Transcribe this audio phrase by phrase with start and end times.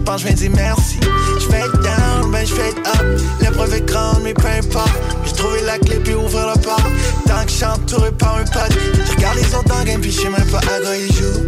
[0.00, 0.98] Tu penses, je vais dire merci.
[1.38, 3.20] Je être down, ben je être up.
[3.42, 4.98] L'épreuve est grande, mais peu importe.
[5.26, 6.82] J'ai trouvé la clé puis ouvrir le port.
[7.26, 8.72] Tant que je entouré par un pote.
[9.04, 11.44] Je regarde les autres en game puis je sais même pas à quoi ils jouent.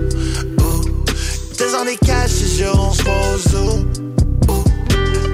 [0.60, 0.82] Oh.
[1.58, 3.86] Deux ans des cash, c'est sûr, on se pose où.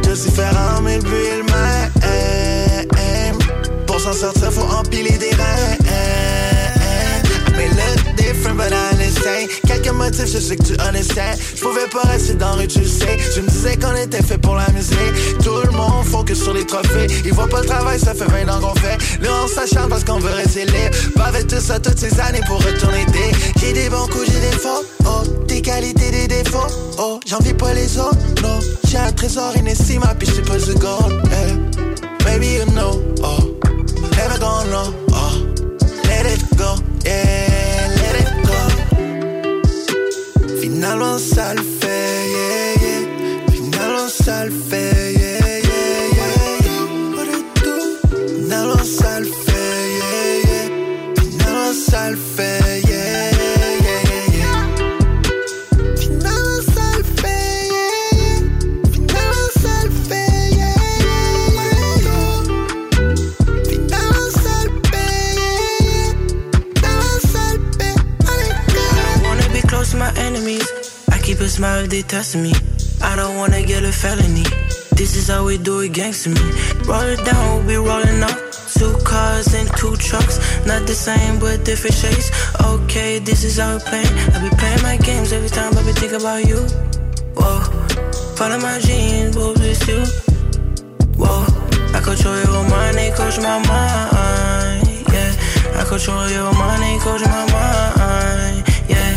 [0.02, 3.38] Tous différents, mais le but est le même.
[3.86, 5.78] Pour s'en sortir, faut empiler des reins
[7.58, 8.72] may look different, but
[9.66, 11.34] Quelques motifs, je sais que tu understand.
[11.54, 13.18] Je pouvais pas rester dans rue, tu le sais.
[13.34, 14.98] Tu me disais qu'on était fait pour la musique.
[15.42, 17.06] Tout le monde focus sur les trophées.
[17.24, 18.96] Ils voient pas le travail, ça fait 20 ans qu'on fait.
[19.20, 20.96] Là, on s'acharne parce qu'on veut rester libre.
[21.14, 23.60] Pas avec tout ça toutes ces années pour retourner des.
[23.60, 24.84] J'ai des bons coups, j'ai des faux.
[25.04, 26.66] Oh, des qualités, des défauts.
[26.98, 28.18] Oh, j'en vis pas les autres.
[28.42, 31.22] Non, j'ai un trésor inestimable, puis je pas du gold.
[31.32, 31.56] Hey.
[32.24, 33.02] Baby, you know.
[33.22, 33.58] Oh,
[34.16, 34.94] never gonna know.
[35.12, 35.46] Oh,
[36.04, 36.74] let it go.
[37.04, 37.47] Yeah.
[40.80, 43.02] Finalement ça le fait, yeah, yeah.
[43.50, 46.36] Finalement ça le fait, yeah, yeah, yeah.
[48.36, 50.68] Finalement ça le fait, yeah, yeah.
[51.20, 52.16] Finalement ça le
[71.58, 72.52] smile they testing me.
[73.02, 74.46] I don't wanna get a felony.
[74.98, 76.44] This is how we do it, gangsta me.
[76.86, 78.38] Roll it down, we rolling up.
[78.78, 80.36] Two cars and two trucks,
[80.70, 82.28] not the same but different shapes.
[82.72, 84.06] Okay, this is how we play.
[84.34, 86.60] I be playing my games every time I be think about you.
[87.38, 87.58] Whoa,
[88.38, 89.98] follow my dreams, but it's you.
[91.18, 91.42] Whoa,
[91.96, 94.86] I control your mind, they coach my mind.
[95.10, 98.62] Yeah, I control your mind, they coach my mind.
[98.92, 99.10] Yeah,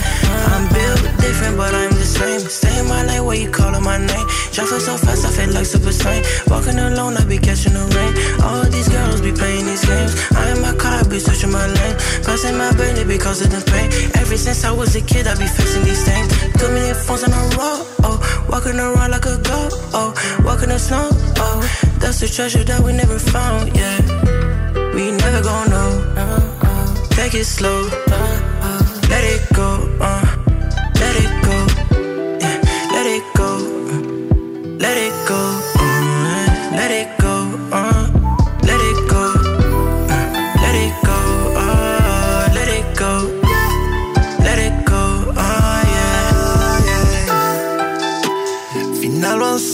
[0.53, 1.90] I'm built different, but I'm
[2.21, 2.49] same.
[2.49, 4.27] Stay in my lane where you calling my name.
[4.53, 6.23] Driving so fast, I feel like Super Saiyan.
[6.49, 8.11] Walking alone, I be catching the rain.
[8.45, 10.13] All these girls be playing these games.
[10.35, 11.95] I in my car, I be searching my lane.
[12.25, 13.87] Passing my brain because of the pain.
[14.21, 16.27] Ever since I was a kid, I be facing these things.
[16.59, 18.17] Too many phones on the road, oh.
[18.49, 20.09] Walking around like a goat, oh.
[20.45, 21.09] Walking the snow,
[21.45, 21.59] oh.
[21.99, 23.97] That's the treasure that we never found, yeah.
[24.95, 25.89] We never gon' know.
[27.11, 27.83] Take it slow,
[29.11, 29.69] let it go,
[30.01, 30.30] uh.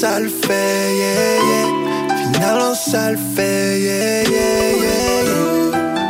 [0.01, 1.67] Ça le fait, yeah, yeah.
[2.31, 6.07] Finalement ça le fait, yeah, yeah, yeah, yeah.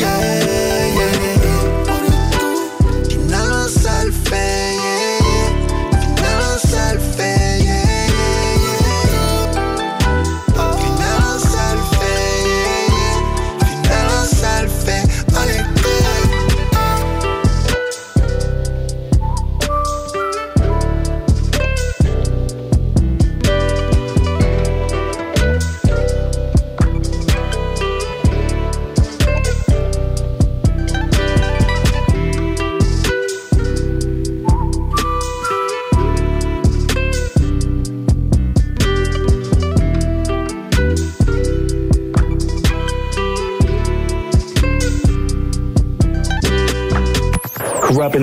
[0.00, 0.83] Yeah, yeah,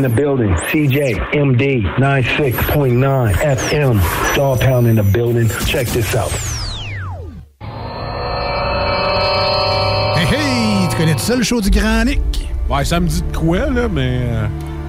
[0.03, 0.53] in the building.
[0.69, 4.36] CJ MD 96.9 FM.
[4.36, 5.48] Dog Pound in the building.
[5.65, 6.31] Check this out.
[10.98, 12.21] Connais-tu ça, le show du Grand Nick?
[12.69, 14.19] Ouais, ça me dit de quoi, là, mais...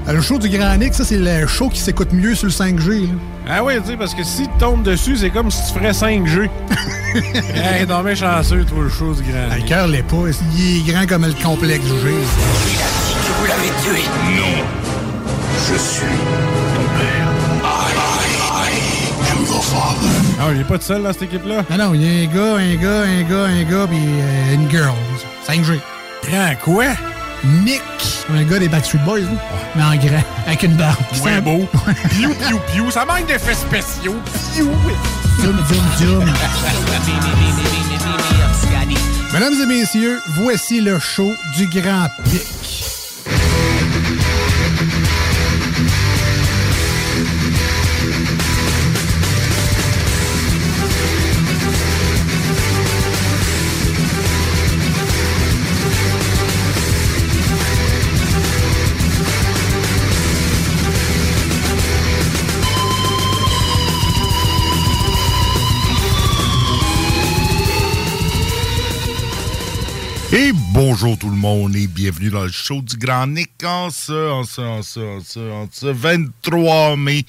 [0.07, 2.53] Euh, le show du Grand Nick, ça, c'est le show qui s'écoute mieux sur le
[2.53, 3.09] 5G.
[3.49, 5.93] Ah oui, tu sais, parce que si tu tombes dessus, c'est comme si tu ferais
[5.93, 6.51] 5G.
[7.55, 9.63] hey, non, mais chanceux, toi, le show du Grand Nick.
[9.63, 10.17] Le cœur l'est pas.
[10.55, 11.93] Il est grand comme le complexe G.
[11.95, 14.03] Il a dit que vous l'avez tué.
[14.37, 14.82] Non.
[15.69, 16.07] Je suis
[16.75, 17.29] ton père.
[17.63, 20.09] I, I, I am your father.
[20.41, 21.65] Ah, il est pas tout seul dans cette équipe-là?
[21.71, 24.55] Ah non, il y a un gars, un gars, un gars, un gars, puis euh,
[24.55, 24.95] une girl.
[25.49, 25.79] 5G.
[26.29, 26.85] Grand quoi?
[27.45, 27.83] Nick,
[28.33, 29.27] un gars des Backstreet Boys, là.
[29.77, 30.97] mais en grand, avec une barbe.
[31.13, 31.69] C'est beau.
[32.11, 32.91] piou, piou, piou.
[32.91, 34.17] Ça manque d'effets spéciaux.
[34.55, 34.71] Piou.
[35.41, 36.25] Zoom, zoom, zoom.
[39.33, 42.62] Mesdames et messieurs, voici le show du Grand Pic.
[71.03, 74.45] Bonjour tout le monde et bienvenue dans le show du Grand Nick en ce, en
[74.45, 77.25] ce, en ce, en ce, en ce 23 mai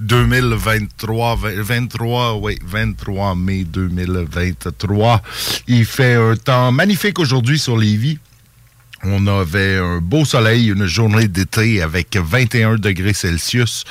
[0.00, 5.22] 2023, 23, oui, 23 mai 2023.
[5.68, 8.18] Il fait un temps magnifique aujourd'hui sur Lévis.
[9.08, 13.84] On avait un beau soleil, une journée d'été avec 21 degrés Celsius.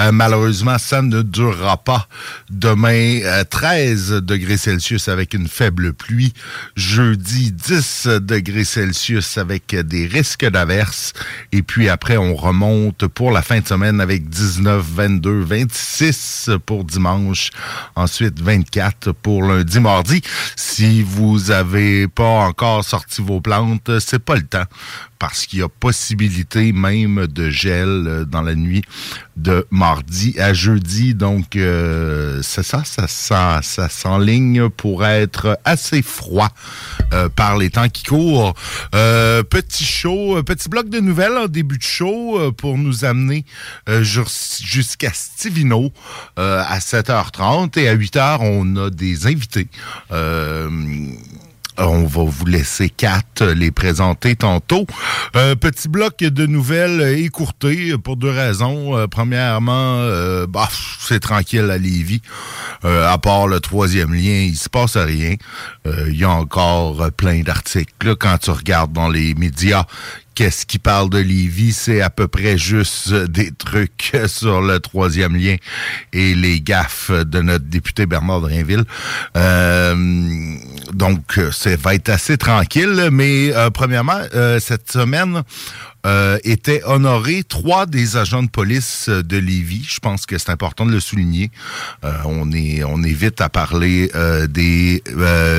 [0.00, 2.08] Euh, malheureusement, ça ne durera pas.
[2.48, 3.20] Demain,
[3.50, 6.32] 13 euh, degrés Celsius avec une faible pluie.
[6.74, 11.12] Jeudi, 10 degrés Celsius avec des risques d'averse.
[11.52, 16.84] Et puis après, on remonte pour la fin de semaine avec 19, 22, 26 pour
[16.84, 17.50] dimanche.
[17.94, 20.22] Ensuite, 24 pour lundi, mardi.
[20.56, 24.61] Si vous avez pas encore sorti vos plantes, c'est pas le temps
[25.22, 28.82] parce qu'il y a possibilité même de gel euh, dans la nuit
[29.36, 31.14] de mardi à jeudi.
[31.14, 36.48] Donc, euh, c'est ça, ça, s'enligne pour être assez froid
[37.12, 38.54] euh, par les temps qui courent.
[38.90, 43.44] petit show, petit bloc de nouvelles en début de show pour nous amener
[44.00, 45.92] jusqu'à Stivino
[46.36, 49.68] à 7h30 et à 8h, on a des invités.
[51.78, 54.86] On va vous laisser quatre les présenter tantôt.
[55.36, 58.96] Euh, petit bloc de nouvelles écourtées pour deux raisons.
[58.96, 60.68] Euh, premièrement, euh, bah,
[61.00, 62.20] c'est tranquille à Lévis.
[62.84, 65.36] à part le troisième lien, il se passe rien.
[65.86, 68.16] Il y a encore plein d'articles.
[68.16, 69.86] Quand tu regardes dans les médias,
[70.34, 75.36] qu'est-ce qui parle de Lévis, c'est à peu près juste des trucs sur le troisième
[75.36, 75.56] lien
[76.12, 78.84] et les gaffes de notre député Bernard Drainville.
[79.36, 80.56] Euh,
[80.92, 85.42] donc, ça va être assez tranquille, mais euh, premièrement, euh, cette semaine,
[86.04, 89.86] euh, étaient honorés trois des agents de police euh, de Lévis.
[89.88, 91.52] Je pense que c'est important de le souligner.
[92.04, 95.04] Euh, on est on évite à parler euh, des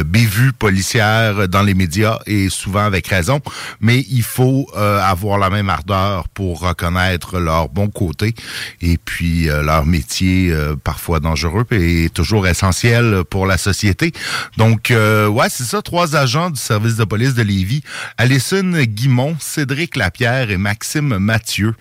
[0.06, 3.40] bévues policières dans les médias et souvent avec raison,
[3.80, 8.34] mais il faut avoir la même ardeur pour reconnaître leur bon côté
[8.82, 10.54] et puis leur métier
[10.84, 14.12] parfois dangereux et toujours essentiel pour la société.
[14.58, 14.92] Donc
[15.30, 17.84] ouais, c'est ça, trois agents du service de police de Lévis,
[18.18, 21.76] Alison Guimont, Cédric Lapierre et Maxime Mathieu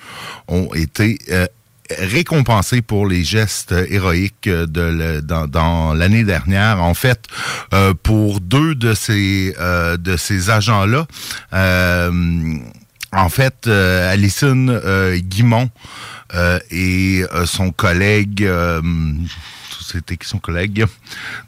[0.48, 1.46] ont été euh,
[1.98, 6.82] récompensés pour les gestes héroïques de dans, l'année dernière.
[6.82, 7.26] En fait,
[7.74, 11.06] euh, pour deux de ces euh, de ces agents-là,
[13.12, 14.80] en fait, Alison
[15.16, 15.70] Guimont
[16.70, 18.48] et son collègue
[19.92, 20.86] c'était qui son collègue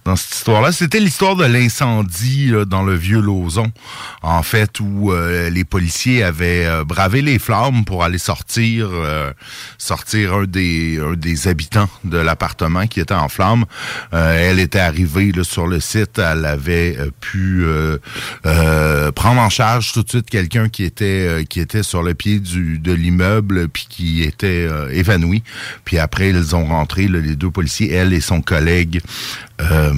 [0.05, 0.73] dans cette histoire-là.
[0.73, 3.73] C'était l'histoire de l'incendie dans le vieux Lauson,
[4.23, 9.33] en fait, où euh, les policiers avaient euh, bravé les flammes pour aller sortir euh,
[9.79, 13.65] sortir un des des habitants de l'appartement qui était en flammes.
[14.13, 17.65] elle était arrivée sur le site, elle avait pu
[18.43, 22.79] prendre en charge tout de suite quelqu'un qui était qui était sur le pied du
[22.79, 25.43] de l'immeuble puis qui était évanoui.
[25.85, 29.01] Puis après ils ont rentré les deux policiers, elle et son collègue.
[29.61, 29.93] Euh,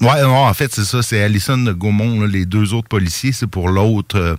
[0.00, 3.68] Ouais, non, en fait, c'est ça, c'est Alison Gaumont, les deux autres policiers, c'est pour
[3.68, 4.36] l'autre euh,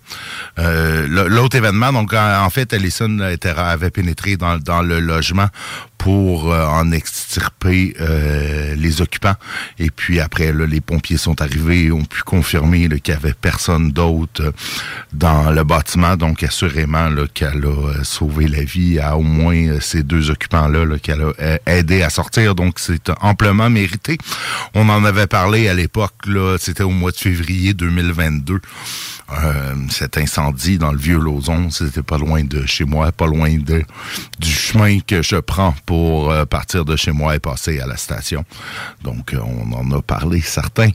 [0.58, 1.92] euh l'autre événement.
[1.92, 5.48] Donc, en, fait, Alison avait pénétré dans, dans le logement
[6.00, 9.36] pour euh, en extirper euh, les occupants.
[9.77, 13.34] Et puis après, là, les pompiers sont arrivés et ont pu confirmer qu'il y avait
[13.34, 14.51] personne d'autre euh,
[15.13, 16.15] dans le bâtiment.
[16.15, 21.60] Donc, assurément qu'elle a sauvé la vie à au moins ces deux occupants-là qu'elle a
[21.65, 22.56] aidé à sortir.
[22.56, 24.18] Donc, c'est amplement mérité.
[24.74, 28.62] On en avait parlé à l'époque, là, c'était au mois de février 2022.
[29.32, 33.58] Euh, cet incendie dans le vieux Lauson, c'était pas loin de chez moi, pas loin
[33.58, 33.84] de
[34.39, 37.98] du chemin que je prends pour euh, partir de chez moi et passer à la
[37.98, 38.46] station.
[39.01, 40.91] Donc, euh, on en a parlé certains.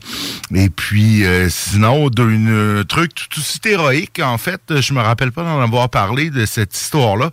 [0.53, 5.59] Et puis, sinon, d'un truc tout aussi héroïque, en fait, je me rappelle pas d'en
[5.59, 7.31] avoir parlé de cette histoire-là,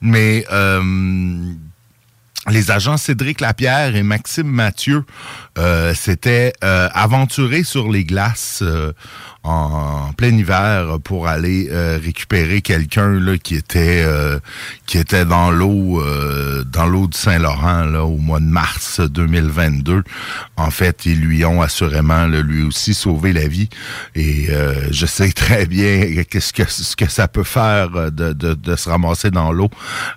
[0.00, 0.44] mais
[2.50, 5.04] les agents Cédric Lapierre et Maxime Mathieu
[5.58, 8.62] euh, s'étaient aventurés sur les glaces
[9.44, 14.38] en, plein hiver pour aller euh, récupérer quelqu'un là qui était euh,
[14.86, 20.02] qui était dans l'eau euh, dans l'eau de Saint-Laurent là au mois de mars 2022.
[20.56, 23.68] En fait, ils lui ont assurément lui aussi sauvé la vie
[24.14, 24.48] et
[24.90, 28.88] je sais très bien qu'est-ce que ce que ça peut faire de, de, de se
[28.88, 29.68] ramasser dans l'eau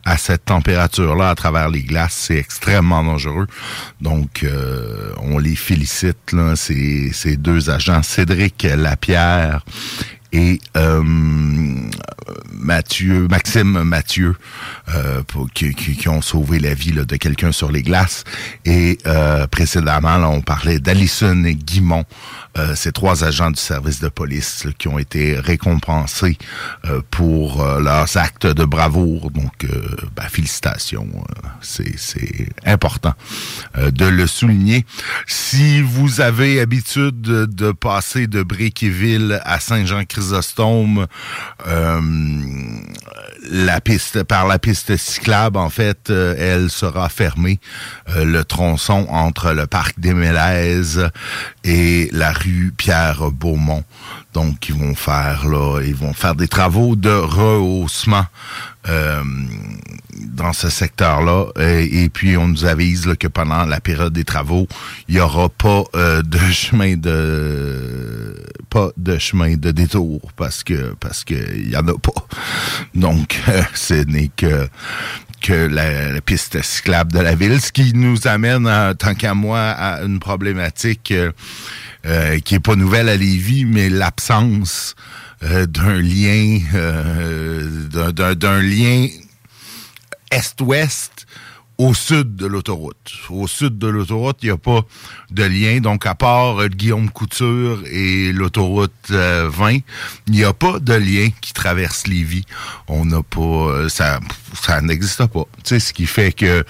[0.05, 3.47] à cette température là à travers les glaces, c'est extrêmement dangereux.
[3.99, 4.45] Donc
[5.21, 6.17] on les félicite
[6.55, 9.65] ces deux agents Cédric Lapierre
[10.37, 11.01] et euh,
[12.51, 14.35] Mathieu, Maxime Mathieu,
[14.93, 18.23] euh, qui, ont sauvé la vie de quelqu'un sur les glaces.
[18.63, 22.05] Et euh, précédemment, on parlait d'Alison Guimont,
[22.57, 26.37] euh, ces trois agents du service de police qui ont été récompensés
[26.85, 29.31] euh, pour euh, leurs actes de bravoure.
[29.31, 29.65] Donc,
[30.15, 31.07] ben, félicitations.
[31.61, 33.13] C'est important
[33.75, 34.85] de le souligner.
[35.25, 39.59] Si vous avez habitude de, passer de Briqueville à
[40.27, 41.07] Saint-Jean-Chrysostome,
[43.49, 47.59] la piste par la piste cyclable, en fait, elle sera fermée.
[48.15, 51.09] le tronçon entre le parc des Mélèzes
[51.67, 53.83] et la rue Pierre Beaumont.
[54.33, 58.25] Donc, ils vont faire là, ils vont faire des travaux de rehaussement
[58.87, 59.23] euh,
[60.13, 61.47] dans ce secteur-là.
[61.59, 64.67] Et, puis, on nous avise que pendant la période des travaux,
[65.09, 68.35] il n'y aura pas euh, de chemin de
[68.69, 72.27] pas de chemin de détour parce que parce que il y en a pas.
[72.95, 73.41] Donc,
[73.73, 74.69] ce n'est que
[75.41, 80.01] que la, piste cyclable de la ville, ce qui nous amène, tant qu'à moi, à
[80.03, 81.31] une problématique euh,
[82.05, 84.95] euh, qui est pas nouvelle à Lévis, mais l'absence
[85.43, 86.59] euh, d'un lien,
[88.11, 89.07] d'un lien
[90.31, 91.16] est-ouest
[91.77, 93.13] au sud de l'autoroute.
[93.29, 94.81] Au sud de l'autoroute, il n'y a pas
[95.29, 95.79] de lien.
[95.79, 99.79] Donc, à part euh, Guillaume Couture et l'autoroute 20, euh,
[100.27, 102.45] il n'y a pas de lien qui traverse Lévis.
[102.87, 103.41] On n'a pas...
[103.41, 104.19] Euh, ça
[104.53, 105.43] ça n'existe pas.
[105.57, 106.63] Tu sais, ce qui fait que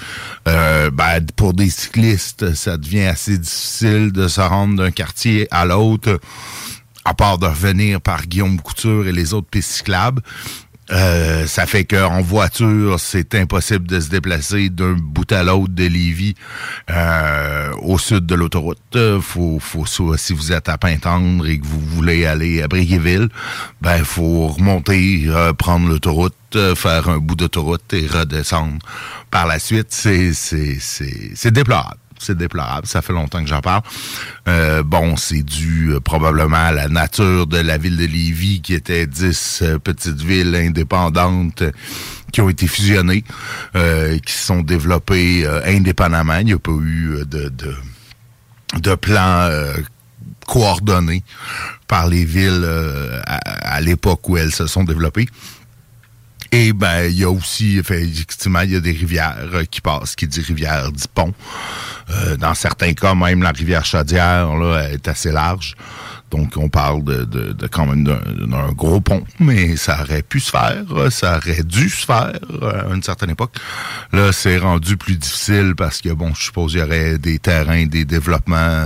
[0.45, 6.19] ben, pour des cyclistes, ça devient assez difficile de se rendre d'un quartier à l'autre
[7.07, 10.21] à part de revenir par Guillaume Couture et les autres pistes cyclables.
[10.91, 15.83] Euh, ça fait qu'en voiture, c'est impossible de se déplacer d'un bout à l'autre de
[15.83, 16.35] Lévis
[16.89, 18.97] euh, au sud de l'autoroute.
[19.21, 19.85] Faut, faut
[20.17, 23.29] si vous êtes à Pintendre et que vous voulez aller à Brigueville,
[23.81, 26.33] ben faut remonter, euh, prendre l'autoroute,
[26.75, 28.77] faire un bout d'autoroute et redescendre.
[29.29, 32.87] Par la suite, c'est déplorable c'est déplorable.
[32.87, 33.81] Ça fait longtemps que j'en parle.
[34.47, 38.73] Euh, bon, c'est dû euh, probablement à la nature de la ville de Lévis, qui
[38.73, 41.63] était dix euh, petites villes indépendantes
[42.31, 43.23] qui ont été fusionnées,
[43.73, 46.37] qui se sont développées indépendamment.
[46.39, 47.73] Il n'y a pas eu de, de,
[48.81, 49.49] de plan
[50.45, 51.23] coordonné
[51.87, 52.67] par les villes
[53.25, 55.27] à l'époque où elles se sont développées.
[56.51, 60.15] Et ben, il y a aussi, effectivement, il y a des rivières euh, qui passent,
[60.15, 61.33] qui dit rivière dit pont.
[62.09, 65.75] Euh, dans certains cas, même la rivière Chaudière là, est assez large.
[66.31, 70.51] Donc, on parle de, de, quand même d'un gros pont, mais ça aurait pu se
[70.51, 73.55] faire, ça aurait dû se faire euh, à une certaine époque.
[74.11, 77.85] Là, c'est rendu plus difficile parce que, bon, je suppose qu'il y aurait des terrains,
[77.85, 78.85] des développements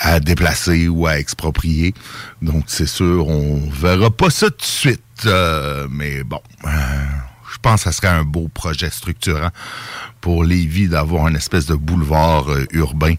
[0.00, 1.92] à déplacer ou à exproprier.
[2.40, 5.02] Donc, c'est sûr, on verra pas ça tout de suite.
[5.26, 6.68] Euh, mais bon, euh,
[7.52, 9.50] je pense que ça serait un beau projet structurant
[10.20, 13.14] pour Lévis d'avoir une espèce de boulevard euh, urbain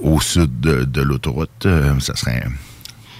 [0.00, 1.66] au sud de, l'autoroute.
[2.00, 2.44] ça serait...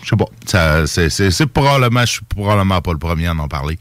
[0.03, 0.87] Je sais pas.
[0.87, 2.03] C'est probablement...
[2.03, 3.79] Je suis probablement pas le premier à en parler.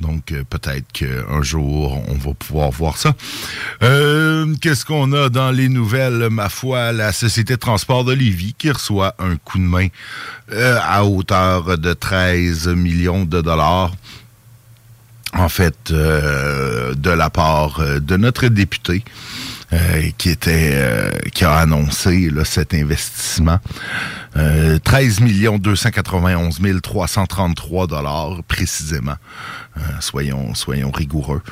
[0.00, 3.14] Donc, euh, peut-être qu'un jour, on va pouvoir voir ça.
[3.82, 6.28] Euh, qu'est-ce qu'on a dans les nouvelles?
[6.30, 9.88] Ma foi, la Société de transport de qui reçoit un coup de main
[10.52, 13.92] euh, à hauteur de 13 millions de dollars
[15.36, 19.02] en fait, de la part de notre député.
[20.18, 23.58] Qui était qui a annoncé là, cet investissement.
[24.34, 25.20] 13
[25.60, 29.16] 291 333 dollars précisément.
[29.76, 31.42] Euh, soyons, soyons rigoureux.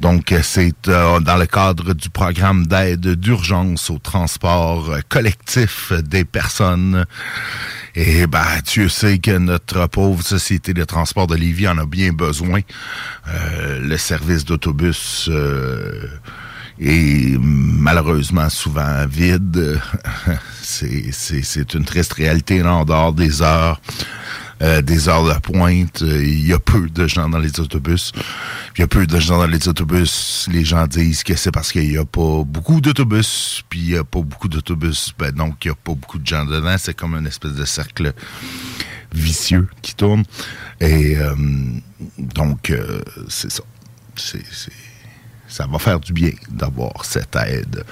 [0.00, 6.24] Donc, euh, c'est euh, dans le cadre du programme d'aide d'urgence au transport collectif des
[6.24, 7.04] personnes.
[7.94, 12.12] Et bah, tu sais que notre pauvre société de transport de Lévis en a bien
[12.12, 12.60] besoin.
[13.26, 15.30] le service d'autobus
[16.78, 19.80] est malheureusement souvent vide.
[20.62, 23.80] c'est une triste réalité en dehors des heures.
[24.62, 26.00] Euh, des heures de pointe.
[26.00, 28.12] Euh, il y a peu de gens dans les autobus.
[28.74, 30.48] Il y a peu de gens dans les autobus.
[30.50, 33.62] Les gens disent que c'est parce qu'il n'y a pas beaucoup d'autobus.
[33.68, 35.12] Puis il n'y a pas beaucoup d'autobus.
[35.18, 36.76] Ben, donc, il n'y a pas beaucoup de gens dedans.
[36.78, 38.14] C'est comme une espèce de cercle
[39.12, 40.24] vicieux qui tourne.
[40.80, 41.34] Et euh,
[42.18, 42.72] donc,
[43.28, 43.62] c'est ça.
[44.14, 44.42] C'est
[45.48, 47.84] ça va faire du bien d'avoir cette aide,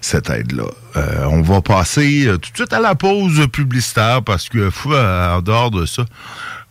[0.00, 0.64] cette aide-là.
[0.96, 4.70] Euh, on va passer euh, tout de suite à la pause publicitaire parce que
[5.36, 6.04] en dehors de ça,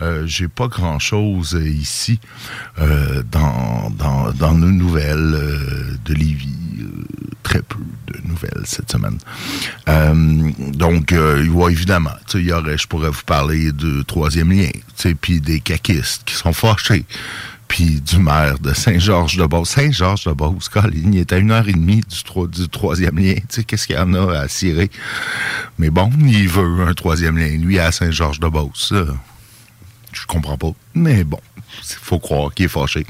[0.02, 2.20] euh, j'ai pas grand chose ici
[3.32, 3.92] dans,
[4.40, 5.40] nos nouvelles
[6.06, 6.58] de Lévis.
[7.44, 9.18] très peu de nouvelles cette semaine.
[10.74, 14.70] donc, évidemment, il y aurait, je pourrais vous parler de troisième lien,
[15.22, 17.06] puis des caquistes qui sont fâchés
[17.72, 19.70] puis du maire de Saint-Georges-de-Beauce.
[19.70, 23.36] Saint-Georges-de-Beauce, il est à une heure et demie du, troisième lien.
[23.36, 24.92] Tu sais, qu'est-ce qu'il y en a à cirer?
[25.78, 28.94] Mais bon, il veut un troisième lien, lui, à Saint-Georges-de-Beauce.
[30.12, 30.72] Je comprends pas.
[30.96, 33.06] Mais bon, il faut croire qu'il est fâché.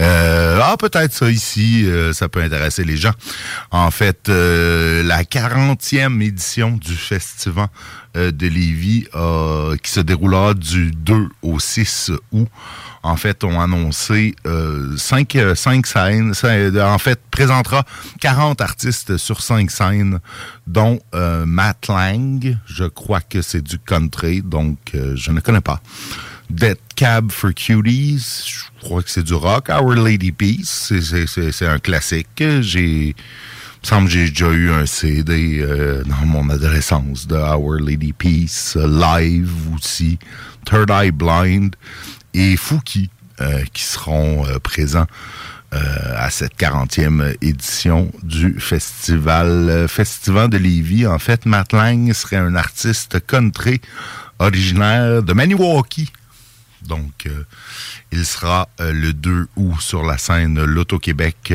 [0.00, 3.12] Euh, ah, peut-être ça ici, euh, ça peut intéresser les gens.
[3.70, 7.68] En fait, euh, la 40e édition du Festival
[8.14, 9.08] de Lévis
[9.82, 12.48] qui se déroulera du 2 au 6 août
[13.04, 16.32] en fait, ont annoncé euh, cinq, euh, cinq scènes.
[16.42, 17.84] Euh, en fait, présentera
[18.20, 20.20] 40 artistes sur cinq scènes,
[20.66, 22.56] dont euh, Matt Lang.
[22.66, 25.80] Je crois que c'est du country, donc je ne connais pas.
[26.48, 29.68] Dead Cab for Cuties, je crois que c'est du rock.
[29.68, 30.92] Our Lady Peace,
[31.26, 32.42] c'est un classique.
[32.60, 33.14] J'ai
[33.82, 35.62] me semble que j'ai déjà eu un CD
[36.06, 40.18] dans mon adolescence de Our Lady Peace, live aussi,
[40.64, 41.76] Third Eye Blind
[42.34, 43.10] et Fouki
[43.40, 45.06] euh, qui seront euh, présents
[45.72, 45.78] euh,
[46.16, 51.06] à cette 40e édition du festival Festival de Lévis.
[51.06, 53.80] En fait, Matt Lang serait un artiste country
[54.38, 56.12] originaire de Maniwaki.
[56.82, 57.26] Donc,
[58.12, 61.54] il sera le 2 août sur la scène Loto-Québec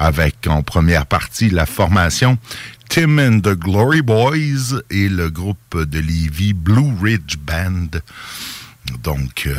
[0.00, 2.36] avec en première partie la formation
[2.88, 8.00] Tim and the Glory Boys et le groupe de Lévis Blue Ridge Band.
[9.02, 9.54] Donc, euh,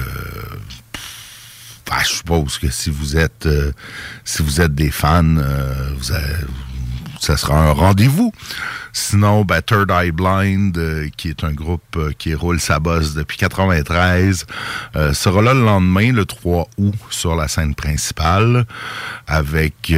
[1.89, 3.71] bah, je suppose que si vous êtes, euh,
[4.23, 6.13] si vous êtes des fans, euh, vous
[7.19, 8.31] ça sera un rendez-vous.
[8.93, 10.79] Sinon, ben, Third Eye Blind,
[11.17, 14.45] qui est un groupe qui roule sa bosse depuis 93,
[15.13, 18.65] sera là le lendemain, le 3 août, sur la scène principale,
[19.27, 19.91] avec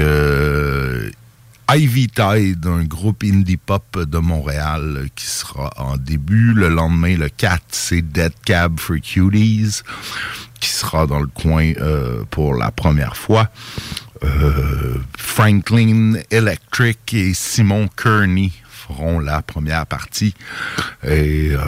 [1.71, 6.53] Ivy Tide, un groupe indie pop de Montréal qui sera en début.
[6.53, 9.83] Le lendemain, le 4, c'est Dead Cab for Cuties
[10.59, 13.49] qui sera dans le coin euh, pour la première fois.
[14.23, 20.33] Euh, Franklin Electric et Simon Kearney feront la première partie.
[21.03, 21.59] Et euh,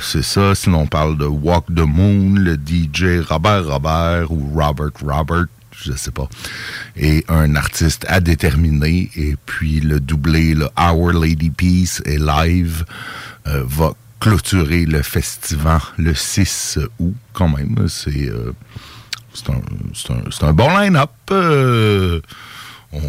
[0.00, 0.54] c'est ça.
[0.54, 5.46] Sinon, on parle de Walk the Moon, le DJ Robert Robert ou Robert Robert
[5.84, 6.28] je sais pas,
[6.96, 12.84] et un artiste à déterminer, et puis le doublé, le Our Lady Peace et live
[13.46, 17.86] euh, va clôturer le festival le 6 août, quand même.
[17.88, 18.52] C'est euh,
[19.48, 21.10] un, un, bon line-up.
[21.32, 22.20] Euh,
[22.92, 23.00] on,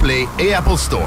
[0.02, 1.02] Play et Apple Store.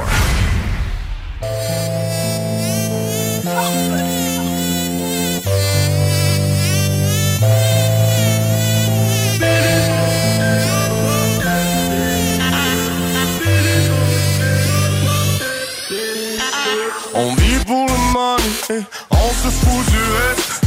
[17.13, 20.61] On vit pour le money, on se fout du reste.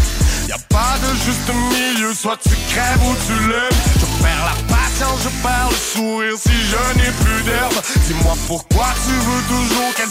[0.48, 3.67] Y a pas de juste milieu, soit tu crèves ou tu lèves.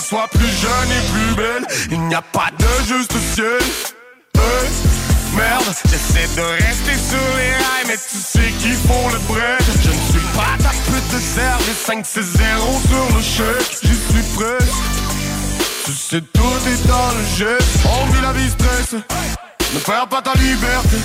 [0.08, 1.67] Soit plus jeune et plus belle.
[1.91, 3.60] Il n'y a pas de juste ciel.
[4.36, 4.70] Hey,
[5.36, 9.62] merde, j'essaie de rester sur les rails, mais tu sais qu'il faut le break.
[9.84, 13.80] Je ne suis pas ta pute de serre, j'ai 5 c'est 0 sur le chèque.
[13.84, 14.72] J'y suis presque.
[15.86, 17.58] Tu sais, tout est dans le jeu.
[17.86, 18.50] On vit la vie.
[19.74, 20.98] Ne perds pas ta liberté.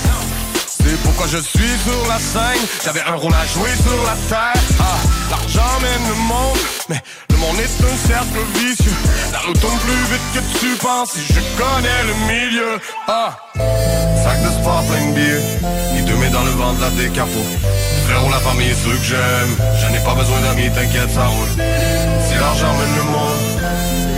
[1.23, 2.67] Pourquoi je suis sur la scène.
[2.85, 4.63] J'avais un rôle à jouer sur la terre.
[4.81, 4.99] Ah,
[5.31, 6.59] l'argent mène le monde.
[6.89, 8.91] Mais le monde est un cercle vicieux.
[9.31, 11.17] La route tourne plus vite que tu penses.
[11.17, 12.81] Et je connais le milieu.
[13.07, 15.95] Ah, sac de sport plein de billets.
[15.95, 17.53] Ni deux mains dans le ventre, là des capots.
[18.07, 19.57] Frérot, la famille, ceux que j'aime.
[19.81, 21.55] Je n'ai pas besoin d'amis, t'inquiète, ça roule.
[22.27, 23.52] Si l'argent mène le monde.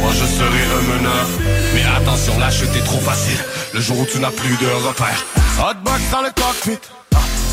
[0.04, 1.26] Moi je serai un meneur.
[1.72, 3.38] Mais attention la chute est trop facile.
[3.72, 5.24] Le jour où tu n'as plus de repères.
[5.58, 6.78] Hotbox dans le cockpit.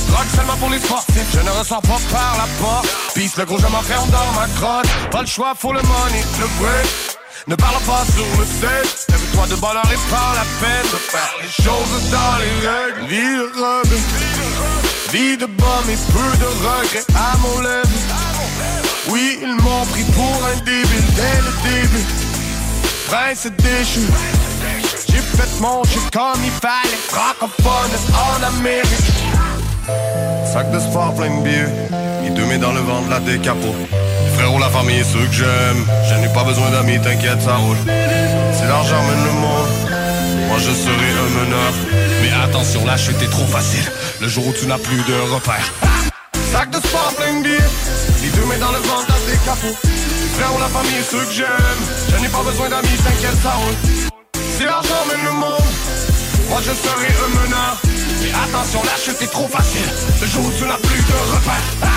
[0.10, 1.32] Drogue seulement pour les sportifs.
[1.34, 2.90] Je ne ressors pas par la porte.
[3.16, 6.48] Pisse le gros je m'enferme dans ma crotte Pas le choix faut le money, le
[6.60, 10.98] break ne parle pas sur le set Lève-toi de bonheur et par la peine De
[10.98, 13.08] faire les choses dans les règles.
[13.08, 14.00] Vie de rebelle.
[15.12, 17.06] Vie de bum et peu de regrets.
[17.16, 17.90] À mon lèvre
[19.10, 21.08] Oui, ils m'ont pris pour un débile.
[21.16, 22.31] Dès le début
[23.12, 24.08] Prince déchu.
[25.10, 25.82] J'ai fait mon
[26.14, 26.96] comme il fallait.
[27.10, 28.88] Francophone en Amérique.
[30.46, 31.68] Sac de sport plein de billets.
[32.24, 33.76] Mis deux mains dans le ventre, là des capots
[34.38, 35.86] Frérot, la famille, ceux que j'aime.
[36.10, 37.76] Je n'ai pas besoin d'amis, t'inquiète, ça roule.
[38.54, 39.68] Si l'argent mène le monde.
[40.48, 41.74] Moi je serai un meneur.
[42.22, 43.92] Mais attention, la chute est trop facile.
[44.22, 45.74] Le jour où tu n'as plus de repères.
[46.54, 47.58] Sac de sport plein de billets,
[48.24, 49.11] les deux mains dans le ventre,
[49.42, 51.82] frères ou la famille, ceux que j'aime.
[52.10, 53.76] Je n'ai pas besoin d'amis, t'inquiète, ça roule.
[54.58, 55.64] Si l'argent mène le monde,
[56.50, 57.82] moi je serai un meneur.
[58.22, 59.90] Mais attention, la chute est trop facile.
[60.22, 61.70] Le jour où tu n'as plus de repères.
[61.82, 61.88] Ah!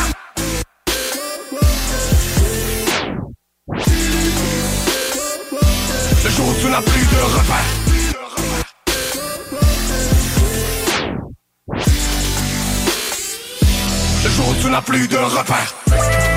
[6.25, 7.73] Le jour où tu n'as plus de repères.
[14.25, 16.34] Le jour où tu n'as plus de repères.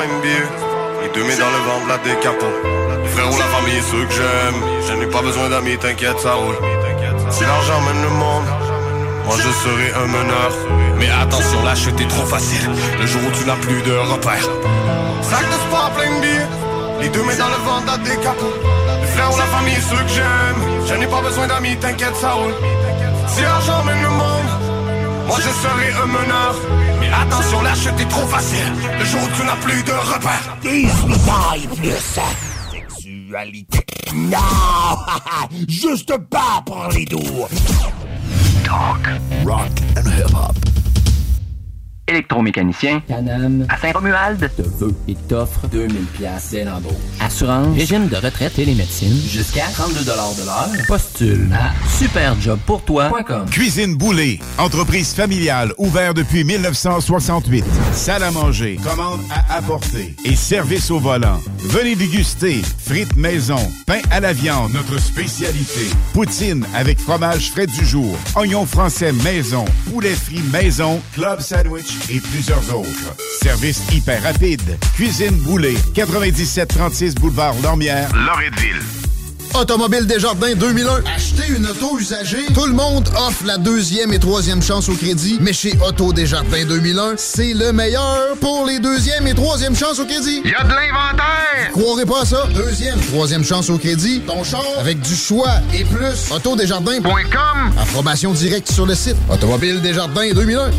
[0.00, 0.48] 5 billets
[1.04, 2.56] et deux mains dans le ventre, la décapote.
[3.12, 4.60] Frérot, la famille ceux que j'aime.
[4.88, 6.56] Je n'ai pas besoin d'amis, t'inquiète, ça roule.
[7.28, 8.48] Si l'argent mène le monde,
[9.26, 10.52] moi je serai un meneur.
[10.96, 12.70] Mais attention, la chute est trop facile.
[12.98, 14.48] Le jour où tu n'as plus de repères.
[15.20, 17.02] Sac de sport, plein de.
[17.02, 18.60] Les deux mains dans le ventre, la décapote.
[18.64, 20.60] ou la famille ceux que j'aime.
[20.88, 22.54] Je n'ai pas besoin d'amis, t'inquiète, ça roule.
[23.26, 24.69] Si l'argent mène le monde,
[25.30, 26.54] moi je serai un meneur.
[26.98, 28.72] Mais attention, la chute est trop facile.
[28.98, 30.56] Le jour où tu n'as plus de repères.
[30.62, 32.20] 18 plus
[32.72, 33.84] sexualité.
[34.14, 34.38] Non!
[35.68, 37.46] Juste pas pour les doux.
[38.64, 39.06] Talk,
[39.46, 40.59] rock and hip-hop.
[42.20, 43.00] Électromécanicien.
[43.08, 43.66] Canam.
[43.70, 44.50] À Saint-Romuald.
[44.54, 46.92] Te veut et t'offre 2000 pièces dès l'embauche.
[47.18, 47.74] Assurance.
[47.74, 49.18] Régime de retraite et les médecines.
[49.26, 50.86] Jusqu'à 32 de l'heure.
[50.86, 53.46] Postule à superjobpourtoi.com.
[53.50, 57.64] Cuisine Boulée, entreprise familiale ouverte depuis 1968.
[57.94, 61.40] Salle à manger, commande à apporter et service au volant.
[61.58, 65.88] Venez déguster frites maison, pain à la viande, notre spécialité.
[66.12, 72.20] Poutine avec fromage frais du jour, oignons français maison, poulet frit maison, club sandwich et
[72.20, 73.14] plusieurs autres.
[73.42, 74.78] Service hyper rapide.
[74.94, 78.80] Cuisine Boulée, 9736 boulevard Lormière, Loretteville.
[79.54, 81.02] Automobile Desjardins 2001.
[81.14, 82.46] Acheter une auto usagée.
[82.54, 86.64] Tout le monde offre la deuxième et troisième chance au crédit, mais chez Auto Desjardins
[86.64, 90.42] 2001, c'est le meilleur pour les deuxième et troisième chances au crédit.
[90.44, 91.72] Y a de l'inventaire!
[91.72, 92.46] Croirez pas à ça.
[92.54, 94.20] Deuxième, troisième chance au crédit.
[94.20, 96.30] Ton char avec du choix et plus.
[96.30, 97.72] Autodesjardins.com.
[97.80, 99.16] Approbation directe sur le site.
[99.28, 100.70] Automobile Desjardins 2001.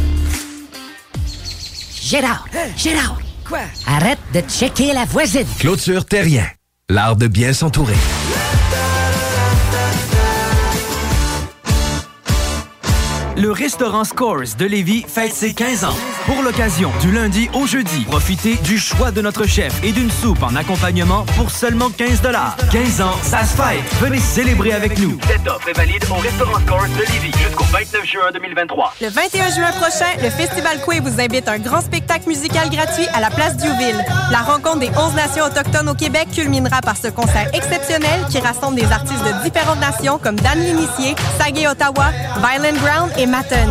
[2.11, 2.45] Gérard,
[2.75, 3.17] Gérard.
[3.47, 3.61] Quoi?
[3.87, 5.47] Arrête de checker la voisine.
[5.59, 6.45] Clôture Terrien,
[6.89, 7.95] l'art de bien s'entourer.
[13.37, 15.95] Le restaurant Scores de Lévis fête ses 15 ans.
[16.25, 20.43] Pour l'occasion, du lundi au jeudi, profitez du choix de notre chef et d'une soupe
[20.43, 22.21] en accompagnement pour seulement 15
[22.71, 23.83] 15 ans, ça se fête.
[24.01, 25.17] Venez célébrer avec nous.
[25.25, 28.95] Cette offre est valide au restaurant Scores de Lévis jusqu'au 29 juin 2023.
[29.01, 33.07] Le 21 juin prochain, le Festival Coué vous invite à un grand spectacle musical gratuit
[33.13, 34.03] à la place Diouville.
[34.31, 38.75] La rencontre des 11 nations autochtones au Québec culminera par ce concert exceptionnel qui rassemble
[38.75, 43.69] des artistes de différentes nations comme Dan L'Initié, Sagé Ottawa, Violent Ground et Matten.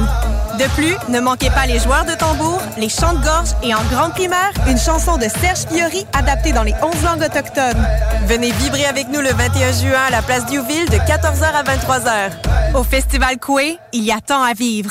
[0.58, 3.82] De plus, ne manquez pas les joueurs de tambour, les chants de gorge et en
[3.90, 7.86] grande primeur, une chanson de Serge Fiori adaptée dans les 11 langues autochtones.
[8.26, 12.76] Venez vibrer avec nous le 21 juin à la place Diouville de 14h à 23h.
[12.76, 14.90] Au Festival Coué, il y a tant à vivre.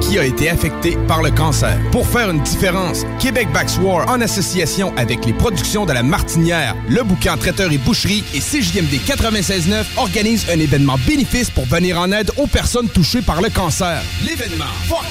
[0.00, 1.78] qui a été affecté par le cancer.
[1.92, 6.76] Pour faire une différence, Québec Backs War, en association avec les productions de la Martinière,
[6.88, 12.12] le bouquin Traiteur et Boucherie et CJMD 96.9 organise un événement bénéfice pour venir en
[12.12, 14.02] aide aux personnes touchées par le cancer.
[14.24, 15.04] L'événement Fuck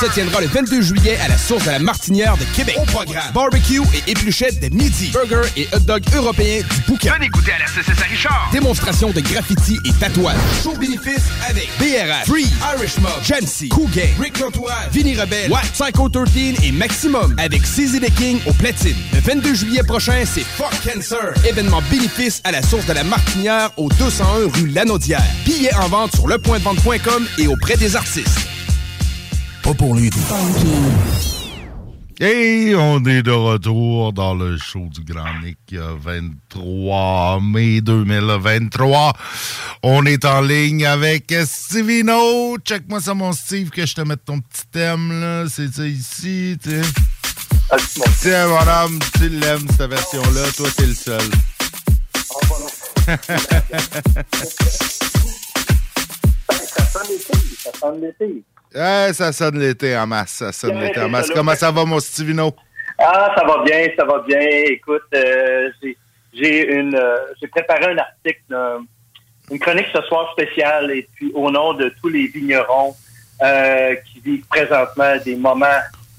[0.00, 2.76] se tiendra le 22 juillet à la source de la Martinière de Québec.
[2.80, 7.14] Au programme, barbecue et épluchettes de midi, burger et hot dog européens du bouquin.
[7.14, 8.48] Venez goûter à la à Richard.
[8.52, 10.36] Démonstration de graffiti et tatouage.
[10.62, 15.72] Show bénéfice avec BRH, Free, Irish Mob, Jancy, Cool Gang, Rick Nortois, Vinny Rebelle, White,
[15.72, 18.96] Psycho 13 et maximum avec CZ The King au platine.
[19.14, 21.32] Le 22 juillet prochain, c'est Fuck Cancer.
[21.46, 25.22] Événement bénéfice à la source de la Martinière au 201 rue Lanaudière.
[25.44, 28.38] Billets en vente sur lepointdevente.com et auprès des artistes.
[29.62, 30.10] Pas pour lui.
[32.20, 39.12] Et on est de retour dans le show du Grand Nick euh, 23 mai 2023.
[39.84, 42.58] On est en ligne avec Stevino.
[42.58, 45.44] Check-moi ça, mon Steve, que je te mette ton petit thème, là.
[45.48, 46.82] C'est ça ici, tu sais.
[48.20, 50.50] Tiens, madame, tu l'aimes, cette version-là.
[50.56, 51.20] Toi, t'es le seul.
[56.48, 58.42] Ça sonne l'été, ça sonne l'été.
[58.74, 60.30] Ouais, ça sonne l'été en masse.
[60.32, 61.30] Ça sonne l'été en masse.
[61.34, 62.54] Comment ça va, mon Stevino?
[62.98, 64.40] Ah, ça va bien, ça va bien.
[64.40, 65.68] Écoute, euh,
[66.34, 68.78] j'ai- une, euh, j'ai préparé un article, euh,
[69.50, 72.94] une chronique ce soir spéciale, et puis au nom de tous les vignerons
[74.04, 75.66] qui vivent présentement des moments,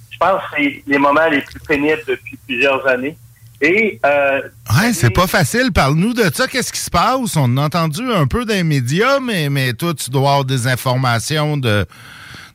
[0.09, 3.17] je pense, c'est les moments les plus pénibles depuis plusieurs années.
[3.61, 4.41] Et euh,
[4.79, 5.71] Ouais, c'est pas facile.
[5.73, 6.47] Parle-nous de ça.
[6.47, 7.35] Qu'est-ce qui se passe?
[7.35, 10.65] On a entendu un peu dans les médias, mais, mais toi, tu dois avoir des
[10.67, 11.85] informations de,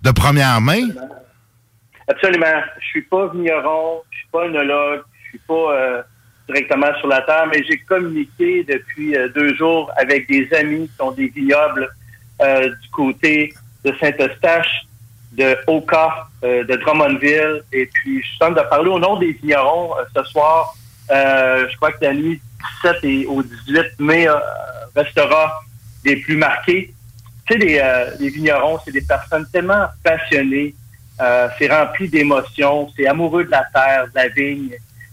[0.05, 0.88] de première main?
[2.07, 2.61] Absolument.
[2.79, 6.03] Je suis pas vigneron, je suis pas œnologue, je suis pas euh,
[6.47, 11.03] directement sur la terre, mais j'ai communiqué depuis euh, deux jours avec des amis qui
[11.03, 11.88] ont des vignobles
[12.43, 14.87] euh, du côté de Saint-Eustache,
[15.33, 20.23] de Oka, de Drummondville, et puis je tente de parler au nom des vignerons ce
[20.25, 20.75] soir.
[21.09, 22.40] Je crois que la nuit du
[22.85, 24.29] 17 et au 18 mai
[24.95, 25.61] restera
[26.05, 26.95] des plus marqués.
[27.46, 30.74] Tu sais, les, euh, les vignerons, c'est des personnes tellement passionnées,
[31.20, 34.70] euh, c'est rempli d'émotions, c'est amoureux de la terre, de la vigne.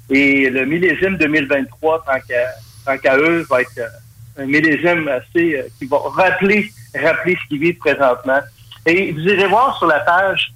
[0.10, 2.52] Et le millésime 2023, tant qu'à,
[2.86, 7.48] tant qu'à eux, va être euh, un millésime assez euh, qui va rappeler, rappeler ce
[7.50, 8.39] qu'ils vivent présentement.
[8.86, 10.54] Et vous irez voir sur la page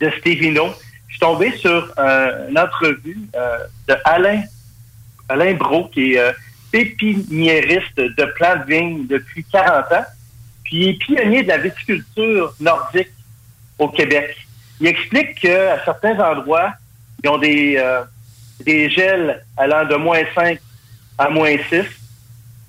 [0.00, 0.68] de Stevino,
[1.08, 1.92] je suis tombé sur
[2.48, 4.42] une entrevue euh, de Alain,
[5.28, 6.32] Alain Bro, qui est euh,
[6.70, 10.04] pépiniériste de plants de vigne depuis 40 ans,
[10.66, 13.10] puis il est pionnier de la viticulture nordique
[13.78, 14.36] au Québec.
[14.80, 16.72] Il explique qu'à certains endroits,
[17.22, 18.02] ils ont des, euh,
[18.64, 20.58] des gels allant de moins 5
[21.18, 21.84] à moins 6.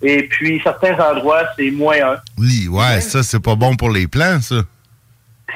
[0.03, 2.17] Et puis, certains endroits, c'est moins 1.
[2.37, 4.57] Oui, ouais, ça, c'est pas bon pour les plants, ça.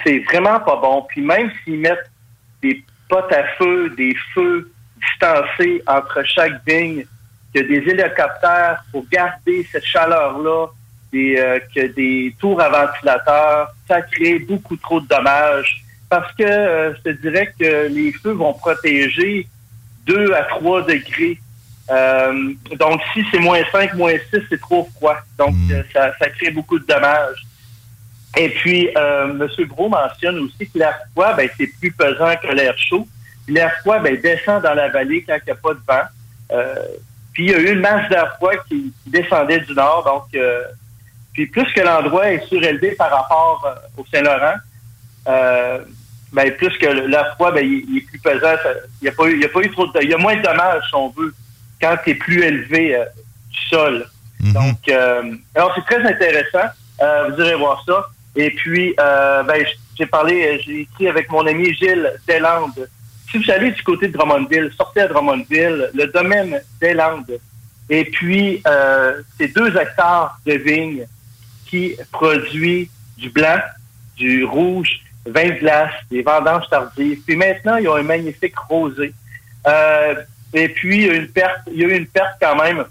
[0.04, 1.06] C'est vraiment pas bon.
[1.10, 2.10] Puis même s'ils mettent
[2.64, 7.06] des potes à feu, des feux distancés entre chaque vigne,
[7.54, 10.68] que des hélicoptères pour garder cette chaleur-là,
[11.12, 15.84] des, euh, que des tours à ventilateurs, ça crée beaucoup trop de dommages.
[16.10, 19.47] Parce que euh, je te dirais que les feux vont protéger
[20.06, 21.39] 2 à 3 degrés.
[21.89, 25.17] Euh, donc, si c'est moins 5, moins 6, c'est trop froid.
[25.38, 27.45] Donc, euh, ça, ça crée beaucoup de dommages.
[28.38, 29.65] Et puis, euh, M.
[29.67, 33.08] Gros mentionne aussi que l'air froid, ben, c'est plus pesant que l'air chaud.
[33.47, 36.88] L'air froid ben, descend dans la vallée quand il n'y a pas de vent.
[37.34, 40.04] Puis, il y a eu une masse d'air froid qui, qui descendait du nord.
[40.04, 40.63] Donc, euh,
[41.34, 44.56] puis plus que l'endroit est surélevé par rapport euh, au Saint-Laurent,
[45.28, 45.80] euh,
[46.34, 48.56] ben, plus que l'air froid, ben, il, il est plus pesant.
[49.02, 50.00] Il n'y a, pas eu- il y a pas eu trop de...
[50.02, 51.34] Il y a moins de dommages, si on veut,
[51.82, 53.06] quand tu es plus élevé euh,
[53.50, 54.06] du sol.
[54.54, 56.67] Donc, euh, alors c'est très intéressant.
[57.02, 58.06] Euh, vous irez voir ça.
[58.36, 59.63] Et puis, euh, ben,
[59.98, 62.88] j'ai parlé, j'ai écrit avec mon ami Gilles Deslandes.
[63.30, 67.39] Si vous allez du côté de Drummondville, sortez à Drummondville, le domaine Deslandes.
[67.89, 71.06] Et puis, euh, c'est deux hectares de vignes
[71.72, 73.60] qui produit du blanc,
[74.18, 77.22] du rouge, vin de glace, des vendanges tardives.
[77.26, 79.14] Puis maintenant, ils ont un magnifique rosé.
[79.66, 80.16] Euh,
[80.54, 82.84] et puis, il y a une perte, il y a eu une perte quand même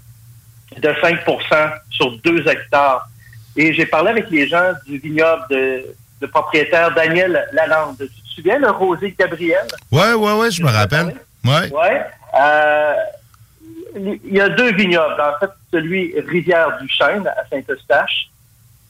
[0.77, 3.07] de 5% sur deux hectares.
[3.55, 5.85] Et j'ai parlé avec les gens du vignoble de,
[6.21, 7.97] de propriétaire Daniel Lalande.
[7.99, 9.67] Tu te souviens, le rosé de Gabriel?
[9.91, 11.13] Ouais, ouais, ouais, je me rappelle.
[11.45, 11.69] Ouais.
[11.71, 12.01] Ouais.
[12.39, 12.93] Euh,
[13.95, 15.21] il y a deux vignobles.
[15.21, 18.29] En fait, celui Rivière-du-Chêne à Saint-Eustache,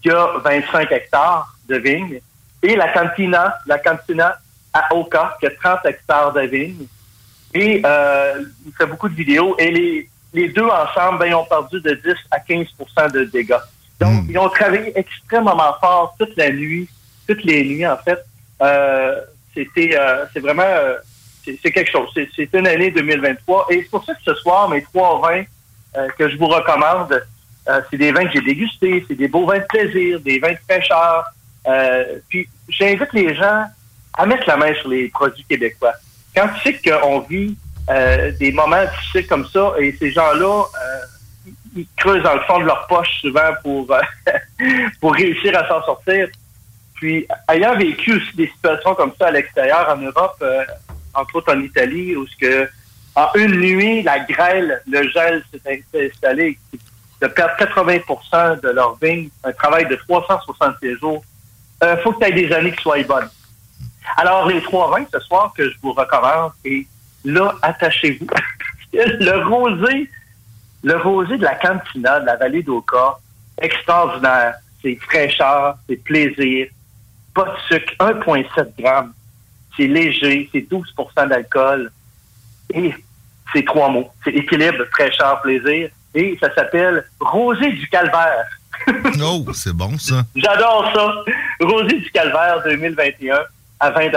[0.02, 2.20] qui a 25 hectares de vignes,
[2.64, 4.38] et la Cantina, la Cantina
[4.74, 6.86] à Oka, qui a 30 hectares de vignes.
[7.54, 9.56] Et euh, il fait beaucoup de vidéos.
[9.60, 13.56] Et les, les deux ensemble, ben, ils ont perdu de 10 à 15% de dégâts.
[14.00, 16.88] Donc, ils ont travaillé extrêmement fort toute la nuit,
[17.28, 18.24] toutes les nuits, en fait.
[18.62, 19.20] Euh,
[19.54, 20.96] c'était, euh, c'est vraiment, euh,
[21.44, 22.10] c'est quelque chose.
[22.14, 23.68] C'est- C'est une année 2023.
[23.70, 25.44] Et c'est pour ça que ce soir, mes trois vins
[25.98, 27.22] euh, que je vous recommande,
[27.70, 30.52] euh, c'est des vins que j'ai dégustés, c'est des beaux vins de plaisir, des vins
[30.54, 31.26] de fraîcheur.
[31.68, 33.66] Euh, puis, j'invite les gens
[34.18, 35.94] à mettre la main sur les produits québécois.
[36.36, 37.56] Quand tu sais qu'on vit
[37.90, 40.64] euh, des moments difficiles comme ça, et ces gens-là,
[41.76, 43.88] ils- creusent dans le fond de leur poche souvent pour,
[45.02, 46.28] pour réussir à s'en sortir.
[46.96, 50.44] Puis, ayant vécu aussi des situations comme ça à l'extérieur, en Europe,
[51.14, 52.70] entre autres en Italie, où ce que
[53.16, 56.58] en une nuit, la grêle, le gel s'est installé,
[57.22, 61.24] de perdre 80% de leur vigne, un travail de 366 jours.
[61.82, 63.30] Il faut que tu aies des années qui soient bonnes.
[64.18, 66.88] Alors, les trois vins ce soir que je vous recommande, et
[67.24, 68.28] là, attachez-vous.
[68.94, 70.10] le rosé,
[70.84, 73.18] le rosé de la Cantina, de la vallée d'Oka,
[73.62, 74.56] extraordinaire.
[74.82, 76.68] C'est fraîcheur, c'est plaisir,
[77.36, 79.14] pas de sucre, 1,7 grammes.
[79.78, 81.92] C'est léger, c'est 12% d'alcool.
[82.74, 82.94] Et
[83.54, 84.10] c'est trois mots.
[84.24, 85.90] C'est équilibre, fraîcheur, plaisir.
[86.14, 88.48] Et ça s'appelle Rosé du Calvaire.
[89.24, 90.24] oh, c'est bon, ça.
[90.36, 91.34] J'adore ça.
[91.66, 93.40] Rosé du Calvaire 2021
[93.80, 94.12] à 20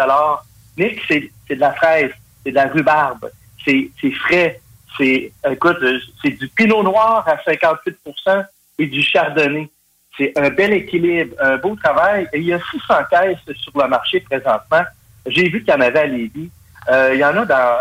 [0.76, 2.11] Nick, c'est de la fraise,
[2.42, 3.30] c'est de la rhubarbe,
[3.64, 4.61] c'est c'est frais,
[4.97, 8.47] c'est écoute, euh, c'est du pinot noir à 58%
[8.78, 9.70] et du chardonnay.
[10.16, 12.28] C'est un bel équilibre, un beau travail.
[12.32, 14.82] Et il y a 600 caisses sur le marché présentement.
[15.26, 16.51] J'ai vu qu'il y en avait à Lévis.
[16.88, 17.76] Euh, il y en a dans,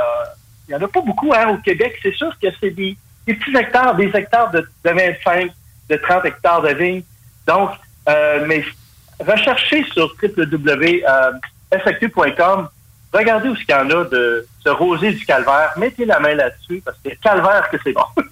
[0.68, 2.00] il y en a pas beaucoup hein, au Québec.
[2.02, 2.98] C'est sûr que c'est des,
[3.28, 5.52] des petits hectares, des hectares de, de 25,
[5.90, 7.04] de 30 hectares de vignes.
[7.48, 7.72] Donc,
[8.10, 8.64] euh, mais
[9.20, 11.10] recherchez sur www.faq.com.
[13.14, 15.74] Regardez où il y en a de ce rosé du calvaire.
[15.78, 18.06] Mettez la main là-dessus parce que calvaire que c'est bon.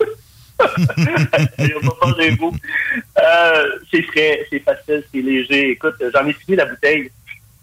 [3.17, 5.71] Euh, c'est frais, c'est facile, c'est léger.
[5.71, 7.09] Écoute, j'en ai fini la bouteille.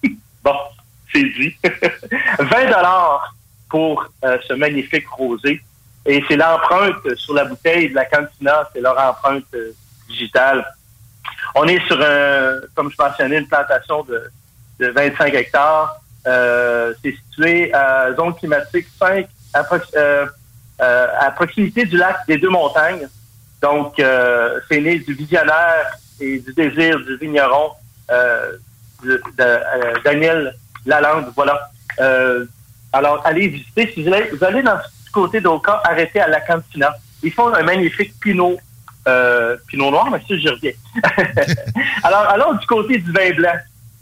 [0.43, 0.57] bon,
[1.12, 1.55] c'est dit.
[2.39, 3.35] 20 dollars
[3.68, 5.61] pour euh, ce magnifique rosé.
[6.09, 9.73] Et c'est l'empreinte sur la bouteille de la Cantina, c'est leur empreinte euh,
[10.09, 10.65] digitale.
[11.55, 14.31] On est sur un, comme je mentionnais, une plantation de,
[14.81, 16.01] de 25 hectares.
[16.27, 20.27] Euh, c'est situé à zone climatique 5, à, prox- euh,
[20.79, 23.07] à proximité du lac des deux montagnes.
[23.61, 23.97] Donc,
[24.71, 27.73] c'est né du visionnaire et du désir du vigneron
[28.09, 29.21] de,
[30.05, 30.55] Daniel
[30.87, 31.33] Lalande.
[31.35, 31.69] Voilà.
[32.93, 33.91] Alors, allez visiter.
[33.93, 34.89] Si vous allez, vous allez dans ce
[35.19, 36.95] côté d'Oka, arrêtez à la Cantina.
[37.25, 38.57] Ils font un magnifique pinot,
[39.09, 40.73] euh, pinot noir, mais j'y reviens.
[42.05, 43.59] alors, alors, du côté du vin blanc,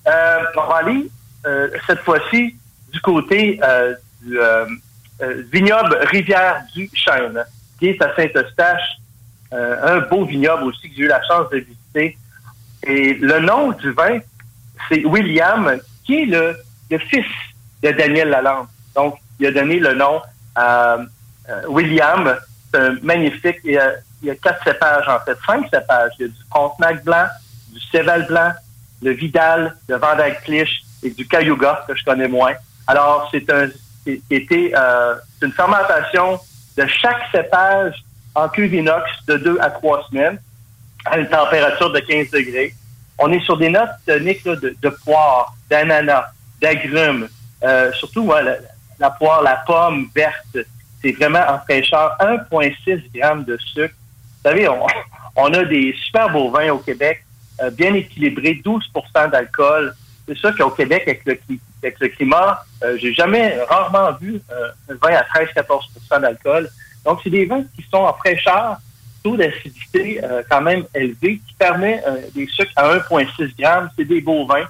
[0.07, 1.09] euh, on va aller
[1.47, 2.55] euh, cette fois-ci
[2.93, 4.39] du côté euh, du
[5.51, 7.43] vignoble Rivière du Chêne,
[7.79, 8.89] qui est à Saint-Eustache.
[9.53, 12.19] Un beau vignoble aussi que j'ai eu la chance de visiter.
[12.83, 14.19] Et le nom du vin,
[14.89, 16.57] c'est William, qui est le,
[16.91, 17.25] le fils
[17.83, 18.67] de Daniel Lalande.
[18.95, 20.21] Donc, il a donné le nom
[21.69, 22.37] William.
[22.73, 23.59] C'est un magnifique.
[23.65, 23.93] Il y, a,
[24.23, 26.13] il y a quatre cépages, en fait, cinq cépages.
[26.19, 27.27] Il y a du Frontenac blanc,
[27.73, 28.53] du Céval blanc,
[29.03, 32.55] le Vidal, le Vendac Clich et du Cayuga, que je connais moins.
[32.87, 33.69] Alors, c'est un,
[34.09, 36.39] euh, une fermentation
[36.77, 38.05] de chaque cépage
[38.35, 40.39] en cuve inox de deux à trois semaines
[41.05, 42.75] à une température de 15 degrés.
[43.19, 46.27] On est sur des notes toniques là, de, de poire, d'ananas,
[46.61, 47.29] d'agrumes,
[47.63, 48.43] euh, surtout ouais,
[48.99, 50.59] la poire, la pomme verte.
[51.03, 53.95] C'est vraiment en fraîcheur 1,6 grammes de sucre.
[54.45, 54.69] Vous savez,
[55.37, 57.25] on, a des super beaux vins au Québec,
[57.61, 59.95] euh, bien équilibrés, 12% d'alcool.
[60.27, 61.25] C'est sûr qu'au Québec, avec
[62.01, 66.69] le, climat, euh, j'ai jamais, rarement vu euh, un vin à 13-14% d'alcool.
[67.05, 68.79] Donc, c'est des vins qui sont en fraîcheur,
[69.23, 70.21] taux d'acidité
[70.51, 72.03] quand même élevé, qui permet
[72.35, 73.91] des sucres à 1,6 grammes.
[73.97, 74.67] C'est des beaux vins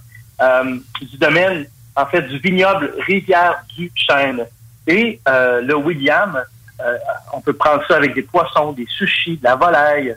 [1.00, 1.66] du domaine,
[1.97, 4.44] en fait, du vignoble Rivière du Chêne.
[4.86, 6.42] Et euh, le William,
[6.80, 6.99] euh,
[7.32, 10.16] on peut prendre ça avec des poissons, des sushis, de la volaille.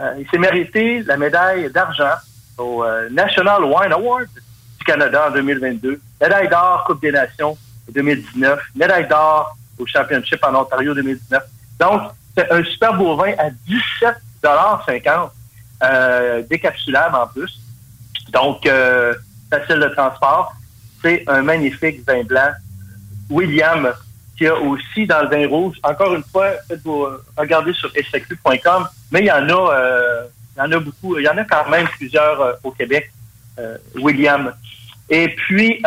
[0.00, 2.16] Euh, il s'est mérité la médaille d'argent
[2.56, 4.28] au euh, National Wine Award
[4.78, 10.42] du Canada en 2022, médaille d'or Coupe des Nations en 2019, médaille d'or au Championship
[10.44, 11.42] en Ontario 2019.
[11.78, 12.02] Donc,
[12.36, 13.50] c'est un super beau vin à
[14.42, 15.30] 17,50
[15.82, 17.60] euh, décapsulable en plus.
[18.30, 19.14] Donc, euh,
[19.50, 20.54] facile de transport.
[21.02, 22.52] C'est un magnifique vin blanc.
[23.30, 23.92] William,
[24.36, 29.20] qui a aussi dans le vin rouge, encore une fois, faites-vous regarder sur saq.com, mais
[29.20, 30.24] il y en a, euh,
[30.56, 33.12] il y en a beaucoup, il y en a quand même plusieurs euh, au Québec,
[33.58, 34.52] euh, William.
[35.10, 35.82] Et puis,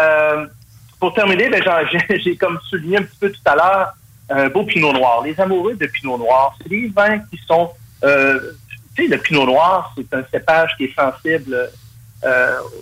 [1.00, 1.64] pour terminer, ben,
[2.10, 3.94] j'ai comme souligné un petit peu tout à l'heure,
[4.30, 5.24] un beau pinot noir.
[5.24, 8.08] Les amoureux de pinot noir, c'est des vins qui sont, tu
[8.98, 11.72] sais, le pinot noir, c'est un cépage qui est sensible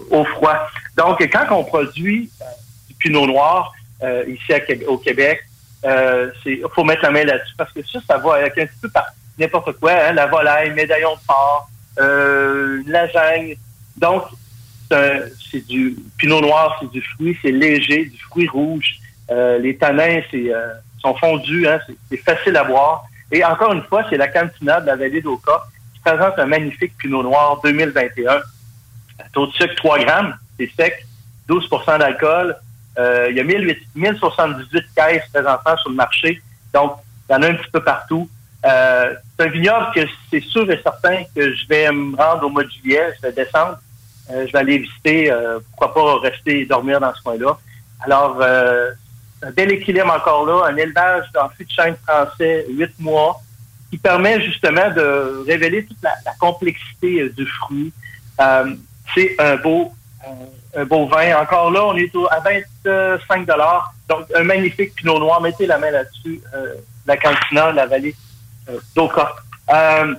[0.09, 0.67] au froid.
[0.97, 2.45] Donc, quand on produit euh,
[2.87, 3.73] du pinot noir
[4.03, 4.53] euh, ici
[4.87, 5.41] au Québec,
[5.85, 8.79] euh, c'est faut mettre la main là-dessus parce que ça, ça va avec un petit
[8.81, 9.07] peu par
[9.39, 11.69] n'importe quoi, hein, la volaille, médaillon de porc,
[11.99, 13.55] euh, la lasagne.
[13.97, 14.23] Donc,
[14.89, 18.99] c'est du pinot noir, c'est du fruit, c'est léger, du fruit rouge.
[19.29, 21.79] Euh, les tanins, c'est euh, sont fondus, hein,
[22.09, 23.05] c'est facile à boire.
[23.31, 25.63] Et encore une fois, c'est la cantina de la vallée d'Oka
[25.93, 28.41] qui présente un magnifique pinot noir 2021.
[29.33, 31.05] Taux de sucre 3 grammes, c'est sec,
[31.49, 32.55] 12% d'alcool.
[32.97, 36.41] Euh, il y a 1008 1078 caisses présentement sur le marché.
[36.73, 36.97] Donc,
[37.29, 38.29] il y en a un petit peu partout.
[38.65, 42.49] Euh, c'est un vignoble que c'est sûr et certain que je vais me rendre au
[42.49, 43.13] mois de juillet.
[43.17, 43.47] Je vais.
[43.55, 45.33] Euh, je vais aller visiter.
[45.69, 47.57] pourquoi pas rester et dormir dans ce coin-là.
[48.01, 50.67] Alors, un bel équilibre encore là.
[50.67, 53.41] Un élevage en fût de chêne français, huit mois,
[53.89, 57.91] qui permet justement de révéler toute la, la complexité du fruit.
[59.17, 59.91] Euh, c'est un beau,
[60.25, 61.39] un, un beau vin.
[61.39, 63.45] Encore là, on est à 25
[64.09, 65.41] Donc, un magnifique pinot noir.
[65.41, 66.41] Mettez la main là-dessus.
[66.53, 68.15] Euh, la cantina, la vallée
[68.69, 69.35] euh, d'Oka.
[69.69, 70.15] Euh,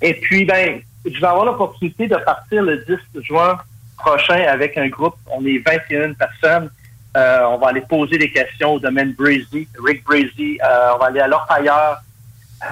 [0.00, 3.58] et puis, ben, je vais avoir l'opportunité de partir le 10 juin
[3.98, 5.16] prochain avec un groupe.
[5.30, 6.70] On est 21 personnes.
[7.16, 10.58] Euh, on va aller poser des questions au domaine Brazy, Rick Brazy.
[10.64, 11.98] Euh, on va aller à l'Orpailleur.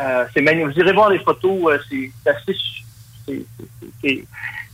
[0.01, 0.75] Euh, c'est magnifique.
[0.75, 1.73] Vous irez voir les photos.
[1.73, 2.57] euh, c'est assez...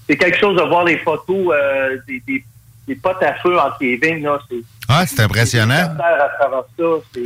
[0.09, 2.45] c'est- quelque chose de voir les photos euh, des, des,
[2.89, 4.25] des potes à feu entre les vignes.
[4.25, 4.39] Là.
[4.51, 5.95] C'est, Ah, c'est impressionnant.
[5.99, 6.85] à travers ça.
[7.15, 7.21] C'est,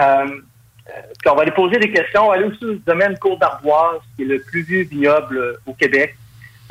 [0.00, 0.28] euh, euh,
[1.18, 2.24] puis on va aller poser des questions.
[2.26, 5.56] On va aller aussi au domaine Côte d'Arboise, qui est le plus vieux vignoble euh,
[5.66, 6.16] au Québec.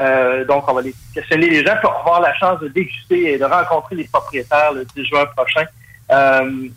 [0.02, 3.38] Euh, donc, on va aller questionner les gens pour avoir la chance de déguster et
[3.38, 5.66] de rencontrer les propriétaires le 10 juin prochain.
[6.12, 6.68] Euh,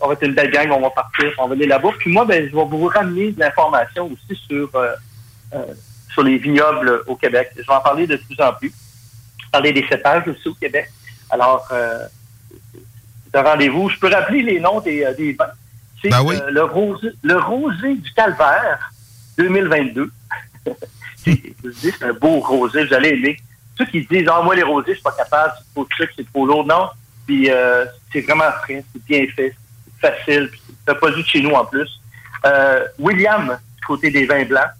[0.00, 1.88] on va être une belle gang, on va partir, on va aller là-bas.
[1.98, 4.92] Puis moi, ben, je vais vous ramener de l'information aussi sur, euh,
[5.54, 5.64] euh,
[6.16, 7.50] sur les vignobles au Québec.
[7.56, 8.72] Je vais en parler de plus en plus.
[9.52, 10.90] Parler des cépages aussi au Québec.
[11.28, 12.06] Alors, euh,
[13.30, 13.90] c'est un rendez-vous.
[13.90, 15.44] Je peux rappeler les noms des, euh, des vins.
[16.00, 18.90] C'est euh, le, rosé, le rosé du calvaire
[19.36, 20.10] 2022.
[21.16, 23.36] C'est- je vous dis, c'est un beau rosé, vous allez aimer.
[23.76, 26.32] Ceux qui disent, ah, moi, les rosés, je suis pas capable, c'est trop sucre, c'est
[26.32, 26.64] trop lourd.
[26.64, 26.88] Non.
[27.26, 29.54] Puis, euh, c'est vraiment frais, c'est bien fait,
[30.00, 31.90] c'est facile, puis c'est un produit de chez nous en plus.
[32.44, 34.70] Euh, William, du côté des vins blancs,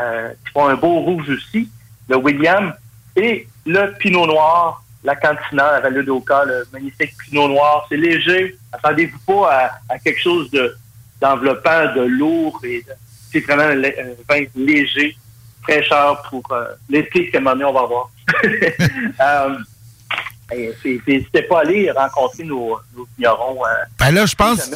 [0.00, 1.68] euh, qui font un beau rouge aussi,
[2.08, 2.72] le William,
[3.16, 7.86] et le Pinot Noir, la Cantina, la Vallée d'Oka, le magnifique Pinot Noir.
[7.88, 8.56] C'est léger.
[8.72, 9.52] Attendez-vous pas
[9.88, 10.76] à, à quelque chose de
[11.20, 12.60] d'enveloppant, de lourd.
[12.64, 12.92] et de-
[13.32, 15.16] C'est vraiment un, un vin léger,
[15.62, 17.86] fraîcheur pour euh, l'été moment donné, on va
[19.20, 23.64] euh, c'est- N'hésitez pas à aller rencontrer nos, nos vignerons.
[23.64, 24.70] euh, Ben là, je pense-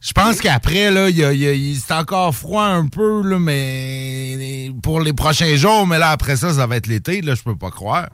[0.00, 5.56] Je pense qu'après, là, il c'est encore froid un peu, là, mais pour les prochains
[5.56, 8.08] jours, mais là, après ça, ça va être l'été, là, je peux pas croire.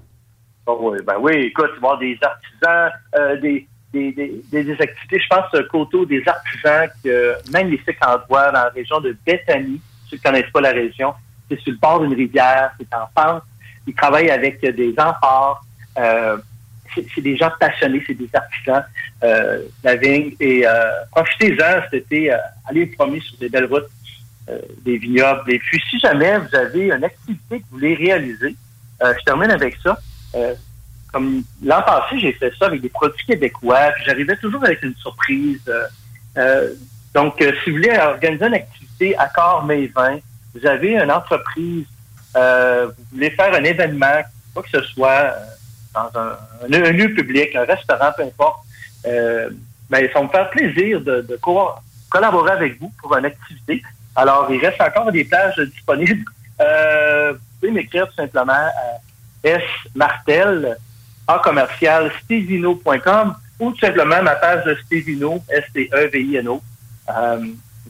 [0.66, 4.42] Ah oui, ben oui, écoute, il va y avoir des artisans, euh, des, des, des,
[4.64, 7.78] des- activités, je pense, euh, qu'autour des artisans, que même les
[8.30, 9.78] bois dans la région de Bethany,
[10.08, 11.12] ceux qui connaissent pas la région,
[11.50, 13.42] c'est sur le bord d'une rivière, c'est en pente,
[13.86, 15.62] ils travaillent avec euh, des amphores,
[17.14, 18.84] c'est des gens passionnés, c'est des artisans,
[19.22, 22.36] euh, de la vigne, et euh, profitez-en cet été, euh,
[22.68, 23.88] allez promener sur des belles routes,
[24.48, 28.54] euh, des vignobles, et puis si jamais vous avez une activité que vous voulez réaliser,
[29.02, 29.98] euh, je termine avec ça,
[30.34, 30.54] euh,
[31.12, 34.96] comme l'an passé, j'ai fait ça avec des produits québécois, puis j'arrivais toujours avec une
[34.96, 35.60] surprise.
[35.68, 35.86] euh,
[36.36, 36.74] euh,
[37.14, 39.90] donc, euh, si vous voulez organiser une activité à corps mes
[40.54, 41.86] vous avez une entreprise,
[42.36, 44.22] euh, vous voulez faire un événement,
[44.52, 45.44] quoi que ce soit, euh,
[45.94, 48.60] dans un, lieu public, un restaurant, peu importe,
[49.06, 49.50] euh,
[49.88, 51.70] ben, ça me faire plaisir de, de co-
[52.10, 53.82] collaborer avec vous pour une activité.
[54.16, 56.24] Alors, il reste encore des plages disponibles.
[56.60, 59.00] Euh, vous pouvez m'écrire tout simplement à
[59.42, 59.60] S
[59.92, 60.76] Martel,
[61.26, 66.62] en commercial, stevino.com ou tout simplement ma page de Stevino, S-T-E-V-I-N-O.
[67.08, 67.36] Euh,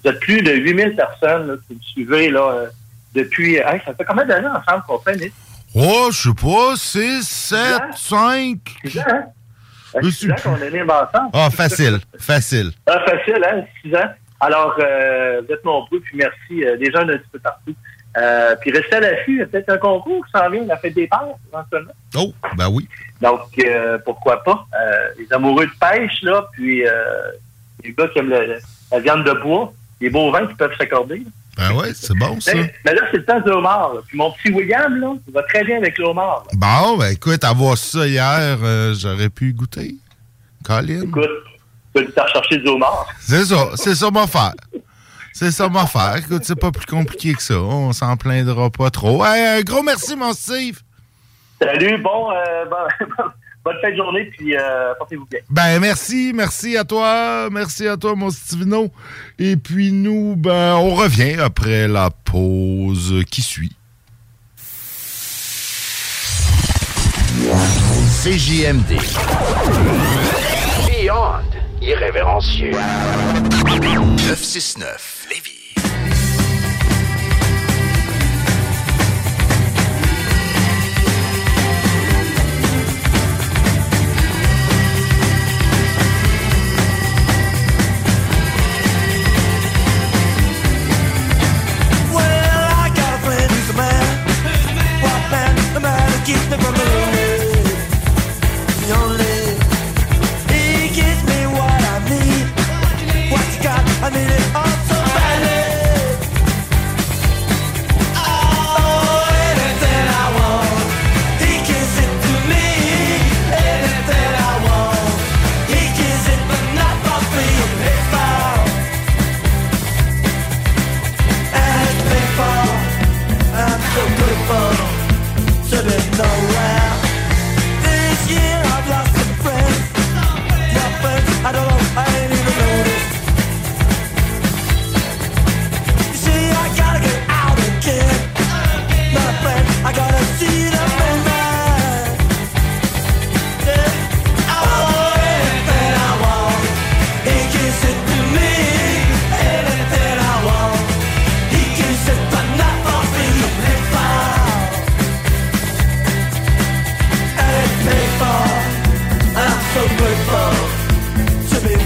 [0.03, 2.67] vous êtes plus de 8000 personnes qui me suivez là, euh,
[3.15, 3.57] depuis...
[3.57, 5.35] hey, ça fait combien d'années ensemble qu'on fait, Nick?
[5.75, 7.59] Oh, je sais pas, 6, 7,
[7.97, 8.59] 5.
[8.85, 9.25] Six ans, hein?
[9.93, 11.31] Fait six ans qu'on est nés ensemble.
[11.33, 12.73] Ah, facile, facile.
[12.87, 13.65] Ah, facile, hein?
[13.83, 14.11] Six ans.
[14.41, 16.65] Alors, euh, vous êtes nombreux, puis merci.
[16.65, 17.75] euh, des gens d'un petit peu partout.
[18.17, 20.77] Euh, puis restez à l'affût, il y a peut-être un concours qui s'en vient, la
[20.77, 21.93] fête des pères, éventuellement.
[22.17, 22.89] Oh, ben oui.
[23.21, 23.41] Donc,
[24.05, 24.67] pourquoi pas?
[25.19, 26.93] Les amoureux de pêche, là, puis euh,
[27.83, 28.59] les gars qui aiment le-
[28.93, 31.19] la viande de bois, les beaux vins qui peuvent s'accorder.
[31.19, 31.25] là.
[31.57, 32.53] Ben ouais, c'est bon, ça.
[32.55, 33.95] Mais, mais là, c'est le temps du homard.
[33.95, 34.01] là.
[34.09, 36.45] Puis mon petit William, là, il va très bien avec le homard.
[36.51, 36.53] là.
[36.55, 39.95] Bon, ben écoute, avoir ça hier, euh, j'aurais pu goûter.
[40.65, 41.03] Colin?
[41.03, 41.61] Écoute, tu
[41.93, 43.07] peux aller chercher du homard.
[43.21, 44.55] C'est ça, c'est ça ma faire.
[45.33, 46.17] C'est ça ma faire.
[46.17, 47.59] Écoute, c'est pas plus compliqué que ça.
[47.59, 49.25] On s'en plaindra pas trop.
[49.25, 50.81] Hey, un gros merci, mon Steve.
[51.63, 53.25] Salut, bon, euh, bon-
[53.65, 55.41] bonne fin de journée, puis euh, portez-vous bien.
[55.51, 58.91] Ben merci, merci à toi, merci à toi mon Stivino.
[59.39, 63.73] Et puis nous, ben on revient après la pause qui suit.
[68.23, 68.99] CJMD.
[70.89, 71.43] Beyond
[71.83, 72.73] irrévérencieux.
[74.31, 75.14] 969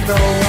[0.08, 0.47] Lévis.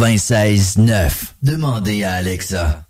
[0.00, 1.34] 96.9.
[1.42, 2.89] Demandez à Alexa.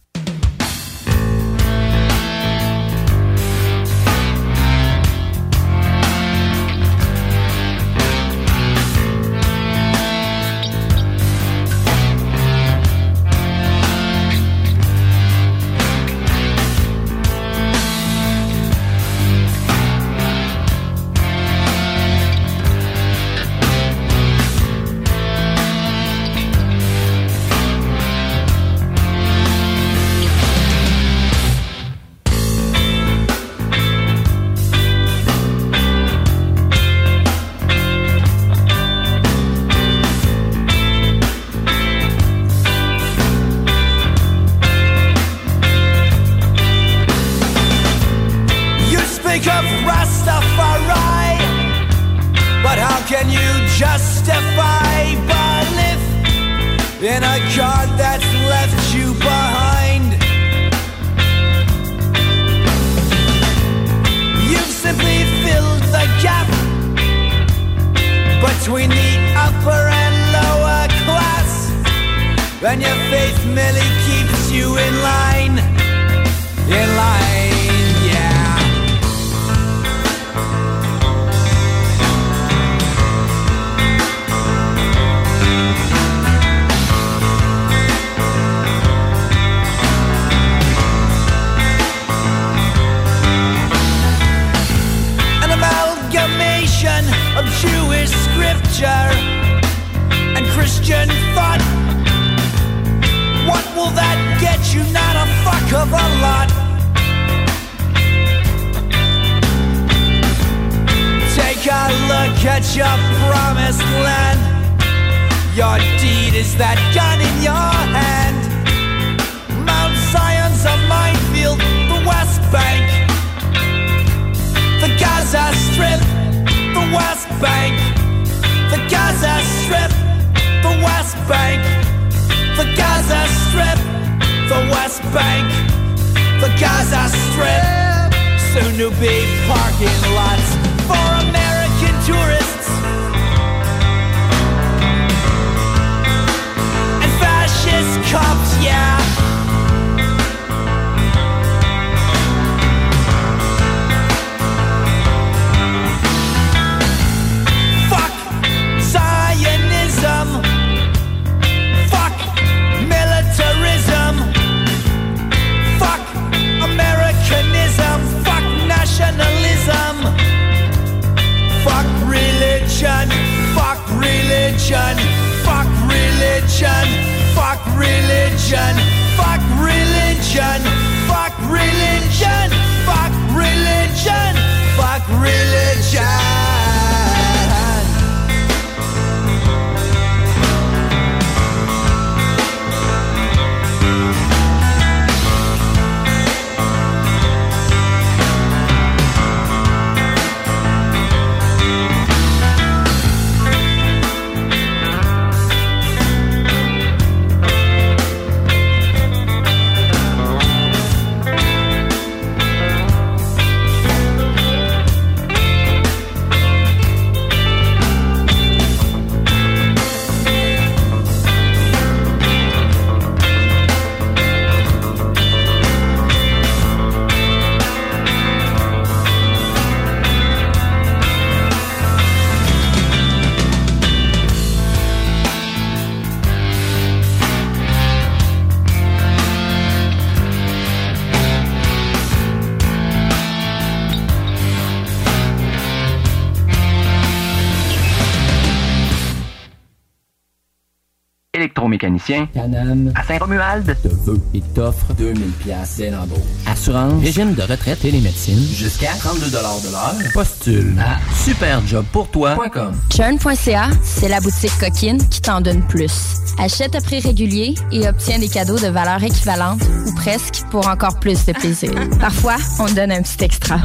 [252.35, 256.19] Canam, à Saint-Romuald, te veut et t'offre 2000 pièces dès l'embauche.
[256.47, 260.13] Assurance, régime de retraite et les médecines, jusqu'à 32 de l'heure.
[260.13, 262.75] postule à superjobpourtoi.com.
[262.95, 266.17] Churn.ca, c'est la boutique coquine qui t'en donne plus.
[266.39, 270.99] Achète à prix régulier et obtiens des cadeaux de valeur équivalente ou presque pour encore
[270.99, 271.73] plus de plaisir.
[272.01, 273.59] Parfois, on te donne un petit extra.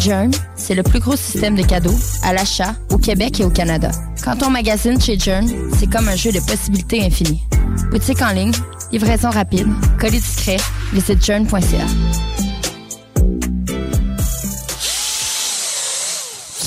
[0.00, 3.90] Jern, c'est le plus gros système de cadeaux à l'achat au Québec et au Canada.
[4.24, 5.46] Quand on magasine chez Jern,
[5.78, 7.42] c'est comme un jeu de possibilités infinies.
[7.90, 8.52] Boutique en ligne,
[8.92, 9.66] livraison rapide,
[9.98, 10.58] colis discret,
[10.92, 11.18] visite.
[11.18, 11.28] Tu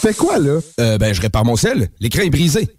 [0.02, 0.60] fais quoi, là?
[0.82, 1.88] Euh, ben, je répare mon sel.
[2.02, 2.70] L'écran est brisé.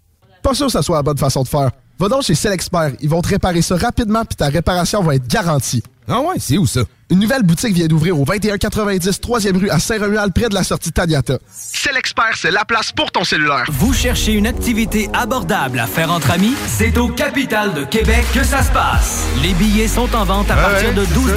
[0.42, 1.70] Pas sûr que ça soit la bonne façon de faire.
[1.98, 2.92] Va donc chez Selexpert.
[3.00, 5.82] Ils vont te réparer ça rapidement puis ta réparation va être garantie.
[6.08, 6.80] Ah ouais, c'est où ça?
[7.10, 10.90] Une nouvelle boutique vient d'ouvrir au 2190 3e rue à Saint-Romuald près de la sortie
[10.92, 11.38] Tadiata.
[11.50, 13.64] Selexpert, c'est la place pour ton cellulaire.
[13.68, 16.54] Vous cherchez une activité abordable à faire entre amis?
[16.66, 19.24] C'est au Capital de Québec que ça se passe.
[19.42, 21.36] Les billets sont en vente à Ouais, partir de c'est 12 ça,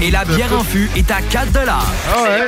[0.00, 2.46] c'est et la c'est bière en fût est à 4 Ah ouais?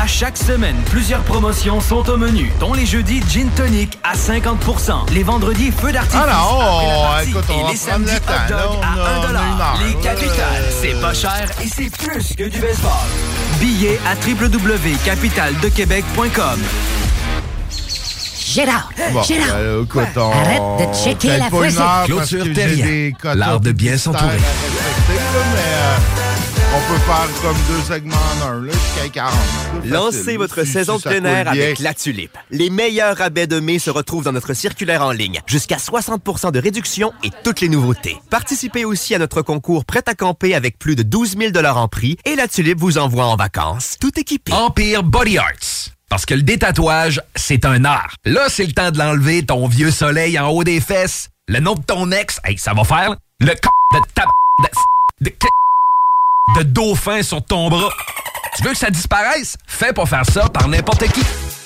[0.00, 5.12] À chaque semaine, plusieurs promotions sont au menu, dont les jeudis Gin Tonic à 50%
[5.12, 8.18] les vendredis Feu d'artifice Ah non, après la partie, écoute, on et les samedis le
[8.18, 11.90] Hot Dog à on a 1 une heure, Les capitales, c'est pas cher et c'est
[11.96, 12.90] plus que du baseball.
[13.60, 16.60] Billets à www.capitaldequebec.com
[18.46, 19.58] Gérard, Bon, Gérard.
[19.58, 19.84] ben,
[20.16, 20.30] on...
[20.32, 21.74] Arrête de checker la parce
[22.06, 22.86] Clôture que j'ai terrien.
[22.86, 24.38] des quotas L'art de bien s'entourer.
[26.74, 29.34] On peut faire comme deux segments en un, là, jusqu'à 40.
[29.82, 30.38] C'est Lancez facile.
[30.38, 32.36] votre Si- saison si de plein air avec La Tulipe.
[32.50, 35.40] Les meilleurs rabais de mai se retrouvent dans notre circulaire en ligne.
[35.46, 38.16] Jusqu'à 60% de réduction et toutes les nouveautés.
[38.30, 42.16] Participez aussi à notre concours Prêt à camper avec plus de 12 000 en prix
[42.24, 44.52] et La Tulipe vous envoie en vacances, tout équipé.
[44.52, 45.90] Empire Body Arts.
[46.10, 48.14] Parce que le détatouage, c'est un art.
[48.24, 51.28] Là, c'est le temps de l'enlever, ton vieux soleil en haut des fesses.
[51.48, 53.16] Le nom de ton ex, hey, ça va faire.
[53.40, 53.54] Le c
[53.94, 54.24] de ta...
[54.62, 55.26] de...
[55.26, 55.32] de,
[56.56, 57.90] de dauphin sur ton bras.
[58.56, 59.56] Tu veux que ça disparaisse?
[59.66, 61.22] Fais pas faire ça par n'importe qui.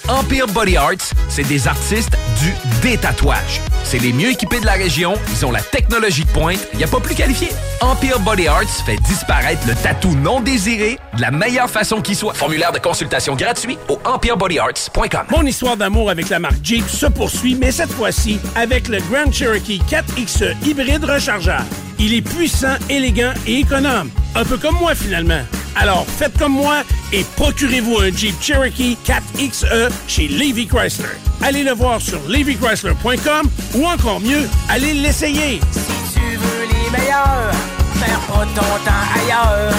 [0.09, 2.53] Empire Body Arts, c'est des artistes du
[2.83, 3.61] détatouage.
[3.85, 6.85] C'est les mieux équipés de la région, ils ont la technologie de pointe, il n'y
[6.85, 7.49] a pas plus qualifié.
[7.81, 12.35] Empire Body Arts fait disparaître le tatou non désiré de la meilleure façon qui soit.
[12.35, 15.27] Formulaire de consultation gratuit au empirebodyarts.com.
[15.31, 19.33] Mon histoire d'amour avec la marque Jeep se poursuit, mais cette fois-ci avec le Grand
[19.33, 21.65] Cherokee 4XE hybride rechargeable.
[22.05, 24.11] Il est puissant, élégant et économe.
[24.35, 25.43] Un peu comme moi finalement.
[25.77, 26.83] Alors faites comme moi
[27.13, 31.07] et procurez-vous un Jeep Cherokee 4XE chez Levy Chrysler.
[31.41, 35.61] Allez le voir sur levychrysler.com ou encore mieux, allez l'essayer.
[35.71, 37.53] Si tu veux les meilleurs,
[38.01, 38.51] perds
[38.85, 39.73] pas ailleurs.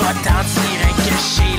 [0.00, 1.58] Va t'en direct chez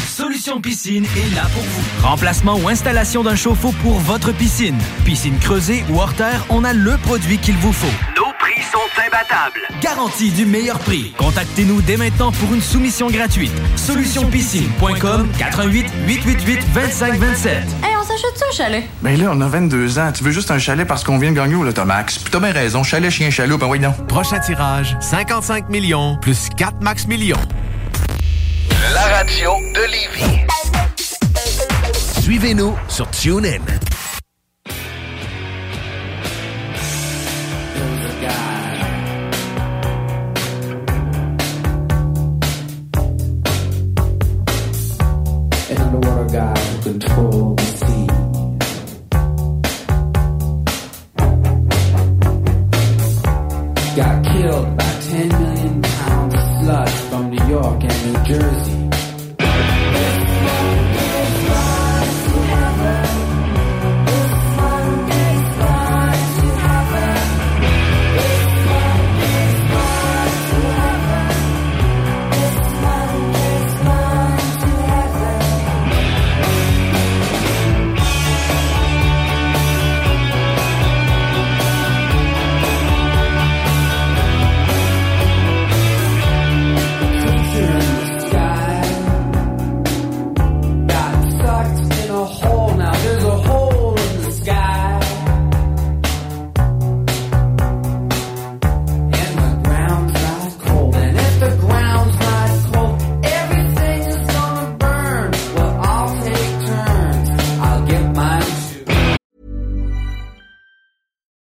[0.07, 2.07] Solution Piscine est là pour vous.
[2.07, 4.77] Remplacement ou installation d'un chauffe-eau pour votre piscine.
[5.05, 7.87] Piscine creusée ou hors terre, on a le produit qu'il vous faut.
[8.17, 9.61] Nos prix sont imbattables.
[9.81, 11.13] Garantie du meilleur prix.
[11.17, 13.51] Contactez-nous dès maintenant pour une soumission gratuite.
[13.75, 17.53] Solutionpiscine.com 88 888 2527.
[17.83, 18.83] Hey, on s'achète ça, un chalet?
[19.01, 20.11] Ben là, on a 22 ans.
[20.13, 22.17] Tu veux juste un chalet parce qu'on vient de gagner au Lotomax.
[22.19, 22.83] Puis t'as bien raison.
[22.83, 23.93] Chalet, chien, chaloup, ben oui, non.
[24.07, 27.37] Prochain tirage, 55 millions plus 4 max millions.
[28.93, 30.45] La radio de Lévis.
[32.21, 33.61] Suivez-nous sur TuneIn.
[45.71, 48.07] an underwater guy who controlled the sea.
[53.95, 58.70] Got killed by 10 million pounds of sludge from New York and New Jersey.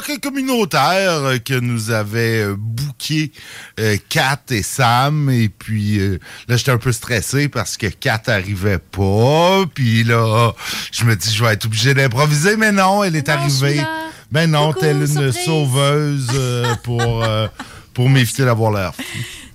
[0.00, 3.32] Bloc communautaire que nous avait euh, booké
[3.78, 5.30] euh, Kat et Sam.
[5.30, 9.64] Et puis euh, là, j'étais un peu stressé parce que Kat arrivait pas.
[9.74, 10.52] Puis là,
[10.92, 12.56] je me dis, je vais être obligé d'improviser.
[12.56, 13.80] Mais non, elle est arrivée.
[14.30, 15.44] Ben non, Coucou, telle une surprise.
[15.44, 17.24] sauveuse euh, pour,
[17.94, 18.92] pour m'éviter d'avoir l'air.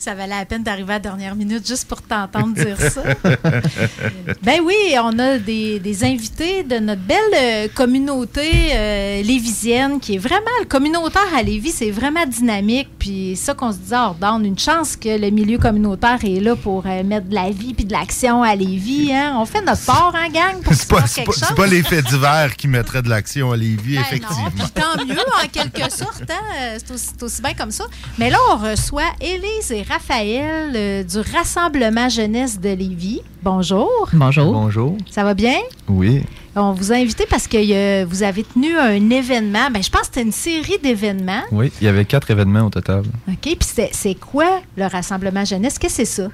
[0.06, 3.02] Ça valait la peine d'arriver à la dernière minute juste pour t'entendre dire ça.
[4.44, 10.14] ben oui, on a des, des invités de notre belle euh, communauté euh, lévisienne qui
[10.14, 12.90] est vraiment, le communautaire à Lévis, c'est vraiment dynamique.
[13.00, 16.56] Puis ça qu'on se disait hors d'onde, une chance que le milieu communautaire est là
[16.56, 19.12] pour euh, mettre de la vie puis de l'action à Lévis.
[19.12, 19.36] Hein?
[19.40, 21.56] On fait notre part, hein, gang, pour C'est pas, quelque pas- c'est chose.
[21.58, 24.44] pas les faits divers qui mettraient de l'action à Lévis, Ben effectivement.
[24.44, 26.30] non, puis tant mieux, en quelque sorte.
[26.30, 27.86] hein, C'est aussi, c'est aussi bien comme ça.
[28.20, 33.22] Mais là, on reçoit Élise et Raphaël euh, du Rassemblement Jeunesse de Lévis.
[33.44, 34.10] Bonjour.
[34.14, 34.52] Bonjour.
[34.52, 34.98] Bonjour.
[35.10, 35.56] Ça va bien?
[35.88, 36.24] Oui.
[36.56, 39.70] On vous a invité parce que euh, vous avez tenu un événement.
[39.72, 41.44] Ben, je pense que c'était une série d'événements.
[41.52, 43.04] Oui, il y avait quatre événements au total.
[43.28, 43.42] OK.
[43.42, 45.80] Puis c'est quoi le Rassemblement Jeunesse?
[45.80, 46.30] Qu'est-ce que c'est ça?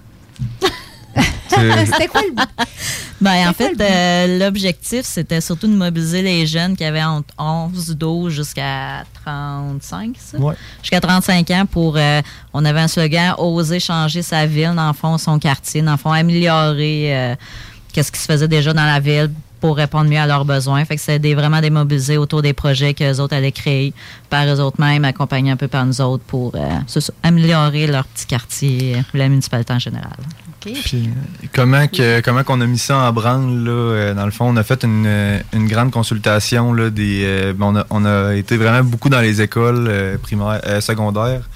[1.49, 2.49] C'était quoi le but?
[3.19, 7.95] Ben, en fait, euh, l'objectif, c'était surtout de mobiliser les jeunes qui avaient entre 11,
[7.95, 10.37] 12 jusqu'à 35, ça?
[10.39, 10.55] Ouais.
[10.81, 11.97] Jusqu'à 35 ans pour.
[11.97, 12.21] euh,
[12.53, 15.97] on avait un slogan Oser changer sa ville, dans le fond, son quartier, dans le
[15.97, 17.35] fond, améliorer euh,
[17.93, 20.83] qu'est-ce qui se faisait déjà dans la ville pour répondre mieux à leurs besoins.
[20.85, 23.93] Fait que c'est des, vraiment démobiliser autour des projets que les autres allaient créer
[24.29, 28.25] par eux autres mêmes, accompagnés un peu par nous autres pour euh, améliorer leur petit
[28.25, 30.17] quartier ou la municipalité en général.
[31.53, 34.57] Comment que comment qu'on a mis ça en branle là, euh, dans le fond on
[34.57, 38.35] a fait une, euh, une grande consultation là, des euh, ben, on, a, on a
[38.35, 41.49] été vraiment beaucoup dans les écoles primaires secondaires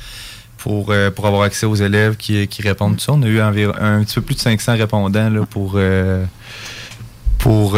[0.58, 3.00] pour, pour avoir accès aux élèves qui, qui répondent.
[3.08, 5.80] On a eu environ un petit peu plus de 500 répondants là, pour
[7.38, 7.78] pour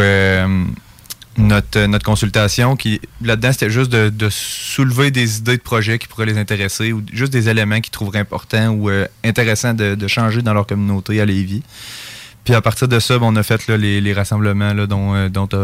[1.38, 5.98] notre, euh, notre consultation qui, là-dedans, c'était juste de, de soulever des idées de projets
[5.98, 9.94] qui pourraient les intéresser ou juste des éléments qu'ils trouveraient importants ou euh, intéressants de,
[9.94, 11.62] de changer dans leur communauté à Lévis.
[12.48, 15.28] Puis à partir de ça, ben, on a fait là, les, les rassemblements là, dont,
[15.46, 15.54] tu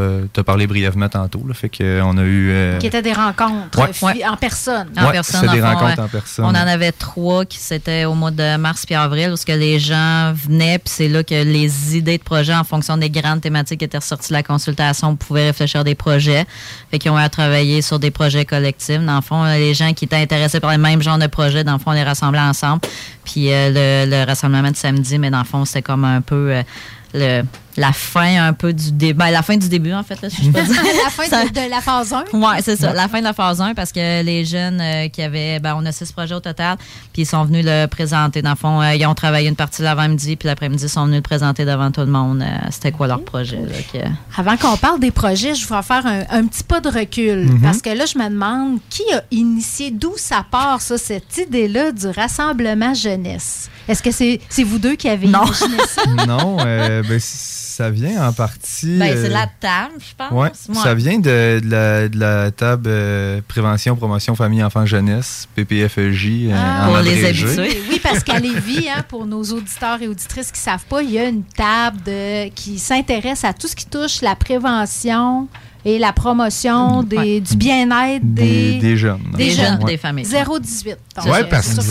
[0.40, 1.42] as, parlé brièvement tantôt.
[1.48, 2.50] Là, fait qu'on a eu.
[2.50, 4.22] euh, Qui étaient des rencontres Ouais.
[4.26, 4.88] en personne.
[4.94, 6.04] En Ouais, personne, des dans le fond, rencontres ouais.
[6.04, 6.44] en personne.
[6.44, 9.78] On en avait trois qui c'était au mois de mars puis avril où que les
[9.78, 13.78] gens venaient puis c'est là que les idées de projets en fonction des grandes thématiques
[13.78, 16.44] qui étaient ressorties de la consultation on pouvait réfléchir à des projets.
[16.90, 19.00] Fait qu'ils ont eu à travailler sur des projets collectifs.
[19.00, 21.64] Dans le fond, euh, les gens qui étaient intéressés par les mêmes genres de projets,
[21.64, 22.82] dans le fond, on les rassemblait ensemble.
[23.24, 26.52] Puis euh, le, le rassemblement de samedi, mais dans le fond, c'était comme un peu
[26.52, 26.62] euh,
[27.14, 27.42] le,
[27.76, 29.18] la fin un peu du début.
[29.18, 30.82] la fin du début, en fait, là, si je peux dire.
[31.04, 32.24] la fin Ça- de, de la phase 1.
[32.32, 35.22] Oui, c'est ça, la fin de la phase 1, parce que les jeunes euh, qui
[35.22, 36.76] avaient, ben, on a six projets au total,
[37.12, 38.42] puis ils sont venus le présenter.
[38.42, 41.16] Dans le fond, euh, ils ont travaillé une partie l'avant-midi, puis l'après-midi, ils sont venus
[41.18, 42.42] le présenter devant tout le monde.
[42.42, 43.56] euh, C'était quoi leur projet?
[43.56, 46.88] là, que- Avant qu'on parle des projets, je vais faire un, un petit pas de
[46.88, 47.46] recul.
[47.46, 47.60] Mhm.
[47.62, 51.92] Parce que là, je me demande qui a initié, d'où ça part, ça, cette idée-là
[51.92, 53.68] du rassemblement jeunesse?
[53.88, 56.02] Est-ce que c'est c'est vous deux qui avez imaginé ça?
[56.26, 57.20] non, euh, ben,
[57.76, 58.98] ça vient en partie.
[58.98, 60.30] Ben, euh, c'est la table, je pense.
[60.30, 60.82] Ouais, Ouais.
[60.82, 66.46] ça vient de, de la, de la table euh, prévention, promotion, famille, enfants, jeunesse, PPFEJ.
[66.48, 66.84] euh, Ah.
[66.88, 67.80] en Pour les habitués.
[67.90, 71.10] Oui, parce qu'à Lévis, hein, pour nos auditeurs et auditrices qui ne savent pas, il
[71.10, 75.48] y a une table de- qui s'intéresse à tout ce qui touche la prévention
[75.84, 79.20] et la promotion des, du bien-être des, Des, des jeunes.
[79.32, 79.64] des Des jeunes.
[79.66, 80.24] jeunes et des familles.
[80.24, 80.88] 0-18.
[81.16, 81.82] Donc, Oui, parce que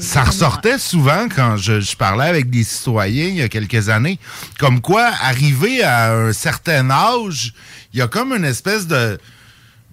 [0.00, 4.18] ça ressortait souvent quand je, je parlais avec des citoyens il y a quelques années,
[4.58, 7.52] comme quoi, arrivé à un certain âge,
[7.92, 9.18] il y a comme une espèce de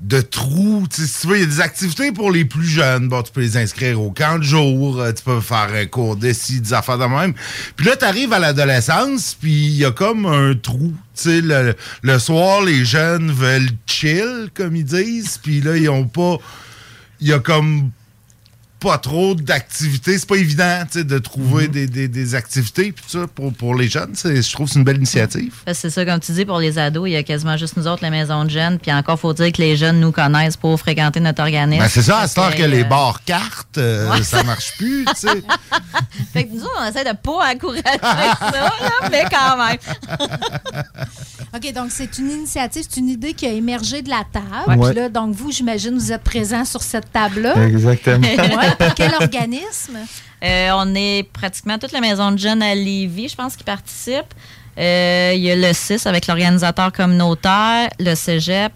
[0.02, 0.86] de trou.
[0.89, 3.10] Tu sais, si tu veux, il y a des activités pour les plus jeunes.
[3.10, 6.16] Bon, tu peux les inscrire au camp de jour, euh, tu peux faire un cours
[6.16, 7.34] d'essai, des affaires de même.
[7.76, 10.93] Puis là, tu arrives à l'adolescence, puis il y a comme un trou.
[11.16, 15.89] Tu sais, le, le soir, les jeunes veulent chill, comme ils disent, puis là, ils
[15.89, 16.38] ont pas...
[17.22, 17.92] Il y a comme
[18.80, 20.18] pas trop d'activités.
[20.18, 23.88] C'est pas évident tu sais, de trouver des, des- des activités ça, pour, pour les
[23.89, 24.14] jeunes.
[24.16, 25.54] Je trouve que c'est une belle initiative.
[25.66, 27.88] Que C'est ça, comme tu dis, pour les ados, il y a quasiment juste nous
[27.88, 28.80] autres, la maison de jeunes.
[28.80, 31.82] Puis encore, faut dire que les jeunes nous connaissent pour fréquenter notre organisme.
[31.84, 34.24] Ben, c'est ça, à que euh, les bars cartes, euh, Ouais.
[34.24, 35.06] ça marche plus.
[35.06, 35.43] tu sais.
[36.34, 38.72] Fait que nous autres, on essaie de pas encourager ça, là,
[39.12, 39.78] mais quand même.
[41.56, 44.80] OK, donc c'est une initiative, c'est une idée qui a émergé de la table.
[44.80, 44.89] Ouais.
[44.92, 47.56] Puis là, donc vous, j'imagine, vous êtes présents sur cette table-là.
[47.66, 48.28] Exactement.
[48.60, 49.97] Ouais, quel organisme?
[50.43, 54.33] Euh, on est pratiquement toute la maison de jeunes à Lévis, je pense, qui participent.
[54.78, 58.71] Euh, Il y a le 6 avec l'organisateur communautaire, le cégep,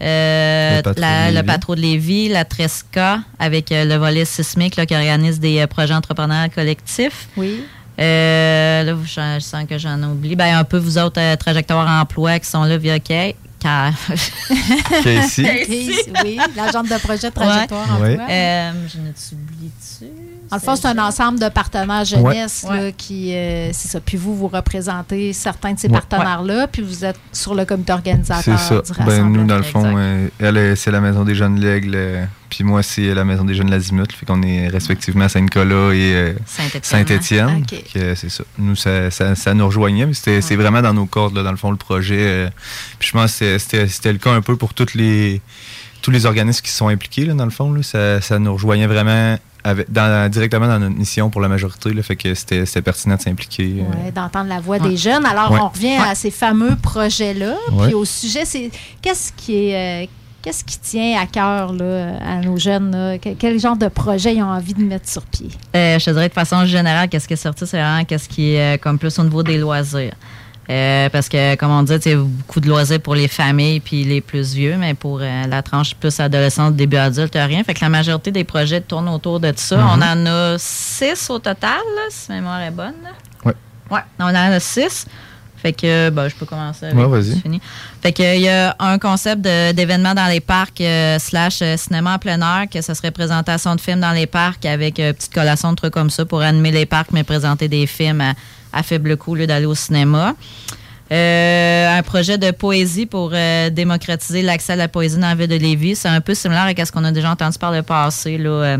[0.00, 1.46] euh, Le Patro la- de le Lévis.
[1.46, 5.66] Patro de Lévis, la Tresca, avec euh, le volet sismique là, qui organise des euh,
[5.66, 7.28] projets entrepreneuriaux collectifs.
[7.36, 7.64] Oui.
[8.00, 9.10] Euh, là, je,
[9.40, 10.34] je sens que j'en oublie.
[10.34, 12.98] Ben, un peu vous autres, euh, Trajectoire Emploi, qui sont là via.
[13.62, 13.92] Car...
[15.04, 15.42] Casey.
[15.44, 18.18] Casey, oui, l'agente de projet Trajectoire Ouais.
[18.18, 20.31] Euh, je ne t'oublie dessus.
[20.50, 22.76] Dans le fond, c'est un ensemble de partenaires jeunesse Ouais.
[22.86, 24.00] là, qui, euh, c'est ça.
[24.00, 25.94] Puis vous, vous représentez certains de ces Ouais.
[25.94, 28.82] partenaires-là, puis vous êtes sur le comité organisateur C'est ça.
[28.82, 32.24] du Ben, nous, dans le fond, euh, elle, c'est la Maison des Jeunes L'Aigle, euh,
[32.50, 34.12] puis moi, c'est la Maison des Jeunes L'Azimut.
[34.12, 36.32] Fait qu'on est respectivement à Saint-Nicolas et euh,
[36.82, 37.64] Saint-Étienne.
[37.72, 37.78] Hein?
[38.14, 38.44] C'est ça.
[38.58, 41.50] Nous, ça, ça, ça nous rejoignait, mais c'était, c'est vraiment dans nos cordes, là, dans
[41.50, 42.18] le fond, le projet.
[42.20, 42.50] euh,
[42.98, 45.40] puis je pense que c'était- c'était, c'était le cas un peu pour toutes les,
[46.02, 47.72] tous les organismes qui se sont impliqués, là, dans le fond.
[47.72, 47.82] Là.
[47.82, 51.92] Ça, ça nous rejoignait vraiment avec, dans- directement dans notre mission pour la majorité.
[51.92, 53.76] Là, fait que c'était, pertinent de s'impliquer.
[53.80, 54.04] euh.
[54.04, 55.24] Ouais, d'entendre la voix des jeunes.
[55.26, 55.58] Alors, Ouais.
[55.60, 57.54] on revient à ces fameux projets-là.
[57.72, 57.86] Ouais.
[57.86, 58.70] Puis au sujet, c'est
[59.00, 60.04] qu'est-ce qui est.
[60.04, 60.06] euh,
[60.42, 62.90] Qu'est-ce qui tient à cœur là, à nos jeunes?
[62.90, 63.16] là?
[63.16, 65.46] Quel genre de projet ils ont envie de mettre sur pied?
[65.76, 68.54] Euh, je te dirais de façon générale, qu'est-ce qui est sorti, c'est vraiment qu'est-ce qui
[68.54, 70.14] est euh, comme plus au niveau des loisirs.
[70.70, 74.20] Euh, parce que, comme on dit, a beaucoup de loisirs pour les familles puis les
[74.20, 77.64] plus vieux, mais pour euh, la tranche plus adolescente, début adulte, rien.
[77.64, 79.76] Fait que la majorité des projets tournent autour de ça.
[79.76, 79.88] Mhm.
[79.88, 82.94] On en a six au total, là, si ma mémoire est bonne.
[83.02, 83.10] là.
[83.90, 84.00] Ouais.
[84.18, 85.06] On en a six.
[85.62, 87.34] Fait que, ben, je peux commencer avec Ouais, vas-y.
[87.34, 87.60] c'est fini.
[88.02, 92.14] Fait que, il y a un concept d'événement dans les parcs euh, slash euh, cinéma
[92.14, 95.32] en plein air, que ce serait présentation de films dans les parcs avec euh, petite
[95.32, 98.32] collation de trucs comme ça pour animer les parcs, mais présenter des films à,
[98.72, 100.34] à faible coût au d'aller au cinéma.
[101.12, 105.48] Euh, un projet de poésie pour euh, démocratiser l'accès à la poésie dans la ville
[105.48, 105.96] de Lévis.
[105.96, 108.78] C'est un peu similaire à ce qu'on a déjà entendu par le passé, là, euh,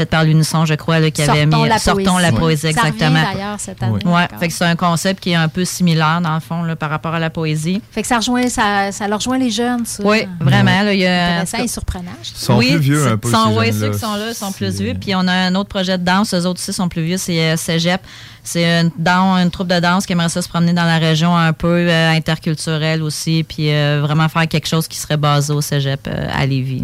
[0.00, 2.22] fait par l'Unisson, je crois, là, qui avait mis la Sortons poésie.
[2.22, 3.22] la poésie, exactement.
[3.22, 3.98] d'ailleurs cette année.
[4.04, 6.76] Ouais, fait que c'est un concept qui est un peu similaire, dans le fond, là,
[6.76, 7.82] par rapport à la poésie.
[7.92, 10.02] Fait que ça rejoint, ça, ça leur rejoint les jeunes, ça.
[10.04, 10.82] Oui, vraiment.
[10.82, 12.10] Là, il y a, Intéressant et surprenant.
[12.22, 13.80] Ils sont oui, plus vieux c'est- un peu, sont- ces oui, jeunes-là.
[13.86, 14.94] ceux qui sont là sont plus vieux.
[15.00, 17.38] Puis on a un autre projet de danse, eux autres aussi sont plus vieux, c'est
[17.40, 18.00] euh, Cégep.
[18.42, 21.36] c'est une, dan- une troupe de danse qui aimerait ça se promener dans la région
[21.36, 25.60] un peu euh, interculturelle aussi, puis euh, vraiment faire quelque chose qui serait basé au
[25.60, 26.80] cégep euh, à Lévis.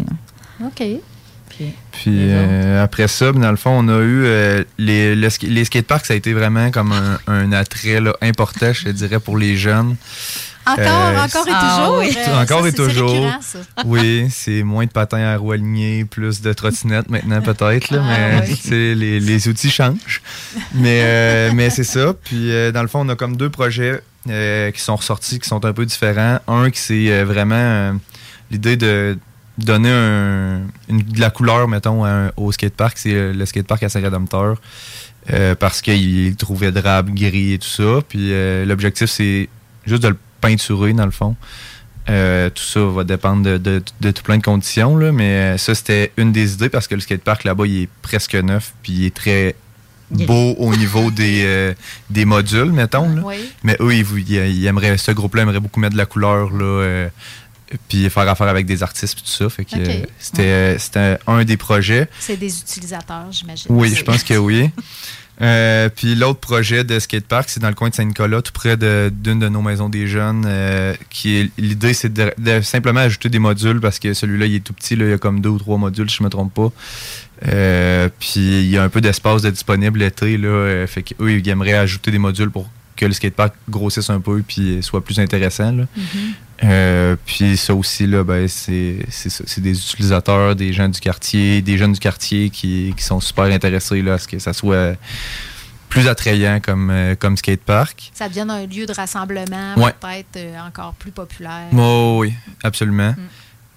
[0.59, 0.67] là.
[0.67, 0.83] OK.
[1.91, 5.65] Puis euh, après ça, ben, dans le fond, on a eu euh, les, le les
[5.65, 9.37] skateparks, ça a été vraiment comme un, un attrait là, important, je te dirais, pour
[9.37, 9.95] les jeunes.
[10.67, 11.97] Encore, Euh, encore et Ah toujours?
[11.99, 12.17] oui.
[12.27, 13.31] euh, encore ça, et toujours.
[13.41, 13.59] ça.
[13.85, 18.43] oui, c'est moins de patins à roues alignées, plus de trottinettes maintenant peut-être, Ah, mais
[18.49, 18.95] oui.
[18.95, 20.21] les, les outils changent.
[20.73, 22.13] Mais, euh, mais c'est ça.
[22.21, 25.47] Puis euh, dans le fond, on a comme deux projets euh, qui sont ressortis, qui
[25.47, 26.39] sont un peu différents.
[26.49, 27.93] Un qui c'est euh, vraiment euh,
[28.51, 29.17] l'idée de
[29.57, 32.97] donner un- une- de la couleur, mettons, un- au skatepark.
[32.97, 34.55] C'est euh, le skatepark à Saint-Rédempteur.
[35.33, 37.99] euh, parce qu'il trouvait drabe, gris et tout ça.
[38.07, 39.49] Puis euh, l'objectif, c'est
[39.85, 41.35] juste de le peinturer, dans le fond.
[42.09, 45.75] Euh, tout ça va dépendre de, de- de tout plein de conditions, là, mais ça,
[45.75, 49.05] c'était une des idées parce que le skatepark là-bas, il est presque neuf, puis il
[49.07, 49.55] est très
[50.09, 51.73] beau au niveau des, euh,
[52.09, 53.13] des modules, mettons.
[53.13, 53.21] là.
[53.25, 53.35] Oui.
[53.63, 56.51] Mais eux, ils, vou- ils- ils aimeraient, ce groupe-là aimerait beaucoup mettre de la couleur,
[56.53, 57.09] là, euh,
[57.89, 59.49] puis faire affaire avec des artistes, puis tout ça.
[59.49, 62.07] Fait que euh, c'était c'était un des projets.
[62.19, 63.67] C'est des utilisateurs, j'imagine.
[63.69, 64.69] Oui, je pense que oui.
[65.39, 69.11] Euh, puis l'autre projet de skatepark, c'est dans le coin de Saint-Nicolas, tout près de-
[69.13, 70.45] d'une de, nos maisons des jeunes.
[70.47, 74.59] euh, qui l'idée, c'est de, de simplement ajouter des modules parce que celui-là, il est
[74.63, 74.95] tout petit.
[74.95, 76.71] Là, il y a comme deux ou trois modules, si je me trompe pas.
[77.47, 80.37] Euh, puis il y a un peu d'espace de disponible l'été.
[80.37, 84.41] Là, fait qu'eux, ils aimeraient ajouter des modules pour que le skatepark grossisse un peu
[84.41, 85.71] puis soit plus intéressant.
[85.71, 85.83] Là.
[86.63, 89.43] Euh, puis ça aussi, là, ben, c'est c'est ça.
[89.45, 93.45] C'est des utilisateurs, des gens du quartier, des jeunes du quartier qui, qui sont super
[93.45, 94.95] intéressés là, à ce que ça soit
[95.89, 98.11] plus attrayant comme, euh, comme skatepark.
[98.13, 99.93] Ça devient un lieu de rassemblement, Ouais.
[99.99, 101.67] peut-être euh, encore plus populaire.
[101.73, 103.13] Oh, oui, absolument.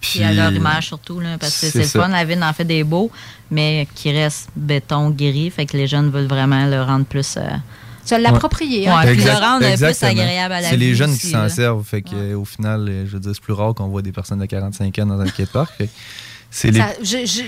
[0.00, 2.64] Puis à leur image surtout, là, parce que c'est le fun, la ville en fait
[2.64, 3.10] des beaux,
[3.50, 7.36] mais qui reste béton gris, fait que les jeunes veulent vraiment le rendre plus.
[7.36, 7.42] euh,
[8.10, 8.86] Se l'approprier.
[8.86, 9.02] Ouais, hein.
[9.04, 11.84] puis le rendre plus agréable à la C'est les jeunes aussi, qui s'en servent.
[11.84, 14.12] Fait que, euh, au final, euh, je veux dire, c'est plus rare qu'on voit des
[14.12, 15.72] personnes de 45 ans dans un skatepark.
[15.76, 15.92] Fait que
[16.50, 16.82] c'est les...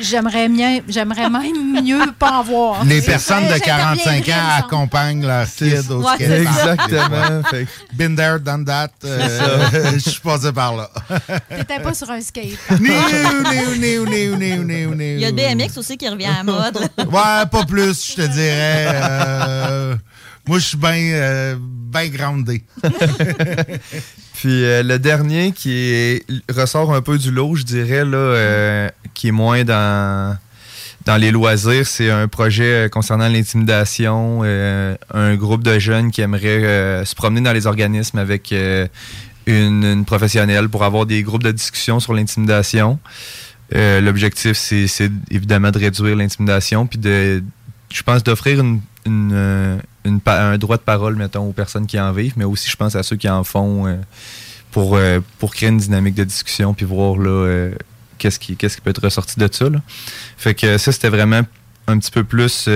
[0.02, 2.84] J'aimerais même mieux pas en voir.
[2.84, 6.80] Les personnes de ça 45 ans accompagnent leur kid au Ouais, skate park.
[6.90, 7.42] Exactement.
[7.50, 8.90] Fait Been there, done that.
[9.04, 10.88] euh, je suis passé par là.
[11.48, 12.58] T'étais pas sur un skate.
[12.70, 12.92] Il y
[15.24, 16.78] a le BMX aussi qui revient à la mode.
[16.98, 19.98] Ouais, pas plus, je te dirais.
[20.48, 22.64] Moi, je suis bien euh, ben groundé.
[24.34, 26.20] Puis euh, le dernier qui
[26.52, 30.36] ressort un peu du lot, je dirais, là, euh, qui est moins dans,
[31.04, 34.42] dans les loisirs, c'est un projet euh, concernant l'intimidation.
[34.42, 38.52] un groupe de jeunes qui aimeraient euh, se promener dans les organismes avec
[39.46, 42.98] une, professionnelle pour avoir des groupes de discussion sur l'intimidation.
[43.70, 47.42] L'objectif, c'est évidemment de réduire l'intimidation, puis de,
[47.90, 48.80] je pense, d'offrir une,
[50.04, 52.96] une un droit de parole, mettons, aux personnes qui en vivent, mais aussi, je pense,
[52.96, 53.96] à ceux qui en font euh,
[54.70, 57.74] pour, euh, pour créer une dynamique de discussion, puis voir là, euh,
[58.18, 59.68] qu'est-ce qui, qu'est-ce qui peut être ressorti de ça.
[59.68, 59.80] Là.
[60.36, 61.42] Fait que ça, c'était vraiment
[61.86, 62.68] un petit peu plus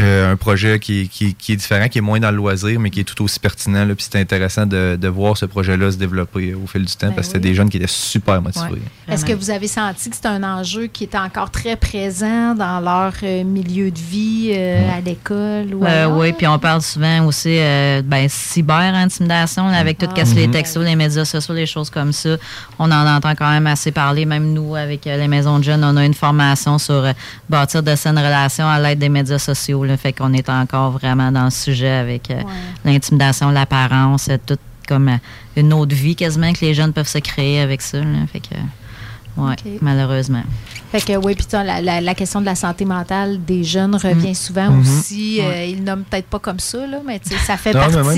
[0.00, 2.78] euh, euh, un projet qui, qui, qui est différent, qui est moins dans le loisir,
[2.80, 3.84] mais qui est tout aussi pertinent.
[3.84, 7.08] Là, puis c'était intéressant de, de voir ce projet-là se développer au fil du temps,
[7.08, 8.64] Ben parce que c'était des jeunes qui étaient super motivés.
[8.70, 9.14] Ouais.
[9.14, 12.80] Est-ce que vous avez senti que c'est un enjeu qui était encore très présent dans
[12.80, 17.24] leur euh, milieu de vie, euh, à l'école ou Euh, oui, puis on parle souvent
[17.26, 20.24] aussi euh, ben, cyber-intimidation, avec tout Ah.
[20.24, 20.52] ce qui est les Mhm.
[20.52, 22.36] textos, les médias sociaux, les choses comme ça.
[22.78, 24.24] On en entend quand même assez parler.
[24.26, 27.12] Même nous, avec euh, les maisons de jeunes, on a une formation sur euh,
[27.48, 29.83] bâtir de saines relations à l'aide des médias sociaux.
[29.84, 32.40] Là, fait qu'on est encore vraiment dans le sujet avec euh,
[32.84, 34.58] l'intimidation, l'apparence, euh, tout
[34.88, 35.16] comme euh,
[35.56, 37.98] une autre vie quasiment que les jeunes peuvent se créer avec ça.
[37.98, 38.26] là.
[38.32, 38.54] fait que,
[39.36, 39.64] ouais, Ok.
[39.80, 40.42] malheureusement.
[40.96, 44.30] Fait que oui, puis la, la, la question de la santé mentale des jeunes revient
[44.30, 44.34] Mm.
[44.34, 44.80] souvent Mhm.
[44.80, 45.38] aussi.
[45.40, 45.44] Ouais.
[45.46, 47.80] Euh, ils le nomment peut-être pas comme ça, là, mais tu sais, ça fait Non,
[47.80, 48.10] partie même du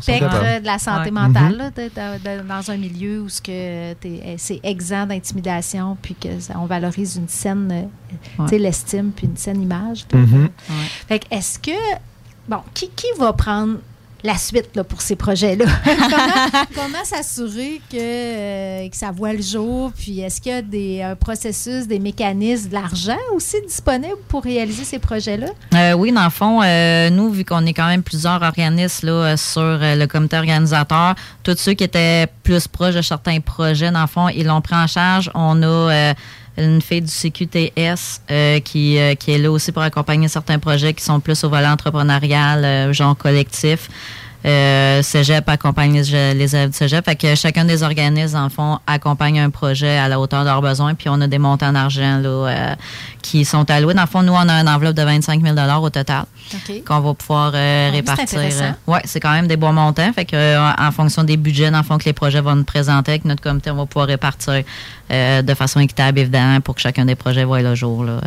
[0.00, 1.10] spectre de la santé Ouais.
[1.10, 1.58] mentale Mhm.
[1.58, 5.96] là, de- de- de- dans un milieu où ce que t'es- euh, c'est exempt d'intimidation,
[6.00, 10.06] puis que ça- on valorise une saine, euh, tu sais, l'estime, puis une saine image.
[11.08, 11.70] Fait que est-ce que
[12.48, 13.76] bon, qui, qui va prendre
[14.22, 15.64] la suite là, pour ces projets-là?
[15.84, 19.92] comment comment s'assurer que, euh, que ça voit le jour?
[19.96, 24.42] Puis est-ce qu'il y a des un processus, des mécanismes, de l'argent aussi disponible pour
[24.42, 25.46] réaliser ces projets-là?
[25.74, 29.36] Euh, oui, dans le fond, euh, nous, vu qu'on est quand même plusieurs organismes là,
[29.36, 34.02] sur euh, le comité organisateur, tous ceux qui étaient plus proches de certains projets, dans
[34.02, 35.30] le fond, ils l'ont pris en charge.
[35.34, 36.14] On a euh,
[36.56, 40.92] une fille du CQTS euh, qui, euh, qui est là aussi pour accompagner certains projets
[40.94, 43.88] qui sont plus au volet entrepreneurial, euh, genre collectif.
[44.44, 47.04] Euh, Cégep accompagne les, les élèves du Cégep.
[47.04, 50.62] Fait que chacun des organismes, en fond, accompagne un projet à la hauteur de leurs
[50.62, 50.94] besoins.
[50.94, 52.74] Puis on a des montants d'argent là, euh,
[53.22, 53.94] qui sont alloués.
[53.94, 56.24] Dans le fond, nous, on a une enveloppe de 25 000 au total
[56.86, 58.40] qu'on va pouvoir euh, Ah répartir.
[58.86, 60.12] oui, c'est quand même des bons montants.
[60.12, 62.64] Fait que euh, en fonction des budgets, dans le fond, que les projets vont nous
[62.64, 64.62] présenter avec notre comité, on va pouvoir répartir
[65.10, 68.04] euh, de façon équitable, évidemment, pour que chacun des projets voie le jour.
[68.04, 68.20] Là.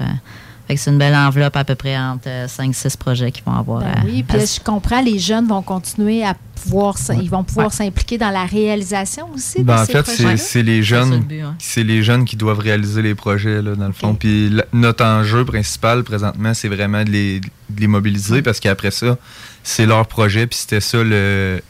[0.65, 3.53] Euh, Fait que c'est une belle enveloppe à peu près entre 5-6 projets qui vont
[3.53, 3.81] avoir.
[3.81, 7.71] Ben à- oui, puis je comprends, les jeunes vont continuer à pouvoir, ils vont pouvoir
[7.71, 10.37] s'impliquer dans la réalisation aussi Ben, de en ces fait, projets.
[10.37, 11.49] c'est c'est les jeunes, le but, ouais.
[11.59, 14.15] c'est les jeunes qui doivent réaliser les projets là, dans le fond.
[14.15, 18.91] Puis la- notre enjeu principal présentement, c'est vraiment de les, de les mobiliser parce qu'après
[18.91, 19.17] ça,
[19.63, 20.47] c'est leur projet.
[20.47, 21.61] Puis c'était ça le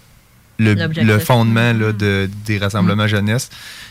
[0.58, 3.50] le, fondement là, de, des rassemblements jeunesse.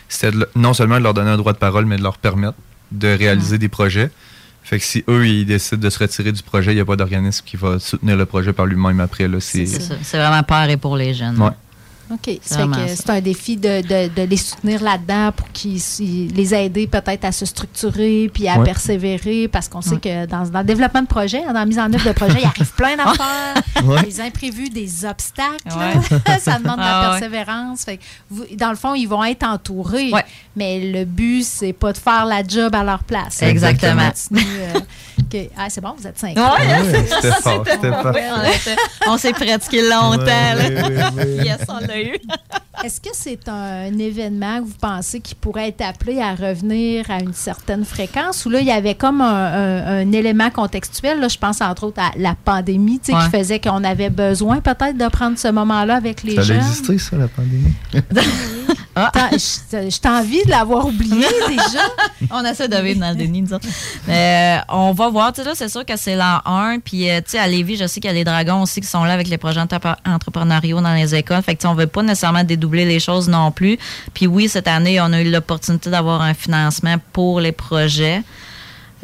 [0.08, 2.54] C'était non seulement de leur donner un droit de parole, mais de leur permettre
[2.90, 4.10] de réaliser des projets.
[4.64, 6.96] Fait que si eux, ils décident de se retirer du projet, il n'y a pas
[6.96, 9.28] d'organisme qui va soutenir le projet par lui-même après.
[9.28, 9.38] là.
[9.38, 9.66] C'est
[10.16, 11.38] vraiment paré pour les jeunes.
[11.38, 11.50] Ouais.
[12.12, 12.38] OK.
[12.42, 15.80] C'est un défi de, de- de les soutenir là-dedans pour qu'ils
[16.34, 18.64] les aider peut-être à se structurer puis à Ouais.
[18.64, 21.92] persévérer parce qu'on sait que dans, dans le développement de projet, dans la mise en
[21.92, 23.54] œuvre de projet, il arrive plein d'affaires,
[23.84, 24.02] Ouais.
[24.02, 25.64] des imprévus, des obstacles.
[26.40, 27.84] Ça demande de la Ah persévérance.
[27.84, 30.12] Fait que vous- dans le fond, ils vont être entourés,
[30.56, 33.42] mais le but, c'est pas de faire la job à leur place.
[33.42, 34.10] Exactement.
[35.30, 36.36] que- Ah, c'est bon, vous êtes cinq.
[36.36, 38.12] Ouais, Ouais, c'était fort, c'était fort.
[38.14, 38.76] Ouais,
[39.08, 40.24] on s'est pratiqué longtemps.
[41.44, 42.16] yes, on l'a eu.
[42.82, 47.20] Est-ce que c'est un événement que vous pensez qui pourrait être appelé à revenir à
[47.20, 48.44] une certaine fréquence?
[48.46, 51.84] Ou là, il y avait comme un, un- un élément contextuel, là, je pense entre
[51.84, 55.48] autres à la pandémie, tu sais, qui faisait qu'on avait besoin peut-être de prendre ce
[55.48, 56.56] moment-là avec les Ça a jeunes?
[56.58, 57.74] existé, ça, la pandémie?
[58.96, 61.80] Attends, je je t'ai envie de l'avoir oublié déjà.
[62.30, 63.58] on essaie de vivre dans le déni, disons.
[64.06, 65.32] Mais euh, on va voir.
[65.32, 66.78] Tu sais, là, c'est sûr que c'est l'an 1.
[66.78, 68.86] Puis, euh, tu sais, à Lévis, je sais qu'il y a les dragons aussi qui
[68.86, 71.42] sont là avec les projets entrep- entrepreneuriaux dans les écoles.
[71.42, 73.78] Fait que, tu sais, on veut pas nécessairement dédoubler les choses non plus.
[74.14, 78.22] Puis, oui, cette année, on a eu l'opportunité d'avoir un financement pour les projets.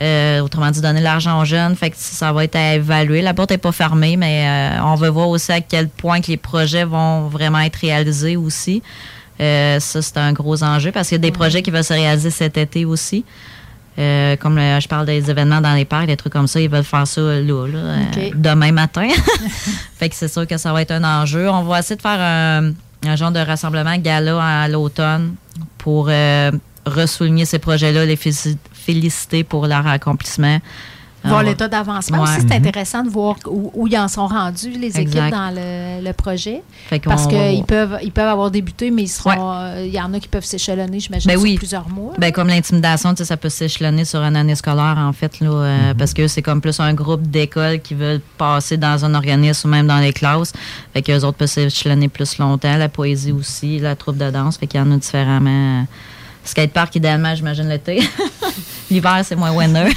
[0.00, 1.76] Euh, autrement dit, donner l'argent aux jeunes.
[1.76, 3.20] Fait que ça va être à évaluer.
[3.20, 4.46] La porte n'est pas fermée, mais
[4.78, 8.36] euh, on veut voir aussi à quel point que les projets vont vraiment être réalisés
[8.36, 8.82] aussi.
[9.40, 11.92] Euh, ça, c'est un gros enjeu parce qu'il y a des projets qui vont se
[11.92, 13.24] réaliser cet été aussi.
[13.98, 16.70] Euh, comme le- je parle des événements dans les parcs, des trucs comme ça, ils
[16.70, 19.08] veulent faire ça là, là, euh, demain matin.
[19.98, 21.50] fait que c'est sûr que ça va être un enjeu.
[21.50, 22.72] On va essayer de faire un,
[23.04, 25.34] un genre de rassemblement gala à l'automne
[25.78, 26.50] pour euh,
[26.86, 30.58] ressouligner ces projets-là, les félici- féliciter pour leur accomplissement.
[31.22, 32.22] Voir va- l'état d'avancement.
[32.22, 32.28] Ouais.
[32.30, 36.02] Aussi, c'est intéressant de voir où, où ils en sont rendus, les équipes, dans le,
[36.04, 36.62] le projet.
[37.04, 39.52] Parce qu'ils peuvent, ils peuvent avoir débuté, mais ils seront.
[39.52, 41.56] euh, Il y en a qui peuvent s'échelonner, j'imagine, Ben sur oui.
[41.56, 42.14] plusieurs mois.
[42.18, 46.14] Ben, comme l'intimidation, ça peut s'échelonner sur une année scolaire, en fait, là, euh, parce
[46.14, 49.86] que c'est comme plus un groupe d'écoles qui veulent passer dans un organisme ou même
[49.86, 50.52] dans les classes.
[50.94, 52.76] Fait qu'eux autres peuvent s'échelonner plus longtemps.
[52.76, 54.56] La poésie aussi, la troupe de danse.
[54.56, 55.84] Fait qu'il y en a différemment.
[56.44, 58.02] Skatepark, idéalement, j'imagine l'été.
[58.90, 59.88] L'hiver, c'est moins winner.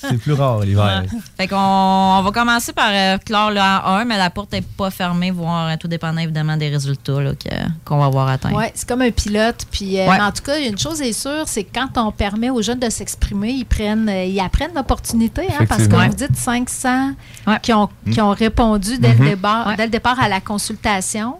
[0.00, 1.02] C'est plus rare l'hiver.
[1.36, 4.90] Fait qu'on on va commencer par euh, clore le A1, mais la porte n'est pas
[4.90, 7.48] fermée, voir euh, tout dépendant évidemment des résultats là, que-
[7.84, 8.52] qu'on va avoir atteints.
[8.54, 9.66] Oui, c'est comme un pilote.
[9.72, 10.20] Puis, euh, Ouais.
[10.20, 12.88] en tout cas, une chose est sûre, c'est que quand on permet aux jeunes de
[12.88, 15.42] s'exprimer, ils prennent, ils apprennent l'opportunité.
[15.58, 17.14] Hein, parce que vous dites 500
[17.62, 19.22] qui, ont, qui ont répondu dès, Mhm.
[19.24, 21.34] le départ, dès le départ à la consultation.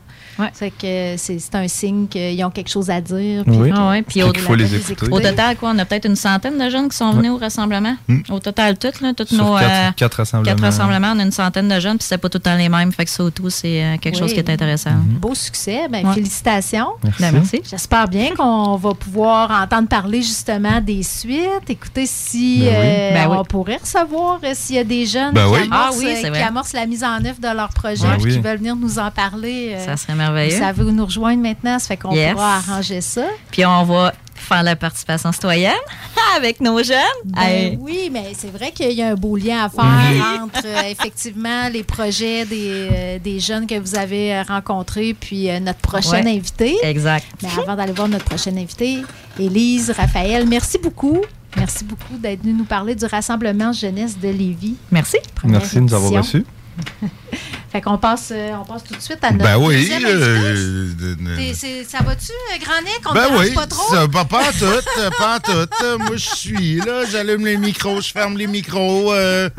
[0.53, 3.45] Fait que c'est un signe qu'ils ont quelque chose à dire.
[3.45, 5.07] puis que- Ah ouais, puis au, faut les écouter.
[5.11, 7.97] au total, quoi, on a peut-être une centaine de jeunes qui sont venus au rassemblement.
[8.31, 10.55] Au total, toutes, là, toutes Sur nos quatre- euh, quatre rassemblements.
[10.55, 12.69] quatre rassemblements, on a une centaine de jeunes, puis c'est pas tout le temps les
[12.69, 12.93] mêmes.
[12.93, 14.21] Fait que ça, au tout, c'est euh, quelque Oui.
[14.21, 14.93] chose qui est intéressant.
[15.21, 15.89] Beau succès.
[15.91, 16.15] Ben, Ouais.
[16.15, 16.89] Félicitations.
[17.03, 17.21] Merci.
[17.23, 17.61] Ben, merci.
[17.69, 21.69] J'espère bien qu'on va pouvoir entendre parler justement des suites.
[21.69, 22.71] Écoutez, si Ben oui.
[22.75, 23.37] euh, Ben oui.
[23.41, 25.59] on pourrait recevoir euh, s'il y a des jeunes Ben qui, oui.
[25.65, 28.17] amorcent, Ah oui, euh, c'est qui amorcent la mise en œuvre de leur projet Ben
[28.23, 28.33] oui.
[28.33, 29.73] qui veulent venir nous en parler.
[29.75, 30.28] euh, Ça serait merveilleux.
[30.33, 32.33] Vous savez où nous rejoindre maintenant, ça fait qu'on Yes.
[32.33, 33.25] pourra arranger ça.
[33.51, 35.73] Puis on va faire la participation citoyenne
[36.37, 36.97] avec nos jeunes.
[37.25, 37.77] Ben.
[37.81, 40.21] Oui, mais c'est vrai qu'il y a un beau lien à faire Oui.
[40.43, 45.51] entre euh, effectivement les projets des, euh, des jeunes que vous avez euh, rencontrés puis
[45.51, 46.37] euh, notre prochaine Ouais.
[46.37, 46.77] invitée.
[46.85, 47.27] Exact.
[47.43, 48.99] Mais avant d'aller voir notre prochaine invitée,
[49.39, 51.21] Élise, Raphaël, merci beaucoup.
[51.57, 54.77] Merci beaucoup d'être venu nous parler du Rassemblement Jeunesse de Lévis.
[54.93, 55.17] Merci.
[55.35, 56.45] Première Merci de nous avoir reçus.
[57.71, 59.91] Fait qu'on passe, euh, on passe tout de suite à notre Ben oui.
[60.03, 63.01] euh, c'est- ça va-tu, euh, Grand Nick?
[63.05, 63.95] On te Ben oui, pas trop?
[63.95, 64.65] ça, pas, pas en tout,
[64.99, 65.69] euh, pas en tout.
[65.85, 69.13] Euh, Moi, je suis là, j'allume les micros, je ferme les micros.
[69.13, 69.51] Euh,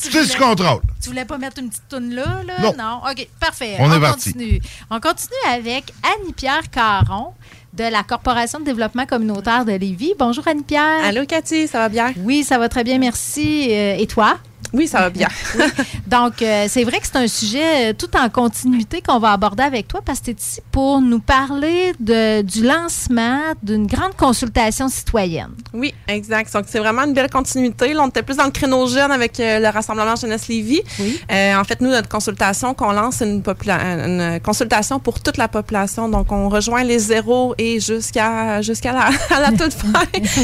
[0.00, 0.80] Tu c'est voulais- contrôle.
[1.02, 2.72] Tu voulais pas mettre une petite toune là, là?
[2.76, 3.00] Non.
[3.10, 3.76] OK, parfait.
[3.78, 4.32] On est parti.
[4.32, 4.60] continue.
[4.90, 7.28] On continue avec Annie-Pierre Caron
[7.72, 10.12] de la Corporation de développement communautaire de Lévis.
[10.18, 11.02] Bonjour Annie-Pierre.
[11.02, 12.12] Allô Cathy, ça va bien?
[12.18, 13.68] Oui, ça va très bien, merci.
[13.70, 14.36] Euh, et toi?
[14.74, 15.28] Oui, ça va bien.
[15.56, 15.64] Oui.
[16.06, 19.62] Donc, euh, c'est vrai que c'est un sujet euh, tout en continuité qu'on va aborder
[19.62, 24.14] avec toi parce que tu es ici pour nous parler de, du lancement d'une grande
[24.16, 25.50] consultation citoyenne.
[25.72, 26.52] Oui, exact.
[26.52, 27.92] Donc, c'est vraiment une belle continuité.
[27.92, 30.82] Là, on était plus dans le créneau jeune avec euh, le Rassemblement Jeunesse Lévis.
[31.30, 36.08] Euh, en fait, nous, notre consultation qu'on lance, c'est une, consultation pour toute la population.
[36.08, 39.10] Donc, on rejoint les zéros et jusqu'à jusqu'à la,
[39.40, 39.92] la toute fin.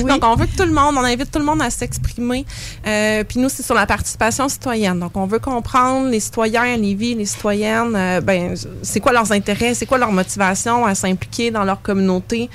[0.07, 2.45] Donc, on veut que tout le monde, on invite tout le monde à s'exprimer.
[2.85, 3.87] Puis nous, c'est sur la
[4.21, 5.01] participation citoyenne.
[5.01, 9.33] Donc, on veut comprendre les citoyens à Lévis, les citoyennes, euh, ben, c'est quoi leurs
[9.33, 12.51] intérêts, c'est quoi leur motivation à s'impliquer dans leur communauté,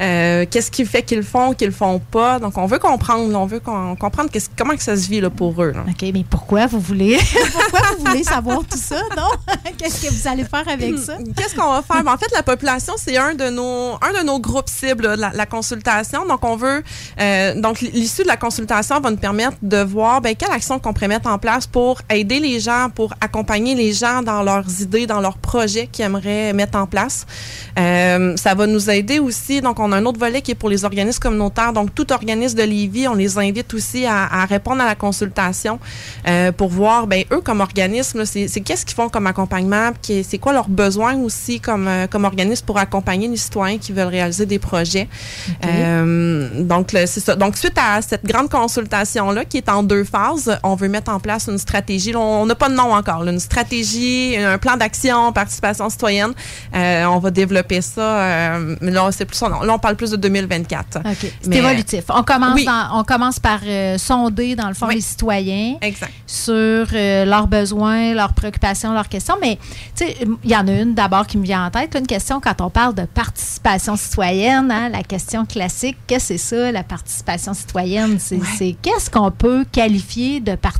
[0.00, 2.38] euh, qu'est-ce qui fait qu'ils le font, qu'ils le font pas.
[2.38, 5.28] Donc, on veut comprendre, on veut qu'on- comprendre qu'est-ce- comment que ça se vit là,
[5.28, 5.72] pour eux.
[5.72, 5.84] là.
[5.88, 7.18] OK, mais pourquoi vous voulez,
[7.52, 9.28] pourquoi vous voulez savoir tout ça, non?
[9.78, 11.18] Qu'est-ce que vous allez faire avec ça?
[11.36, 12.02] Qu'est-ce qu'on va faire?
[12.02, 15.16] Ben, en fait, la population, c'est un de nos un de nos groupes cibles là,
[15.16, 16.26] de la, la consultation.
[16.26, 16.82] Donc, on veut
[17.20, 20.92] euh, donc l'issue de la consultation va nous permettre de voir ben, quelle action qu'on
[20.94, 25.06] pourrait mettre en place pour aider les gens, pour accompagner les gens dans leurs idées,
[25.06, 27.26] dans leurs projets qu'ils aimeraient mettre en place.
[27.78, 29.60] Euh, ça va nous aider aussi.
[29.60, 31.72] Donc, on a un autre volet qui est pour les organismes communautaires.
[31.72, 35.78] Donc, tout organisme de Lévis, on les invite aussi à, à répondre à la consultation
[36.28, 40.52] euh, pour voir, ben eux comme organisme, c'est qu'est-ce qu'ils font comme accompagnement, c'est quoi
[40.52, 44.58] leurs besoins aussi comme euh, comme organisme pour accompagner les citoyens qui veulent réaliser des
[44.58, 45.08] projets.
[45.64, 47.36] Euh, donc c'est ça.
[47.36, 51.10] Donc suite à cette grande consultation là qui est en deux phases, on veut mettre
[51.10, 52.14] en place une stratégie.
[52.14, 53.24] On n'a pas de nom encore.
[53.24, 56.32] là, une stratégie, un plan d'action, participation citoyenne.
[56.74, 58.00] Euh, on va développer ça.
[58.00, 60.98] euh, mais là, c'est plus là, on parle plus de 2024.
[60.98, 61.04] OK.
[61.20, 62.04] C'est Mais- évolutif.
[62.08, 62.64] On commence, Oui.
[62.64, 66.12] dans- on commence par euh, sonder, dans le fond, les citoyens Exact.
[66.26, 66.52] sur
[66.92, 69.36] euh, leurs besoins, leurs préoccupations, leurs questions.
[69.40, 69.58] Mais,
[69.96, 71.94] tu sais, il y en a une d'abord qui me vient en tête.
[71.98, 76.56] Une question quand on parle de participation citoyenne, hein, la question classique, qu'est-ce que c'est
[76.56, 78.18] ça, la participation citoyenne?
[78.18, 80.79] C'est c'est qu'est-ce qu'on peut qualifier de participation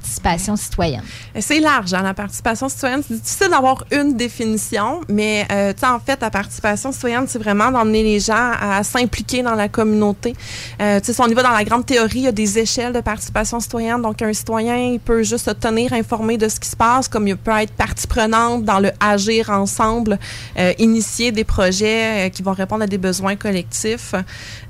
[0.56, 1.02] citoyenne?
[1.38, 3.02] C'est large, hein, la participation citoyenne.
[3.06, 8.02] C'est difficile d'avoir une définition, mais euh, en fait, la participation citoyenne, c'est vraiment d'emmener
[8.02, 10.34] les gens à s'impliquer dans la communauté.
[10.80, 13.00] Euh, si on y va dans la grande théorie, il y a des échelles de
[13.00, 14.02] participation citoyenne.
[14.02, 17.28] Donc, un citoyen, il peut juste se tenir informé de ce qui se passe, comme
[17.28, 20.18] il peut être partie prenante dans le agir ensemble,
[20.58, 24.14] euh, initier des projets euh, qui vont répondre à des besoins collectifs.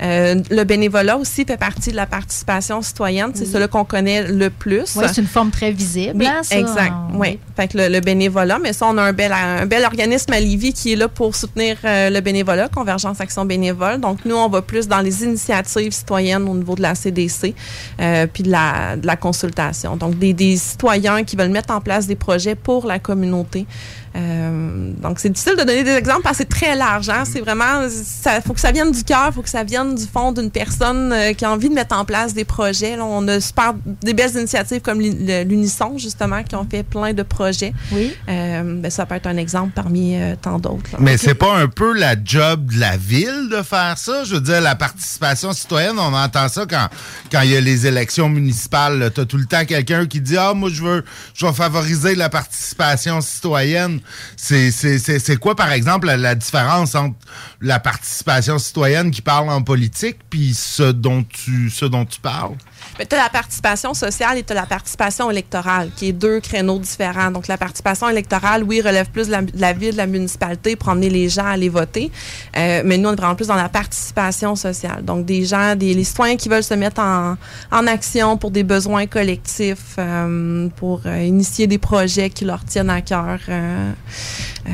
[0.02, 3.30] Euh, le bénévolat aussi fait partie de la participation citoyenne.
[3.34, 3.52] C'est Oui.
[3.52, 4.96] celui qu'on connaît le plus.
[4.96, 6.16] Oui, une forme très visible.
[6.18, 6.58] Oui, hein, ça?
[6.58, 6.92] exact.
[7.14, 7.38] Oui.
[7.56, 10.40] Fait que le, le bénévolat, mais ça, on a un bel, un bel organisme à
[10.40, 14.00] Lévis qui est là pour soutenir euh, le bénévolat, Convergence Action Bénévole.
[14.00, 17.54] Donc, nous, on va plus dans les initiatives citoyennes au niveau de la CDC,
[18.00, 19.96] euh, puis de la, de la consultation.
[19.96, 23.66] Donc, des, des citoyens qui veulent mettre en place des projets pour la communauté.
[24.16, 27.08] Euh, donc, c'est difficile de donner des exemples parce que c'est très large.
[27.08, 27.24] Hein?
[27.24, 30.04] C'est vraiment, il faut que ça vienne du cœur, il faut que ça vienne du
[30.04, 32.96] fond d'une personne euh, qui a envie de mettre en place des projets.
[32.96, 37.22] Là, on a super, des belles initiatives comme l'Unisson, justement, qui ont fait plein de
[37.22, 37.72] projets.
[37.92, 38.12] Oui.
[38.28, 40.90] Euh, ben, ça peut être un exemple parmi euh, tant d'autres.
[40.98, 44.24] Mais c'est pas un peu la job de la ville de faire ça?
[44.24, 46.88] Je veux dire, la participation citoyenne, on entend ça quand
[47.30, 49.10] quand il y a les élections municipales.
[49.14, 51.04] Tu as tout le temps quelqu'un qui dit Ah, moi, je veux
[51.34, 53.99] je vais favoriser la participation citoyenne.
[54.36, 57.16] C'est quoi, par exemple, la, la différence entre
[57.60, 62.56] la participation citoyenne qui parle en politique puis ce dont tu, ce dont tu parles?
[63.04, 66.78] Tu as la participation sociale et tu as la participation électorale, qui est deux créneaux
[66.78, 67.30] différents.
[67.30, 70.76] Donc, la participation électorale, oui, relève plus de la, de la ville, de la municipalité
[70.76, 72.10] pour emmener les gens à aller voter.
[72.56, 75.04] Euh, mais nous, on est vraiment plus dans la participation sociale.
[75.04, 77.36] Donc, des gens, des les citoyens qui veulent se mettre en,
[77.72, 82.90] en action pour des besoins collectifs, euh, pour euh, initier des projets qui leur tiennent
[82.90, 83.38] à cœur.
[83.48, 83.92] euh,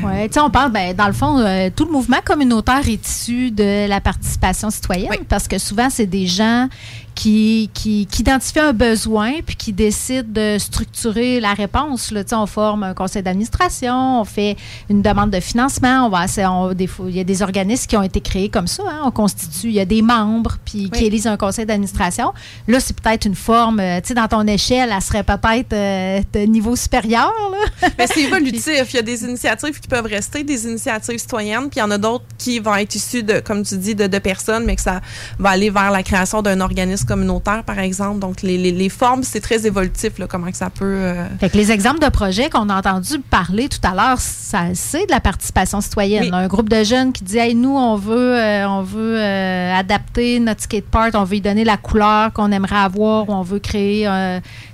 [0.03, 3.07] Ouais, tu sais, on parle, ben, dans le fond, euh, tout le mouvement communautaire est
[3.07, 6.67] issu de la participation citoyenne parce que souvent, c'est des gens
[7.17, 12.11] qui, qui, qui identifient un besoin puis qui décident de structurer la réponse.
[12.11, 12.21] Là.
[12.33, 14.55] On forme un conseil d'administration, on fait
[14.87, 18.03] une demande de financement, on va, on- des il y a des organismes qui ont
[18.03, 18.83] été créés comme ça.
[18.87, 19.01] hein.
[19.03, 22.33] On constitue, il y a des membres puis qui élisent un conseil d'administration.
[22.67, 26.21] Là, c'est peut-être une forme, euh, tu sais, dans ton échelle, elle serait peut-être euh,
[26.33, 27.33] de niveau supérieur.
[27.81, 27.89] Là.
[27.97, 28.93] Mais c'est évolutif.
[28.93, 31.89] Il y a des initiatives qui peuvent rester des initiatives citoyennes, puis il y en
[31.91, 34.81] a d'autres qui vont être issues de, comme tu dis, de, de personnes, mais que
[34.83, 35.01] ça
[35.39, 38.19] va aller vers la création d'un organisme communautaire, par exemple.
[38.19, 40.85] Donc, les, les, les formes, c'est très évolutif, là, comment que ça peut...
[40.85, 44.59] euh, Fait que les exemples de projets qu'on a entendu parler tout à l'heure, ça
[44.73, 46.33] c'est de la participation citoyenne.
[46.33, 50.39] Un groupe de jeunes qui dit hey, nous on veut euh, on veut euh, adapter
[50.39, 54.07] notre skatepark, on veut y donner la couleur qu'on aimerait avoir, ou on veut créer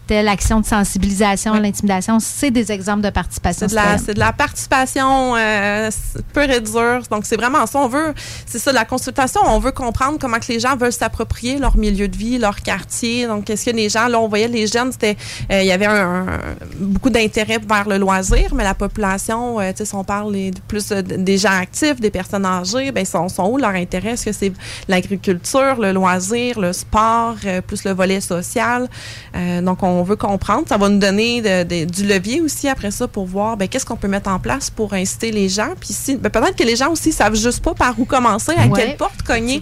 [0.08, 4.38] telle action de sensibilisation à l'intimidation, c'est des exemples de participation C'est de, la, de
[4.38, 5.90] participation euh,
[6.34, 7.02] pure et dure.
[7.10, 7.80] Donc, c'est vraiment ça.
[7.80, 8.14] On veut,
[8.46, 9.42] c'est ça, de la consultation.
[9.46, 13.28] On veut comprendre comment que les gens veulent s'approprier leur milieu de vie, leur quartier.
[13.28, 15.16] Donc, est-ce que les gens, là, on voyait les jeunes, c'était,
[15.52, 16.38] euh, il y avait un, un-
[16.78, 20.52] beaucoup d'intérêt vers le loisir, mais la population, euh, tu sais, si on parle les-
[20.68, 24.12] plus des gens actifs, des personnes âgées, ben, sont, sont où leur intérêt?
[24.12, 24.54] Est-ce que c'est
[24.88, 28.88] l'agriculture, le loisir, le sport, euh, plus le volet social?
[29.36, 30.64] Euh, donc, on veut comprendre.
[30.68, 33.86] Ça va nous donner de- de- du levier aussi après ça pour voir ben, qu'est-ce
[33.86, 35.70] qu'on peut mettre en place pour inciter les gens.
[35.80, 38.66] Puis si, ben, peut-être que les gens aussi savent juste pas par où commencer, à
[38.66, 39.62] Ouais, quelle porte cogner.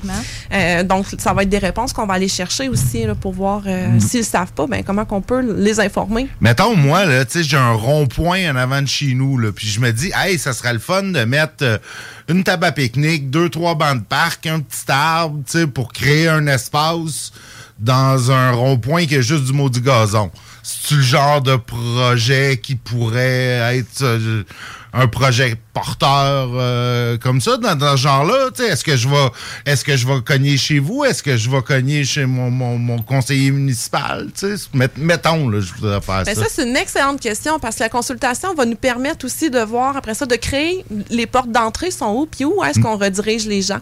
[0.54, 3.64] Euh, donc, ça va être des réponses qu'on va aller chercher aussi là, pour voir
[3.66, 4.00] euh, Mm.
[4.00, 6.30] s'ils savent pas, ben, comment qu'on peut les informer.
[6.40, 9.68] Mettons, moi, là, tu sais, j'ai un rond-point en avant de chez nous, là, puis
[9.68, 11.78] je me dis, hey, ça serait le fun de mettre euh,
[12.30, 15.92] une table à pique-nique, deux, trois bancs de parc, un petit arbre, tu sais, pour
[15.92, 17.32] créer un espace
[17.82, 20.32] dans un rond-point qui est juste du maudit gazon.
[20.64, 24.44] C'est le genre de projet qui pourrait être euh,
[24.94, 28.50] un projet porteur euh, comme ça dans, dans ce genre-là.
[28.56, 29.28] tu sais, Est-ce que je vais
[29.66, 31.06] est-ce que je vais cogner chez vous?
[31.06, 34.28] Est-ce que je vais cogner chez mon, mon, mon conseiller municipal?
[34.38, 34.64] tu sais?
[34.74, 36.42] Met- mettons, là, je voudrais faire Ben, ça.
[36.44, 39.96] ça, c'est une excellente question parce que la consultation va nous permettre aussi de voir,
[39.96, 42.84] après ça, de créer les portes d'entrée sont où, puis où est-ce Mm.
[42.84, 43.80] qu'on redirige les gens.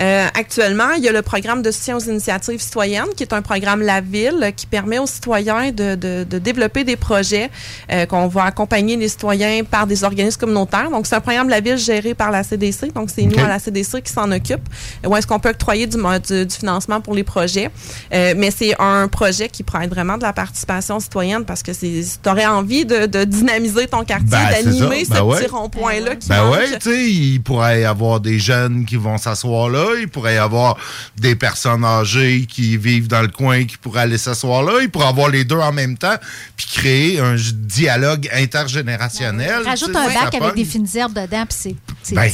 [0.00, 3.42] Euh, actuellement, il y a le programme de soutien aux initiatives citoyennes, qui est un
[3.42, 7.50] programme La Ville, qui permet aux citoyens de, de- de développer des projets
[7.90, 10.51] euh, qu'on va accompagner les citoyens par des organismes
[10.90, 12.92] Donc, c'est un programme La Ville géré par la CDC.
[12.94, 14.62] Donc, c'est nous à la CDC qui s'en occupe.
[15.06, 17.70] Où est-ce qu'on peut octroyer du, mo- du, du financement pour les projets.
[18.12, 22.02] Euh, mais c'est un projet qui prend vraiment de la participation citoyenne parce que c'est,
[22.22, 25.38] tu aurais envie de, de dynamiser ton quartier, Ben, d'animer ce Ben ouais.
[25.40, 26.54] petit rond-point-là qui Ben manque.
[26.54, 30.34] ouais, tu sais, il pourrait y avoir des jeunes qui vont s'asseoir là, il pourrait
[30.34, 30.76] y avoir
[31.16, 35.06] des personnes âgées qui vivent dans le coin qui pourraient aller s'asseoir là, il pourrait
[35.08, 36.16] avoir les deux en même temps,
[36.56, 39.62] puis créer un dialogue intergénérationnel.
[39.64, 40.54] Rajoute sais, un bac avec pogne.
[40.54, 42.30] des fines herbes dedans, puis c'est c'est Ben,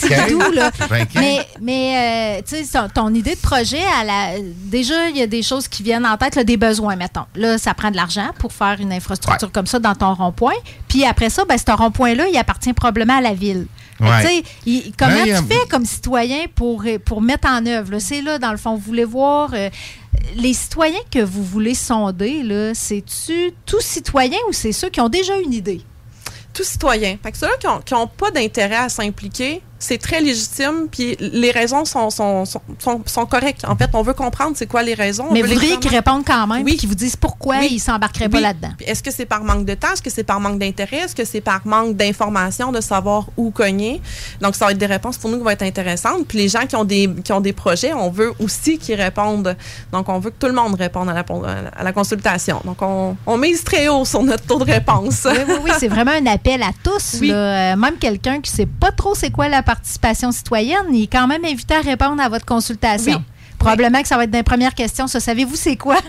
[0.55, 0.71] là.
[0.91, 5.23] Ben, mais mais euh, tu sais, ton, idée de projet, elle a- déjà, il y
[5.23, 7.27] a des choses qui viennent en tête, là, des besoins, mettons.
[7.35, 10.55] Là, ça prend de l'argent pour faire une infrastructure comme ça dans ton rond-point.
[10.89, 13.67] Puis après ça, ben, ce rond-point-là, il appartient probablement à la ville.
[14.01, 14.21] Ouais.
[14.23, 17.93] tu sais, il- comment Ben, a- tu fais comme citoyen pour, pour mettre en œuvre?
[17.93, 18.01] là?
[18.01, 19.69] C'est là, dans le fond, vous voulez voir euh,
[20.37, 25.09] les citoyens que vous voulez sonder, là, c'est-tu tout citoyen ou c'est ceux qui ont
[25.09, 25.81] déjà une idée?
[26.53, 27.17] Tout citoyen.
[27.23, 31.85] Fait que ceux-là qui n'ont pas d'intérêt à s'impliquer, c'est très légitime, puis les raisons
[31.85, 32.61] sont, sont, sont,
[33.07, 33.65] sont, correctes.
[33.67, 35.27] En fait, on veut comprendre c'est quoi les raisons.
[35.31, 36.77] on Mais vous voudriez qu'ils répondent quand même, Oui.
[36.77, 37.69] qu'ils vous disent pourquoi Oui.
[37.73, 38.71] ils s'embarqueraient pas là-dedans.
[38.85, 39.93] Est-ce que c'est par manque de temps?
[39.93, 40.99] Est-ce que c'est par manque d'intérêt?
[40.99, 44.01] Est-ce que c'est par manque d'information, de savoir où cogner?
[44.41, 46.27] Donc, ça va être des réponses pour nous qui vont être intéressantes.
[46.27, 49.57] Puis les gens qui ont des, qui ont des projets, on veut aussi qu'ils répondent.
[49.93, 51.25] Donc, on veut que tout le monde réponde à la,
[51.77, 52.61] à la consultation.
[52.65, 55.27] Donc, on, on mise très haut sur notre taux de réponse.
[55.27, 57.21] Oui, oui, oui, c'est vraiment un appel à tous.
[57.23, 57.73] Là.
[57.73, 61.07] Euh, même quelqu'un qui ne sait pas trop c'est quoi la participation citoyenne, il est
[61.07, 63.17] quand même invité à répondre à votre consultation.
[63.17, 63.23] Oui.
[63.59, 65.07] Probablement que ça va être dans les premières questions.
[65.09, 65.99] Ça, savez-vous c'est quoi?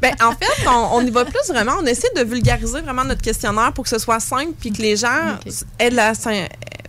[0.00, 1.72] Ben, en fait, on, on y va plus vraiment.
[1.80, 4.96] On essaie de vulgariser vraiment notre questionnaire pour que ce soit simple puis que les
[4.96, 5.38] gens
[5.78, 6.12] aient de la,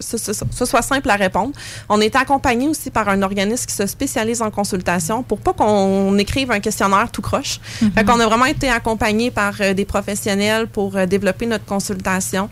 [0.01, 1.51] ce- ce soit simple à répondre.
[1.89, 6.17] On est accompagné aussi par un organisme qui se spécialise en consultation pour pas qu'on
[6.17, 7.59] écrive un questionnaire tout croche.
[7.95, 12.49] Fait qu'on a vraiment été accompagné par euh, des professionnels pour euh, développer notre consultation.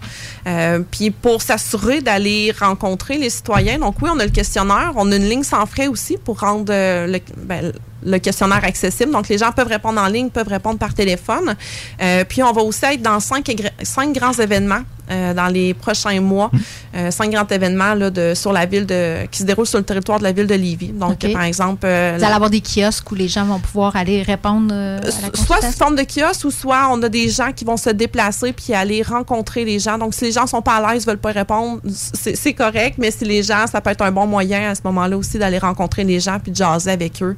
[0.47, 3.79] Euh, puis pour s'assurer d'aller rencontrer les citoyens.
[3.79, 4.91] Donc oui, on a le questionnaire.
[4.95, 7.71] On a une ligne sans frais aussi pour rendre le, ben,
[8.05, 9.11] le questionnaire accessible.
[9.11, 11.55] Donc, les gens peuvent répondre en ligne, peuvent répondre par téléphone.
[12.01, 13.51] Euh, puis, on va aussi être dans cinq,
[13.83, 14.81] cinq grands événements
[15.11, 16.51] euh, dans les prochains mois.
[16.95, 19.85] Euh, cinq grands événements là, de, sur la ville de, qui se déroulent sur le
[19.85, 20.89] territoire de la ville de Lévis.
[20.89, 21.79] Donc, par exemple...
[21.81, 25.11] Vous la- allez avoir des kiosques où les gens vont pouvoir aller répondre à la
[25.33, 28.53] soit sous forme de kiosque ou soit on a des gens qui vont se déplacer
[28.53, 29.97] puis aller rencontrer les gens.
[29.97, 33.11] Donc, si les gens sont pas à l'aise, veulent pas répondre, c'est c'est correct, mais
[33.11, 36.03] si les gens, ça peut être un bon moyen à ce moment-là aussi d'aller rencontrer
[36.03, 37.35] les gens puis de jaser avec eux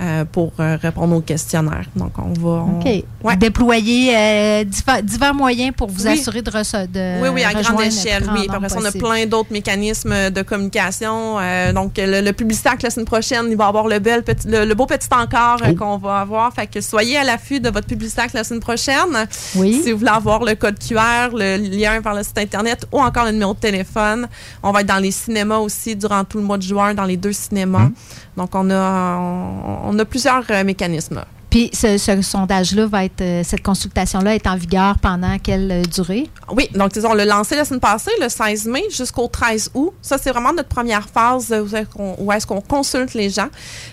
[0.00, 1.86] euh, pour euh, répondre aux questionnaires.
[1.94, 2.48] Donc, on va...
[2.64, 3.04] on- OK.
[3.22, 3.36] Ouais.
[3.36, 4.64] Déployer euh,
[5.02, 6.12] divers moyens pour vous Oui.
[6.18, 8.46] assurer de, de Oui, oui, à grande échelle, oui.
[8.50, 11.38] Après ça, on a plein d'autres mécanismes de communication.
[11.38, 14.64] Euh, donc, le, le Publisac, la semaine prochaine, il va avoir le, bel petit, le,
[14.64, 15.74] le beau petit encart euh, Oh.
[15.74, 16.52] qu'on va avoir.
[16.54, 19.26] Fait que soyez à l'affût de votre Publisac la semaine prochaine.
[19.54, 19.80] Oui.
[19.84, 23.24] Si vous voulez avoir le code QR, le lien vers le site Internet ou encore
[23.26, 24.28] le numéro de téléphone.
[24.62, 27.16] On va être dans les cinémas aussi durant tout le mois de juin, dans les
[27.16, 27.84] deux cinémas.
[27.84, 27.92] Hum.
[28.36, 31.22] Donc, on a, on, on a plusieurs euh, mécanismes.
[31.50, 35.82] Puis ce, ce sondage-là va être, euh, cette consultation-là est en vigueur pendant quelle euh,
[35.82, 36.30] durée?
[36.52, 39.92] Oui, donc disons, on l'a lancé la semaine passée, le 16 mai, jusqu'au 13 août.
[40.00, 43.48] Ça, c'est vraiment notre première phase où est-ce qu'on, consulte les gens.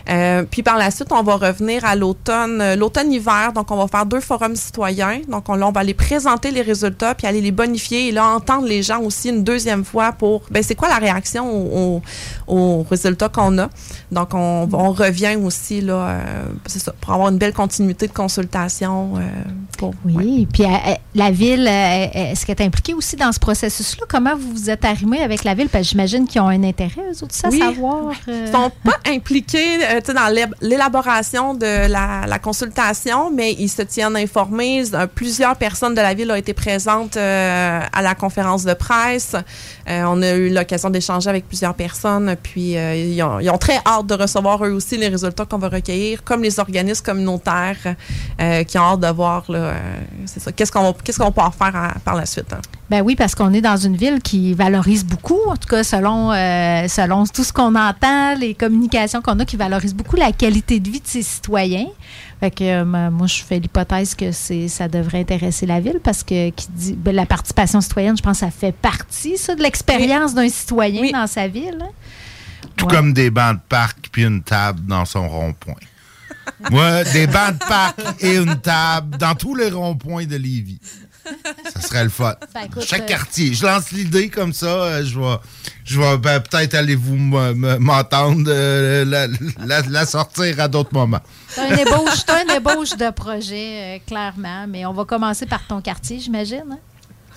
[0.07, 3.53] Euh, puis par la suite, on va revenir à l'automne, l'automne-hiver.
[3.53, 5.21] Donc, on va faire deux forums citoyens.
[5.27, 8.27] Donc, on, là, on va aller présenter les résultats puis aller les bonifier et là,
[8.27, 12.01] entendre les gens aussi une deuxième fois pour, ben, c'est quoi la réaction
[12.47, 13.69] aux résultats qu'on a.
[14.11, 19.15] Donc, on, on revient aussi, là, euh, ça, pour avoir une belle continuité de consultation.
[19.17, 19.21] euh,
[19.77, 24.05] pour, Oui, puis euh, euh, la ville, est-ce qu'elle est impliquée aussi dans ce processus-là?
[24.07, 25.67] Comment vous vous êtes arrimé avec la ville?
[25.67, 27.59] Parce que j'imagine qu'ils ont un intérêt, eux autres, ça, Oui.
[27.59, 28.13] savoir.
[28.27, 29.77] Ils sont pas impliqués
[30.15, 34.83] dans l'é- l'élaboration de la, la consultation, mais ils se tiennent informés.
[35.15, 39.35] Plusieurs personnes de la ville ont été présentes à la conférence de presse.
[39.87, 43.96] On a eu l'occasion d'échanger avec plusieurs personnes, puis ils, ont, ils ont très hâte
[44.05, 47.95] de recevoir eux aussi les résultats qu'on va recueillir, comme les organismes communautaires
[48.39, 49.73] euh, qui ont hâte de voir là, euh,
[50.25, 52.51] c'est ça, qu'est-ce qu'on va- qu'est-ce qu'on peut en faire à- par la suite.
[52.53, 52.59] hein?
[52.89, 56.31] Ben oui, parce qu'on est dans une ville qui valorise beaucoup, en tout cas selon,
[56.31, 60.79] euh, selon tout ce qu'on entend, les communications qu'on a, qui valorise beaucoup la qualité
[60.79, 61.87] de vie de ses citoyens.
[62.39, 66.23] Fait que euh, moi, je fais l'hypothèse que c'est ça devrait intéresser la ville parce
[66.23, 69.63] que qui dit ben, la participation citoyenne, je pense que ça fait partie ça, de
[69.63, 71.79] l'expérience d'un citoyen dans sa ville.
[71.81, 71.89] hein.
[72.75, 72.95] Tout Ouais.
[72.95, 75.75] comme des bancs de parc puis une table dans son rond-point.
[76.71, 80.79] Moi, des bancs de parc et une table dans tous les ronds-points de Lévis.
[81.73, 82.35] Ça serait le fun.
[82.53, 83.53] Ben, écoute, Chaque euh, quartier.
[83.53, 84.65] Je lance l'idée comme ça.
[84.67, 85.35] euh, je vais,
[85.83, 87.33] je vais ben, peut-être allez-vous m-
[87.65, 89.27] m- m'entendre euh, la,
[89.65, 91.19] la- la sortir à d'autres moments.
[91.49, 95.67] C'est un ébauche, c'est un ébauche de projet, euh, clairement, mais on va commencer par
[95.67, 96.63] ton quartier, j'imagine.
[96.71, 96.79] hein?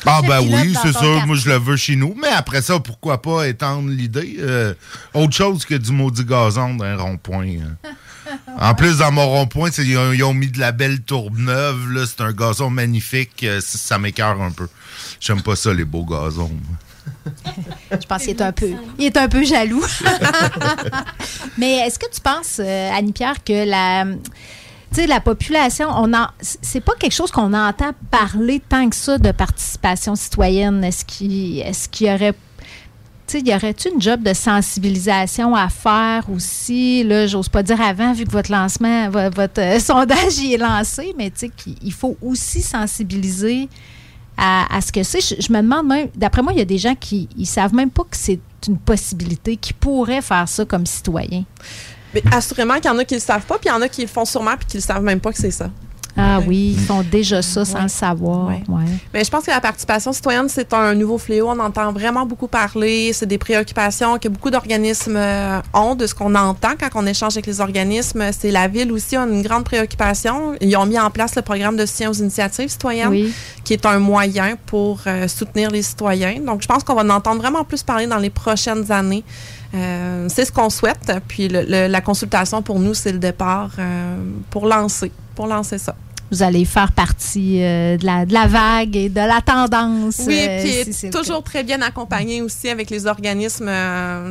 [0.07, 1.27] Ah ben oui, c'est ça.
[1.27, 2.15] Moi, je le veux chez nous.
[2.21, 4.37] Mais après ça, pourquoi pas étendre l'idée?
[4.41, 4.75] euh,
[5.15, 7.47] autre chose que du maudit gazon d'un rond-point.
[7.47, 7.89] euh.
[8.61, 11.91] En plus, dans mon rond-point, ils ont, ils ont mis de la belle tourbe neuve.
[11.93, 12.05] là.
[12.07, 13.43] C'est un gazon magnifique.
[13.43, 14.69] euh, ça ça m'écœure un peu.
[15.21, 16.51] J'aime pas ça, les beaux gazons.
[17.91, 19.85] Je pense qu'il est un peu, il est un peu jaloux.
[21.59, 24.05] Mais est-ce que tu penses, euh, Annie-Pierre, que la,
[24.97, 29.31] la population, on en, c'est pas quelque chose qu'on entend parler tant que ça de
[29.33, 30.83] participation citoyenne.
[30.85, 32.35] Est-ce qu'il, est-ce qu'il y aurait
[33.39, 37.05] y aurait-tu une job de sensibilisation à faire aussi?
[37.05, 40.59] Là, j'ose pas dire avant, vu que votre lancement, vo- votre euh, sondage y est
[40.59, 43.69] lancé, mais tu sais, qu'il il faut aussi sensibiliser
[44.37, 45.21] à, ce que c'est.
[45.21, 47.91] Je, me demande même, d'après moi, il y a des gens qui ils savent même
[47.91, 51.45] pas que c'est une possibilité, qui pourraient faire ça comme citoyen.
[52.15, 53.89] Mais assurément qu'il y en a qui le savent pas, puis il y en a
[53.89, 55.71] qui le font sûrement, puis qui le savent même pas que c'est ça.
[56.17, 57.83] Ah oui, ils font déjà ça sans Ouais.
[57.85, 58.49] le savoir.
[58.49, 58.83] Ouais.
[59.15, 61.49] Mais je pense que la participation citoyenne, c'est un nouveau fléau.
[61.49, 63.13] On entend vraiment beaucoup parler.
[63.13, 67.35] C'est des préoccupations que beaucoup d'organismes euh, ont de ce qu'on entend quand on échange
[67.35, 68.25] avec les organismes.
[68.33, 70.55] C'est la ville aussi a une grande préoccupation.
[70.61, 73.33] Ils ont mis en place le programme de soutien aux initiatives citoyennes, Oui.
[73.65, 76.41] qui est un moyen pour euh, soutenir les citoyens.
[76.45, 79.23] Donc, je pense qu'on va en entendre vraiment plus parler dans les prochaines années.
[79.75, 81.13] Euh, c'est ce qu'on souhaite.
[81.29, 84.17] Puis le- le- la consultation, pour nous, c'est le départ euh,
[84.51, 85.95] pour lancer, pour lancer ça.
[86.33, 90.21] Vous allez faire partie euh, de, la, de la vague et de la tendance.
[90.29, 93.69] Oui, puis si toujours très bien accompagné aussi avec les organismes.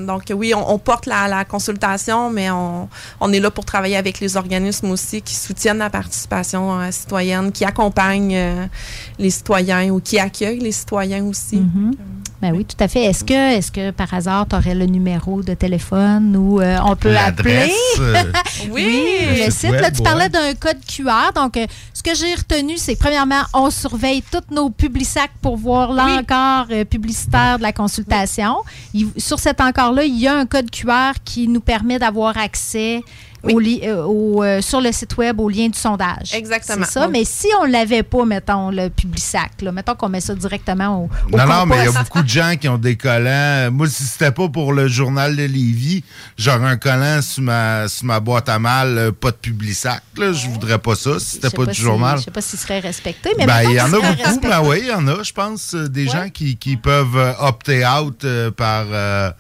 [0.06, 2.88] donc oui, on, on porte la, la consultation, mais on,
[3.20, 7.66] on est là pour travailler avec les organismes aussi qui soutiennent la participation citoyenne, qui
[7.66, 8.70] accompagnent
[9.18, 11.58] les citoyens ou qui accueillent les citoyens aussi.
[11.58, 11.96] Mhm.
[12.42, 13.04] Ben oui, tout à fait.
[13.04, 16.96] Est-ce que, est que par hasard, tu aurais le numéro de téléphone où euh, on
[16.96, 17.70] peut appeler?
[18.00, 18.24] Euh,
[18.72, 19.04] Oui.
[19.38, 19.72] le Le site.
[19.72, 20.30] Là, tu parlais ouais.
[20.30, 21.34] d'un code QR.
[21.36, 25.58] Donc, euh, ce que j'ai retenu, c'est que premièrement, on surveille tous nos publisacs pour
[25.58, 28.56] voir l'encart euh, publicitaire de la consultation.
[28.94, 33.02] Il- sur cet encart-là, il y a un code QR qui nous permet d'avoir accès
[33.44, 36.34] au li- euh, au, euh, sur le site web au lien du sondage.
[36.34, 36.86] Exactement.
[36.86, 37.08] C'est ça.
[37.08, 41.04] Mais si on ne l'avait pas, mettons, le publisac, là, mettons qu'on met ça directement
[41.04, 43.70] au, au Non, non, mais il y a beaucoup de gens qui ont des collants.
[43.72, 46.04] Moi, si c'était pas pour le journal de Lévis,
[46.38, 50.02] j'aurais un collant sur ma, sur ma boîte à mal, euh, pas de publisac.
[50.18, 50.34] Là.
[50.34, 52.18] Je voudrais pas ça si c'était sais pas, du si- journal.
[52.20, 54.80] Je sais pas s'il serait respecté, mais Ben, il y en a beaucoup, mais oui,
[54.84, 58.86] il y en a, je pense, des gens qui, qui peuvent opter out euh, par,
[58.92, 59.32] euh,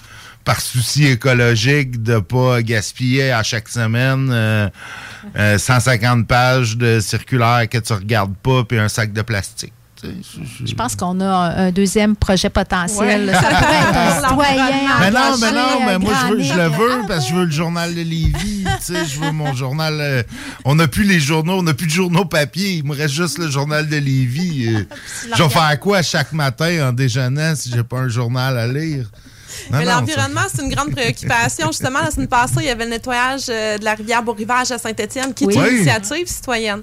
[0.45, 4.70] par souci écologique de pas gaspiller à chaque semaine euh,
[5.38, 9.74] euh, 150 pages de circulaire que tu regardes pas puis un sac de plastique.
[10.02, 13.26] Je- pense qu'on a un, deuxième projet potentiel.
[13.28, 13.34] Ouais.
[13.34, 14.99] Ça pourrait être un citoyen.
[15.02, 17.36] Mais non, mais non, mais euh, moi, je, veux, je le veux parce que je
[17.36, 18.64] veux le journal de Lévis.
[18.64, 19.98] tu sais, je veux mon journal.
[19.99, 20.24] euh,
[20.64, 22.76] on n'a plus les journaux, on n'a plus de journaux papier.
[22.76, 24.68] Il me reste juste le journal de Lévis.
[24.74, 24.86] euh,
[25.38, 29.06] je vais faire quoi chaque matin en déjeunant si j'ai pas un journal à lire?
[29.72, 31.68] Mais l'environnement, c'est une grande préoccupation.
[31.68, 34.78] Justement, la semaine passée, il y avait le nettoyage euh, de la rivière Beau-Rivage à
[34.78, 35.56] Saint-Étienne, qui est Oui.
[35.58, 36.82] une initiative citoyenne.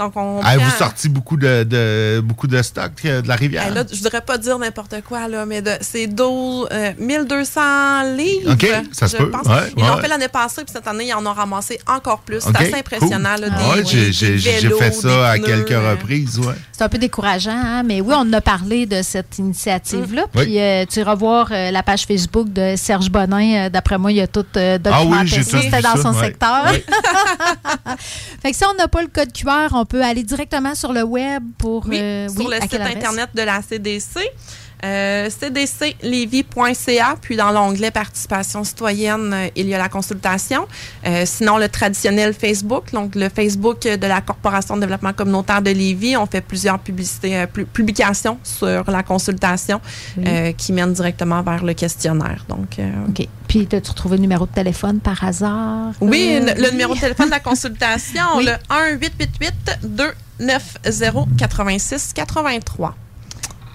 [0.00, 3.70] Donc, on Avez-vous prend- sorti beaucoup de, de- beaucoup de stock euh, de la rivière?
[3.74, 8.52] Là, je voudrais pas dire n'importe quoi, là, mais c'est 12, euh, 1200 livres.
[8.54, 9.30] OK, ça se peut.
[9.30, 9.46] pense.
[9.46, 10.00] Ouais, Ils l'ont ouais.
[10.00, 12.40] fait l'année passée, puis cette année, ils en ont ramassé encore plus.
[12.40, 13.34] C'est assez impressionnant.
[13.34, 13.40] cool.
[13.42, 16.54] Là, des, Ouais, oui, j'ai- fait ça à pneus, quelques euh, reprises, ouais.
[16.72, 17.82] C'est un peu décourageant, hein?
[17.82, 20.24] mais oui, on a parlé de cette initiative-là.
[20.34, 20.44] Oui.
[20.44, 23.66] Puis euh, tu iras voir euh, la page Facebook de Serge Bonin.
[23.66, 26.02] Euh, D'après moi, il a tout euh, Ah oui, documenté j'ai C'était vu dans ça,
[26.02, 26.24] son ouais.
[26.24, 26.64] secteur.
[28.42, 31.02] Fait que si on n'a pas le code QR, on peut aller directement sur le
[31.02, 31.86] web pour...
[31.86, 34.20] Oui, euh, sur oui, le site internet de la CDC.
[34.84, 40.66] Euh, cdclevy.ca, puis dans l'onglet participation citoyenne, euh, il y a la consultation.
[41.06, 45.70] Euh, sinon, le traditionnel Facebook, donc le Facebook de la Corporation de développement communautaire de
[45.70, 49.80] Lévis, on fait plusieurs publicités, euh, pu- publications sur la consultation
[50.16, 50.24] Oui.
[50.26, 52.44] euh, qui mènent directement vers le questionnaire.
[52.48, 53.26] Donc, euh, OK.
[53.48, 55.92] Puis, as-tu retrouvé le numéro de téléphone par hasard?
[56.00, 58.46] Oui, le, le numéro de téléphone de la consultation, Oui.
[58.46, 58.52] le
[61.60, 62.92] 1-888-290-8683.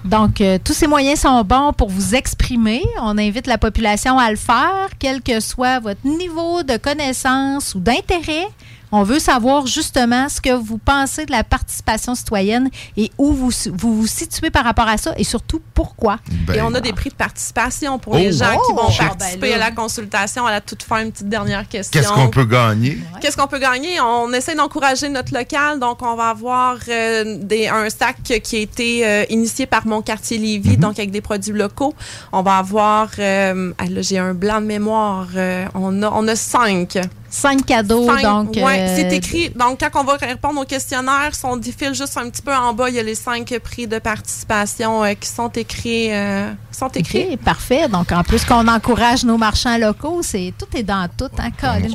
[0.06, 2.84] Donc, euh, tous ces moyens sont bons pour vous exprimer.
[3.02, 7.80] On invite la population à le faire, quel que soit votre niveau de connaissance ou
[7.80, 8.48] d'intérêt.
[8.92, 13.52] On veut savoir justement ce que vous pensez de la participation citoyenne et où vous
[13.74, 16.20] vous, vous situez par rapport à ça et surtout pourquoi.
[16.54, 19.08] Et on a des prix de participation pour Oh, les gens qui oh, vont shit.
[19.08, 20.46] participer à la consultation.
[20.46, 22.00] À la toute fin, une petite dernière question.
[22.00, 22.98] Qu'est-ce qu'on peut gagner?
[23.22, 24.00] Qu'est-ce qu'on peut gagner?
[24.00, 28.60] On essaie d'encourager notre local, donc on va avoir euh, des, un sac qui a
[28.60, 31.94] été euh, initié par mon quartier Lévis, donc avec des produits locaux.
[32.32, 36.28] On va avoir, euh, ah, là j'ai un blanc de mémoire, euh, on, a, on
[36.28, 36.98] a cinq.
[37.36, 38.56] Cinq cadeaux, Cinq, donc.
[38.56, 39.50] ouais, euh, c'est écrit.
[39.50, 42.74] Donc, quand on va répondre au questionnaire, si on défile juste un petit peu en
[42.74, 46.14] bas, il y a les cinq prix de participation euh, qui sont écrits.
[46.14, 47.38] euh, sont écrits.
[47.38, 47.88] Parfait.
[47.88, 51.88] Donc, en plus qu'on encourage nos marchands locaux, c'est tout est dans tout, hein, Colin,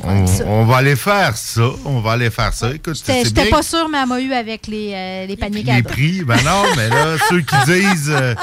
[0.47, 1.61] On, va aller faire ça.
[1.85, 2.71] On va aller faire ça.
[2.73, 5.63] Écoute, j'étais bien pas sûre, mais elle m'a eu avec les, euh, les paniers les
[5.63, 5.89] cadeaux.
[5.89, 6.23] prix.
[6.23, 8.35] Ben non, mais là, ceux qui disent, euh,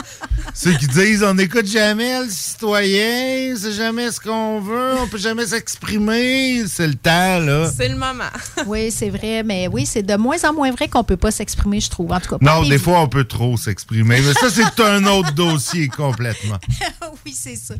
[0.55, 5.19] ceux qui disent, on n'écoute jamais le citoyen, c'est jamais ce qu'on veut, on peut
[5.19, 7.71] jamais s'exprimer, c'est le temps, là.
[7.75, 8.25] C'est le moment.
[8.67, 11.81] oui, c'est vrai, mais oui, c'est de moins en moins vrai qu'on peut pas s'exprimer,
[11.81, 12.13] je trouve.
[12.13, 15.05] En tout cas, pas Non, des- fois, on peut trop s'exprimer, mais ça, c'est un
[15.07, 16.59] autre dossier complètement.
[17.25, 17.75] oui, c'est ça.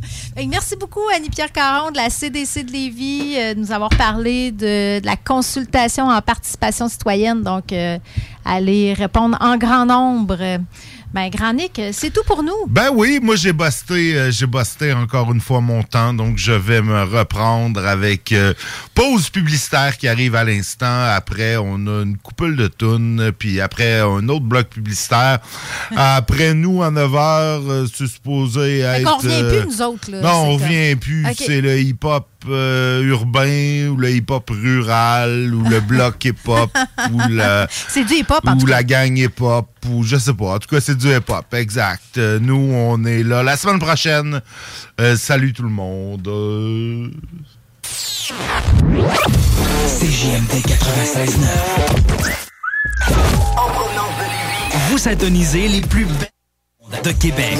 [0.49, 5.01] Merci beaucoup, Annie-Pierre Caron de la CDC de Lévis, euh, de nous avoir parlé de,
[5.01, 7.43] de la consultation en participation citoyenne.
[7.43, 7.99] Donc, euh,
[8.45, 10.39] allez répondre en grand nombre.
[11.09, 12.67] Euh, Ben, Grand Nick, euh, c'est tout pour nous.
[12.69, 16.53] Ben oui, moi j'ai busté, euh, j'ai busté encore une fois mon temps, donc je
[16.53, 18.53] vais me reprendre avec euh,
[18.95, 21.05] pause publicitaire qui arrive à l'instant.
[21.05, 25.39] Après, on a une couple de tunes, puis après un autre bloc publicitaire.
[25.97, 29.05] après nous, à 9 h, c'est supposé être.
[29.05, 30.21] qu'on revient euh, plus, nous autres, là.
[30.21, 31.27] Non, on revient plus.
[31.37, 36.71] C'est le hip-hop euh, urbain ou le hip-hop rural ou le bloc hip-hop
[37.13, 38.73] ou la C'est du hip-hop, en ou tout cas.
[38.73, 40.55] la gang hip-hop, ou je sais pas.
[40.55, 42.19] En tout cas, c'est du hip-hop, exact.
[42.19, 44.41] Euh, nous, on est là la semaine prochaine.
[45.01, 46.27] Euh, salut tout le monde.
[46.29, 47.11] Euh,
[50.01, 51.49] CJMD 96.9.
[54.89, 57.59] Vous syntonisez les plus belles de Québec.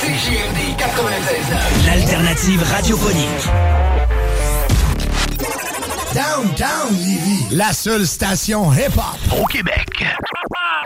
[0.00, 1.86] CJMD 96.9.
[1.86, 3.48] L'alternative radiophonique.
[6.14, 10.04] Downtown Lévis, la seule station hip-hop Au Québec.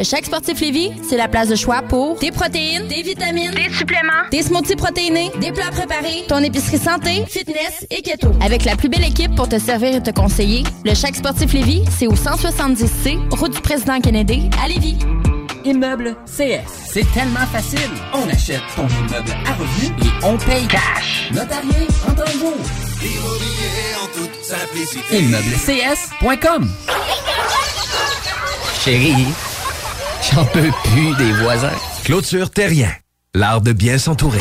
[0.00, 4.24] Chaque sportif Lévis, c'est la place de choix pour des protéines, des vitamines, des suppléments,
[4.30, 8.32] des smoothies protéinés, des plats préparés, ton épicerie santé, fitness et keto.
[8.40, 11.84] Avec la plus belle équipe pour te servir et te conseiller, le Chaque sportif Lévis,
[11.90, 14.96] c'est au 170C, route du président Kennedy, à Lévis.
[15.62, 16.88] Immeuble CS.
[16.90, 17.90] C'est tellement facile.
[18.14, 21.28] On achète ton immeuble à revenu et on paye cash.
[21.34, 22.14] Notarié en
[22.98, 23.22] temps de jour.
[23.22, 25.18] Immobilier en toute simplicité.
[25.18, 26.70] ImmeubleCS.com
[28.84, 29.26] Chérie,
[30.32, 31.72] j'en peux plus des voisins.
[32.04, 32.92] Clôture Terrien,
[33.34, 34.40] l'art de bien s'entourer.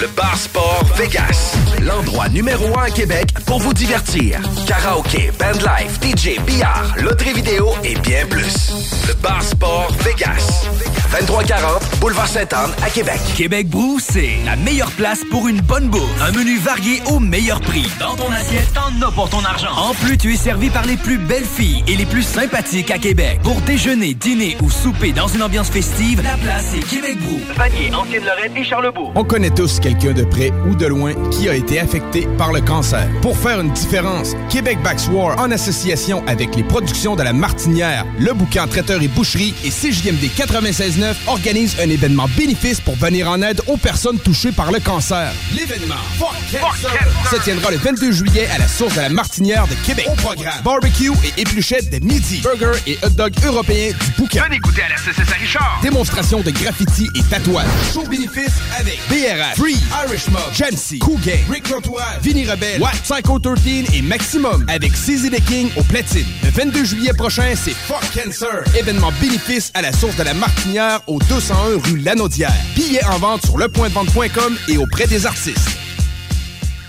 [0.00, 1.56] Le Bar Sport Vegas.
[1.82, 4.40] L'endroit numéro un à Québec pour vous divertir.
[4.66, 8.72] Karaoke, bandlife, DJ, billard, loterie vidéo et bien plus.
[9.08, 10.66] Le Bar Sport Vegas.
[11.10, 13.20] 2340 Boulevard Sainte-Anne à Québec.
[13.36, 16.22] Québec Brou, c'est la meilleure place pour une bonne bouffe.
[16.22, 17.86] Un menu varié au meilleur prix.
[18.00, 19.70] Dans ton assiette, t'en as pour ton argent.
[19.76, 22.98] En plus, tu es servi par les plus belles filles et les plus sympathiques à
[22.98, 23.40] Québec.
[23.42, 27.38] Pour déjeuner, dîner ou souper dans une ambiance festive, la place est Québec Brou.
[27.54, 29.12] Vanier, Ancienne-Lorraine et Charlebourg.
[29.14, 32.62] On connaît tous quelqu'un de près ou de loin qui a été affecté par le
[32.62, 33.06] cancer.
[33.20, 38.06] Pour faire une différence, Québec Backs War, en association avec les productions de la Martinière,
[38.18, 43.42] le bouquin Traiteur et Boucherie et CJMD 96.9 organise un événement bénéfice pour venir en
[43.42, 45.32] aide aux personnes touchées par le cancer.
[45.54, 49.74] L'événement Fuck Cancer se tiendra le 22 juillet à la source de la Martinière de
[49.86, 50.06] Québec.
[50.10, 54.44] Au programme, barbecue et épluchettes de midi, burger et hot dog européens du bouquin.
[54.44, 55.80] Venez goûter à la CCS Richard.
[55.82, 57.66] Démonstration de graffiti et tatouage.
[57.92, 62.96] Show bénéfice avec BRF, Free, Irish Mob, Jamsey, Cool Gang, Rick Rotois, Vinny Rebelle, Watt,
[63.02, 66.26] Psycho 13 et Maximum avec CZ the King au platine.
[66.44, 68.62] Le 22 juillet prochain, c'est Fuck Cancer.
[68.76, 72.52] Événement bénéfice à la source de la Martinière au 201 rue Lanaudière.
[72.74, 75.58] Billets en vente sur lepointdevente.com et auprès des artistes.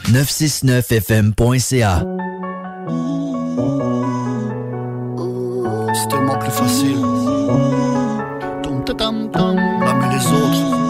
[0.09, 2.03] 969fm.ca
[5.93, 6.97] C'est tellement plus facile.
[8.63, 8.83] Tom,
[10.11, 10.81] les autres.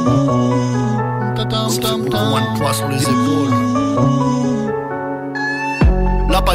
[1.82, 2.30] Tam.
[2.30, 3.21] Moins de poids sur les épaules.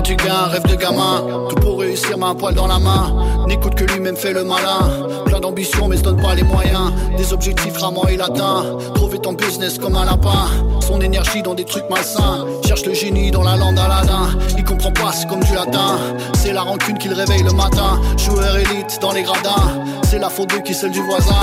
[0.06, 1.24] Du gain, rêve de gamin.
[1.48, 3.44] Tout pour réussir, ma poil dans la main.
[3.48, 5.08] N'écoute que lui-même fait le malin.
[5.24, 6.92] Plein d'ambition mais se donne pas les moyens.
[7.16, 8.64] Des objectifs rarement il atteint
[8.94, 10.46] Trouver ton business comme un lapin.
[10.80, 12.46] Son énergie dans des trucs malsains.
[12.64, 15.98] Cherche le génie dans la lande Aladdin Il comprend pas, c'est comme du latin
[16.34, 18.00] C'est la rancune qui le réveille le matin.
[18.16, 21.34] Joueur élite dans les gradins C'est la faute de qui celle du voisin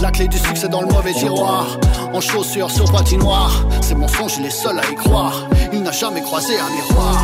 [0.00, 1.66] La clé du succès dans le mauvais tiroir
[2.12, 3.52] En chaussures sur patinoire
[3.82, 7.22] Ces mensonges il est seul à y croire Il n'a jamais croisé un miroir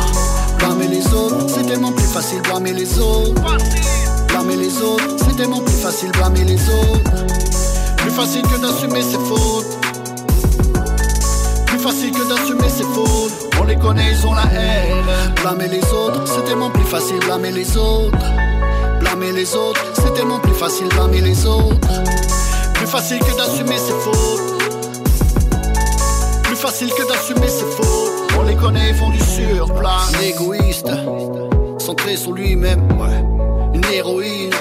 [0.63, 3.57] Blâmer les autres, c'est tellement plus facile blâmer les autres.
[4.29, 7.25] Blâmer les autres, c'est tellement plus facile blâmer les autres.
[7.97, 9.77] Plus facile que d'assumer ses fautes.
[11.67, 13.53] Plus facile que d'assumer ses fautes.
[13.59, 15.33] On les connaît, ils ont la haine.
[15.41, 18.17] Blâmer les autres, c'est tellement plus facile blâmer les autres.
[19.21, 21.87] Les autres, c'est tellement plus facile blâmer les autres.
[22.73, 24.63] Plus facile que d'assumer ses fautes.
[26.43, 28.33] Plus facile que d'assumer ses fautes.
[28.39, 30.11] On les connaît, ils font du surplace.
[30.21, 30.89] Égoïste,
[31.77, 33.23] centré sur lui-même, ouais.
[33.73, 34.53] Une héroïne,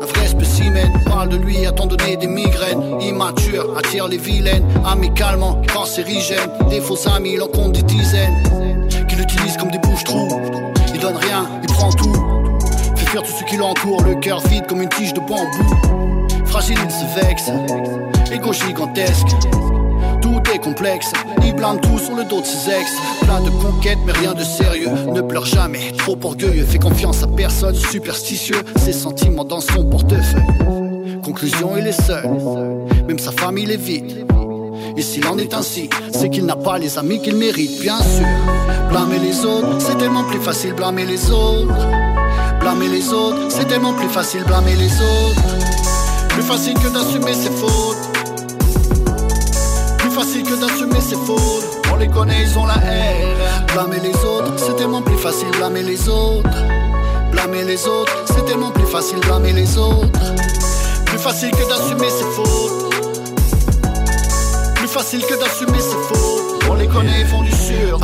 [0.00, 0.90] un vrai spécimen.
[1.06, 3.00] Parle de lui à t'en donner des migraines?
[3.00, 4.64] Immature, attire les vilaines.
[4.84, 6.50] Amicalement, cancérigène.
[6.68, 8.88] Des faux amis, il compte des dizaines.
[9.08, 10.28] Qui l'utilisent comme des bouches-trous.
[10.92, 12.19] Il donne rien, il prend tout.
[13.50, 14.02] Fait fuir tous ceux qui l'entourent.
[14.02, 16.46] Le cœur vide comme une tige de bambou.
[16.46, 17.50] Fragile, il se vexe.
[18.32, 19.28] Égo gigantesque
[20.22, 21.12] tout est complexe.
[21.44, 22.92] Il blâme tout sur le dos de ses ex.
[23.22, 24.90] Plein de conquêtes, mais rien de sérieux.
[25.12, 26.64] Ne pleure jamais, trop orgueilleux.
[26.64, 28.62] Fait confiance à personne, superstitieux.
[28.76, 30.42] Ses sentiments dans son portefeuille.
[31.24, 32.28] Conclusion, il est seul.
[33.06, 34.26] Même sa famille est vide.
[34.96, 38.26] Et s'il en est ainsi, c'est qu'il n'a pas les amis qu'il mérite, bien sûr.
[38.90, 41.74] Blâmer les autres, c'est tellement plus facile blâmer les autres.
[42.60, 45.42] Blâmer les autres, c'est tellement plus facile blâmer les autres.
[46.28, 47.96] Plus facile que d'assumer ses fautes.
[49.98, 51.86] Plus facile que d'assumer ses fautes.
[51.92, 53.66] On les connaît, ils ont la haine.
[53.72, 56.48] Blâmer les autres, c'est tellement plus facile blâmer les autres.
[57.32, 60.20] Blâmer les autres, c'est tellement plus facile blâmer les autres.
[61.06, 62.94] Plus facile que d'assumer ses fautes.
[64.74, 66.64] Plus facile que d'assumer ses fautes.
[66.70, 67.98] On les connaît, ils font du sur.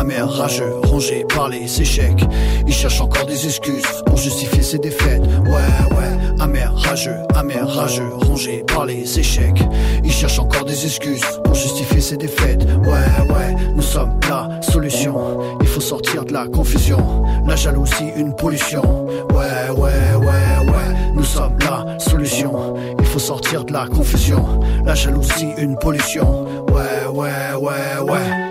[0.00, 2.24] Amer, rageux, rongé par les échecs.
[2.66, 5.22] Ils cherchent encore des excuses pour justifier ses défaites.
[5.44, 9.62] Ouais, ouais, amer, rageux, amer, rageux, rongé par les échecs.
[10.02, 12.64] Ils cherchent encore des excuses pour justifier ses défaites.
[12.82, 15.58] Ouais, ouais, nous sommes la solution.
[15.60, 17.24] Il faut sortir de la confusion.
[17.46, 19.06] La jalousie, une pollution.
[19.34, 22.74] Ouais, ouais, ouais, ouais, nous sommes la solution.
[22.98, 24.60] Il faut sortir de la confusion.
[24.84, 26.46] La jalousie, une pollution.
[26.68, 28.49] Ouais, ouais, ouais, ouais.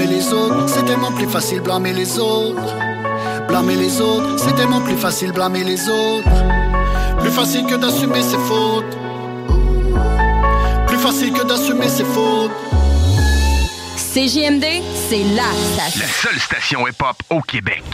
[0.00, 2.74] Blâmer les autres, c'est tellement plus facile blâmer les autres.
[3.46, 6.30] Blâmer les autres, c'est tellement plus facile blâmer les autres.
[7.18, 8.96] Plus facile que d'assumer ses fautes.
[10.86, 12.50] Plus facile que d'assumer ses fautes.
[14.14, 14.64] CJMD,
[15.10, 16.00] c'est la station.
[16.00, 17.84] La seule station hip-hop au Québec.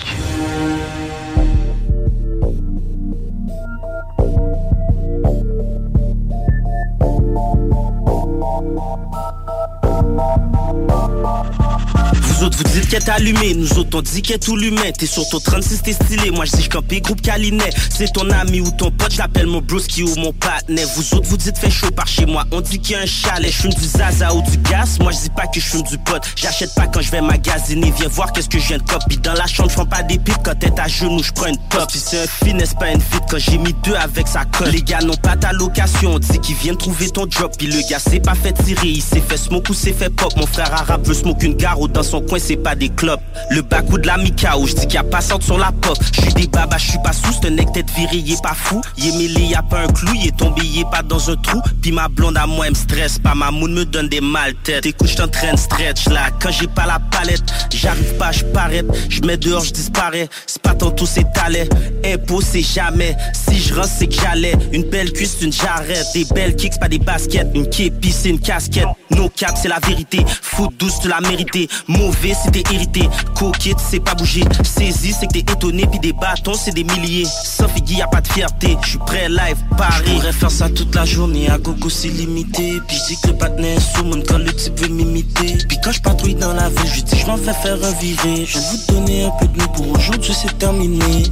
[12.37, 14.93] Vous autres, vous dites qu'elle est allumée, nous autres, on dit qu'elle est tout l'humain.
[14.99, 17.71] T'es sur ton 36, t'es stylé, moi je dis campé groupe Calinet.
[17.89, 20.85] C'est ton ami ou ton pote, j'appelle mon broski ou mon patnet.
[20.97, 23.07] Vous autres, vous dites fait chaud par chez moi, on dit qu'il y a un
[23.07, 23.51] chalet.
[23.51, 25.97] Je fume du zaza ou du gaz, moi je dis pas que je fume du
[25.97, 26.23] pot.
[26.37, 29.17] J'achète pas quand je vais magasiner, viens voir qu'est-ce que je viens de copie.
[29.17, 31.59] Dans la chambre, je prends pas des pipes quand t'es à genoux, je prends une
[31.71, 31.91] top.
[31.91, 34.69] Si c'est un finesse, pas une fit quand j'ai mis deux avec sa colle.
[34.69, 37.57] Les gars n'ont pas ta location, on dit qu'ils viennent trouver ton drop.
[37.57, 40.33] Puis le gars s'est pas fait tirer, il s'est fait smoke ou s'est fait pop.
[40.37, 43.21] Mon frère arabe veut smoke une garo dans son coin, c'est pas des clopes.
[43.51, 45.71] Le bac ou de la Mikao, je dis qu'il y a pas sorte sur la
[45.71, 45.97] pop.
[46.13, 48.81] Je des babas, je suis pas sous, c'est un nec tête viré, est pas fou.
[48.99, 51.61] Est mêlé, y a pas un clou, est tombé, est pas dans un trou.
[51.81, 54.55] Puis ma blonde à moi, elle me stresse pas, ma moune me donne des mal
[54.65, 54.87] têtes.
[54.87, 58.45] Écoute, je en train de stretch là, quand j'ai pas la palette, j'arrive pas, je
[58.47, 60.29] m'arrête, je mets dehors, je disparais.
[60.47, 61.69] C'est pas tantôt, c'est talent.
[62.05, 63.17] Impôt, c'est jamais.
[63.33, 64.55] Si je c'est que j'allais.
[64.73, 66.07] Une belle cuisse, une jarrette.
[66.13, 67.49] Des belles kicks, pas des baskets.
[67.55, 68.87] Une képi, c'est une casquette.
[69.11, 70.25] No cap, c'est la vérité.
[70.43, 71.69] Foot douce, tu l'as mérité.
[71.87, 73.09] Mauvais, t'es irrité.
[73.35, 74.43] Coquette, c'est pas bouger.
[74.63, 75.87] Saisi, c'est que t'es étonné.
[75.87, 77.27] Puis des bâtons, c'est des milliers.
[77.27, 78.77] Sauf y a pas de fierté.
[78.83, 80.05] Je suis prêt, live, Paris.
[80.07, 81.49] Je pourrais faire ça toute la journée.
[81.49, 82.81] À gogo, c'est limité.
[82.87, 85.59] Puis je dis que le est sous mon quand le type veut m'imiter.
[85.69, 88.45] Puis quand je patrouille dans la ville, je dis je m'en vais faire un viré.
[88.47, 91.25] Je vais vous donner un peu de nous pour aujourd'hui, c'est terminé.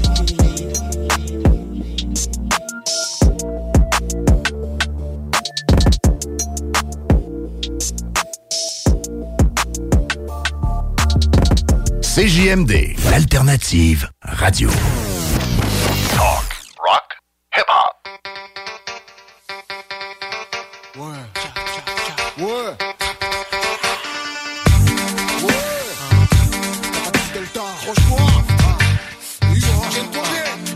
[12.14, 14.70] CJMD, l'alternative radio.
[16.14, 16.46] Talk,
[16.78, 17.08] rock,
[17.56, 17.92] hip hop.
[20.96, 21.24] Ouais.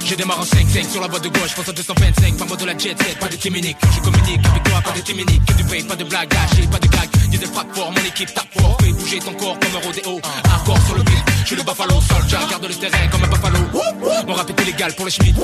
[0.05, 2.65] Je démarre en 5-5 sur la boîte de gauche, pense à 225, par mode de
[2.65, 3.77] la jet set, pas de timinique.
[3.81, 6.67] Quand je communique avec toi, pas de timinique, que du paye, pas de blague lâchée,
[6.67, 7.09] pas de gag.
[7.29, 10.21] Dis des frappes fort, mon équipe tape fort, fais bouger ton corps comme un rodéo.
[10.45, 13.59] Hardcore sur le beat, je suis le buffalo, soldier, garde le terrain comme un buffalo.
[14.27, 15.35] Mon rap est illégal pour les schmitt.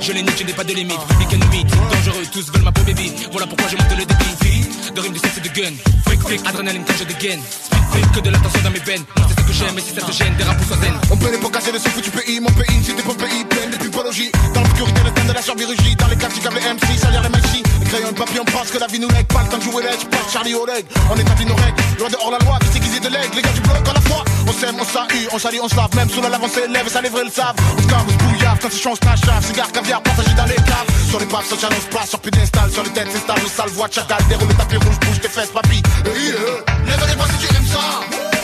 [0.00, 2.80] Je les nique, je n'ai pas de limite, public ennemi, dangereux, tous veulent ma peau
[2.84, 3.12] baby.
[3.30, 4.94] Voilà pourquoi je monte le débit.
[4.94, 5.74] De rime de sexe de gun,
[6.06, 7.42] freak, freak, adrénaline quand je dégaine.
[7.90, 9.04] Freak, que de l'attention dans mes veines.
[9.14, 10.94] Moi, c'est ce que j'aime, et si ça te gêne, des rapos soit zen.
[11.10, 13.82] On peut les casser de ce foutu pays, mon pays, c'était pas pays plein de.
[13.92, 17.28] Dans l'obscurité, le thème de la surbiologie, dans les classiques avec les MC, salir les
[17.28, 17.64] machines.
[17.82, 19.58] Les crayons et le papier, on pense que la vie nous lègue, pas le temps
[19.58, 20.86] de jouer l'edge, pas Charlie Oleg.
[21.10, 23.42] On est à nos règles, loin de hors la loi, tous aiguisés de l'aigle, les
[23.42, 24.24] gars du bloc à la fois.
[24.46, 26.88] On s'aime, on salue, on salit, on se lave, même sous la lave, on s'élève,
[26.88, 27.56] ça lèverait le savent.
[27.76, 30.32] On se calme, on se bouillave, quand c'est chaud, on se crache, cigare, caviar, partagé
[30.34, 30.86] dans les caves.
[31.10, 33.70] Sur les paves, sur challenge, on place, sur piédestal, sur les têtes, c'est stable, sale
[33.70, 35.82] voix de chacal, déroule le tapis rouge, bouge tes fesses, papy.
[35.82, 36.86] Eh, eh.
[36.86, 37.82] Lève les bras si tu aimes ça,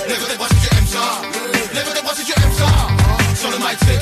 [0.09, 1.06] lève les bras si tu aimes ça,
[1.74, 3.39] lève les bras si tu aimes ça.
[3.39, 3.98] Sur le mic,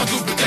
[0.00, 0.39] подумать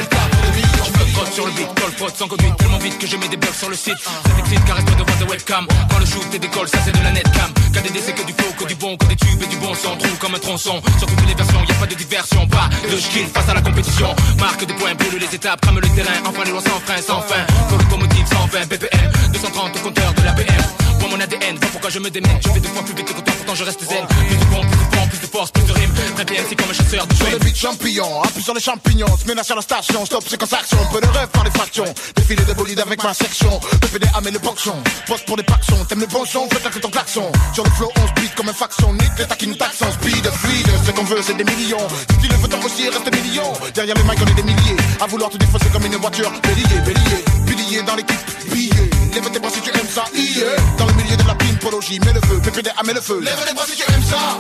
[1.34, 3.70] sur le beat, call faute sans conduite tellement vite que je mets des blocs sur
[3.70, 3.98] le site.
[3.98, 5.68] Ça t'excite car reste devant des webcams.
[5.90, 7.52] Quand le shoot et décolle, ça c'est de la netcam.
[7.74, 9.96] KDD c'est que du flow, que du bon, que des tubes et du bon son.
[9.98, 10.82] Trou comme un tronçon.
[11.00, 12.48] Sur toutes les versions, y a pas de diversion.
[12.48, 14.16] Pas de skill face à la compétition.
[14.40, 16.22] Marque des points, brûle les étapes, crame le terrain.
[16.26, 17.44] Enfin les lois sans frein, sans fin.
[17.68, 20.84] Pour locomotive 120 BPM, 230 au compteur de la BM.
[21.00, 22.38] Pour mon ADN, vois pourquoi je me démène.
[22.42, 24.06] Je fais deux fois plus vite que toi, pourtant je reste zen.
[24.08, 25.94] Plus de bon, plus de bon, plus de force, plus de rime.
[26.16, 29.18] Très bien, c'est comme un chasseur de Sur le beat champignon, appuie sur les champignons,
[29.18, 31.86] se ménage sur la station, stop c'est action, peu de rêve par les fractions,
[32.16, 34.76] défilé de bolide avec ma section, PPDA mais le boxon,
[35.08, 37.90] poste pour les paxons, t'aimes le bon son, fais que ton klaxon, sur le flow
[37.96, 41.38] on beat comme un faxon, nique les taquines taxons, speed, fluide, ce qu'on veut c'est
[41.38, 41.88] des millions,
[42.22, 45.08] tu le veux toi aussi reste millions, derrière les mics on est des milliers, à
[45.08, 49.52] vouloir tout défoncer comme une voiture, bélier, bélier, pilier dans l'équipe, billet, lève tes bras
[49.52, 50.46] si tu aimes ça, yeah.
[50.78, 53.54] dans le milieu de la pimpologie, mets le feu, PPDA mets le feu, lève tes
[53.54, 54.38] bras si tu aimes ça,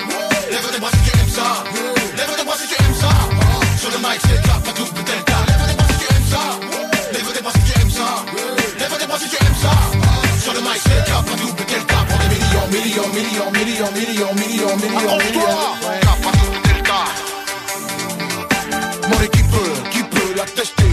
[0.51, 1.63] lève tes bras si tu aimes ça,
[2.17, 4.62] lève tes bras si tu aimes ça, sur le mic c'est
[10.83, 15.17] je fais le cap, pas double Pour des millions, millions, millions, millions, millions, millions, millions,
[15.17, 15.47] millions
[16.01, 16.79] Cap, pas double tel
[19.09, 20.83] Mon équipe, euh, qui peut l'attester?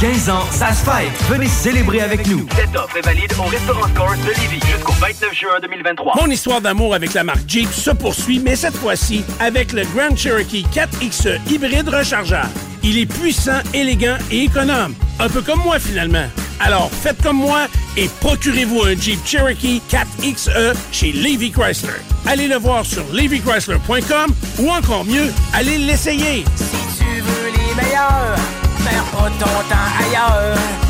[0.00, 1.12] 15 ans, ça se fête.
[1.30, 2.44] Venez célébrer avec nous.
[2.56, 6.14] Cette offre est valide au restaurant Scores de Lévis jusqu'au 29 juin 2023.
[6.16, 10.16] Mon histoire d'amour avec la marque Jeep se poursuit, mais cette fois-ci avec le Grand
[10.16, 12.48] Cherokee 4XE hybride rechargeable.
[12.82, 14.94] Il est puissant, élégant et économe.
[15.18, 16.26] Un peu comme moi finalement.
[16.58, 17.66] Alors faites comme moi
[17.98, 22.00] et procurez-vous un Jeep Cherokee 4XE chez Levy Chrysler.
[22.26, 26.44] Allez le voir sur levychrysler.com ou encore mieux, allez l'essayer.
[26.56, 28.36] Si tu veux les meilleurs,
[28.82, 30.85] perds pas ton temps ailleurs.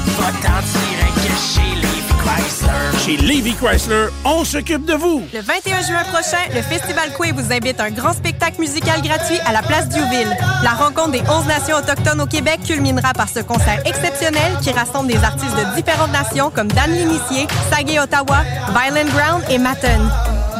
[3.04, 4.08] Chez Chrysler.
[4.24, 5.22] On s'occupe de vous.
[5.32, 9.38] Le 21 juin prochain, le Festival Coué vous invite à un grand spectacle musical gratuit
[9.46, 10.36] à la place Diouville.
[10.64, 15.08] La rencontre des 11 nations autochtones au Québec culminera par ce concert exceptionnel qui rassemble
[15.08, 20.10] des artistes de différentes nations comme Dan L'Initié, Sagé Ottawa, Violent Ground et Matten.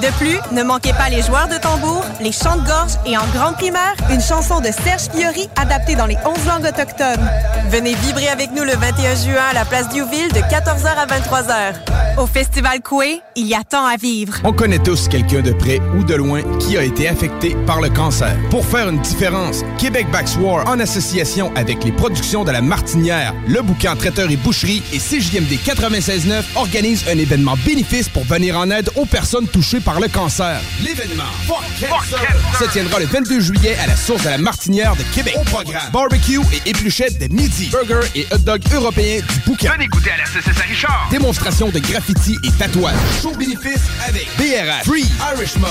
[0.02, 3.26] De plus, ne manquez pas les joueurs de tambour, les chants de gorge et en
[3.28, 7.26] grande primaire, une chanson de Serge Fiori adaptée dans les 11 langues autochtones.
[7.70, 12.18] Venez vibrer avec nous le 21 juin à la place Diouville de 14h à 23h.
[12.18, 14.34] Au Festival Coué, il y a tant à vivre.
[14.44, 17.88] On connaît tous quelqu'un de près ou de loin qui a été affecté par le
[17.88, 18.36] cancer.
[18.50, 23.34] Pour faire une différence, Québec Backs War, en association avec les productions de la Martinière,
[23.48, 28.70] le bouquin Traiteur et Boucherie et CJMD 96.9 organise un événement bénéfice pour venir en
[28.70, 30.60] aide aux personnes touchées par le cancer.
[30.82, 35.04] L'événement Fuck Cancer se tiendra le 22 juillet à la source de la Martinière de
[35.14, 35.36] Québec.
[35.40, 39.72] Au programme, barbecue et épluchettes de midi, burger et hot dog européens du bouquin.
[39.74, 41.06] Venez goûter à la CCS Richard.
[41.12, 42.96] Démonstration de graffiti et tatouage.
[43.22, 45.70] Show bénéfice avec BRH, Free, Irish Mob,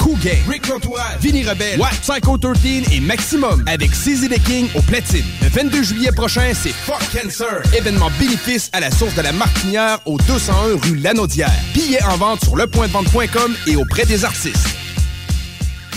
[0.00, 4.68] Cool Gang, Rick L'Entourage, Vinny Rebelle, Watt, Psycho 13 et Maximum avec CZ the King
[4.74, 5.24] au platine.
[5.40, 7.62] Le 22 juillet prochain, c'est Fuck Cancer.
[7.74, 11.50] Événement bénéfice à la source de la Martinière au 201 rue Lanaudière.
[11.72, 14.68] Billets en vente sur lepointdevente.com et auprès des artistes.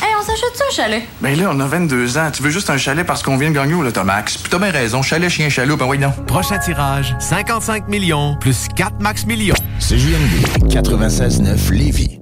[0.01, 1.03] Hey, on s'achète ça un chalet?
[1.21, 2.31] Ben là, on a 22 ans.
[2.31, 4.37] Tu veux juste un chalet parce qu'on vient de gagner au Lotomax.
[4.37, 5.01] Puis t'as bien raison.
[5.01, 6.11] Chalet, chien, chaloup, ben oui, non.
[6.27, 9.55] Prochain tirage, 55 millions plus 4 max millions.
[9.79, 12.18] CJMD 96.9 Lévis.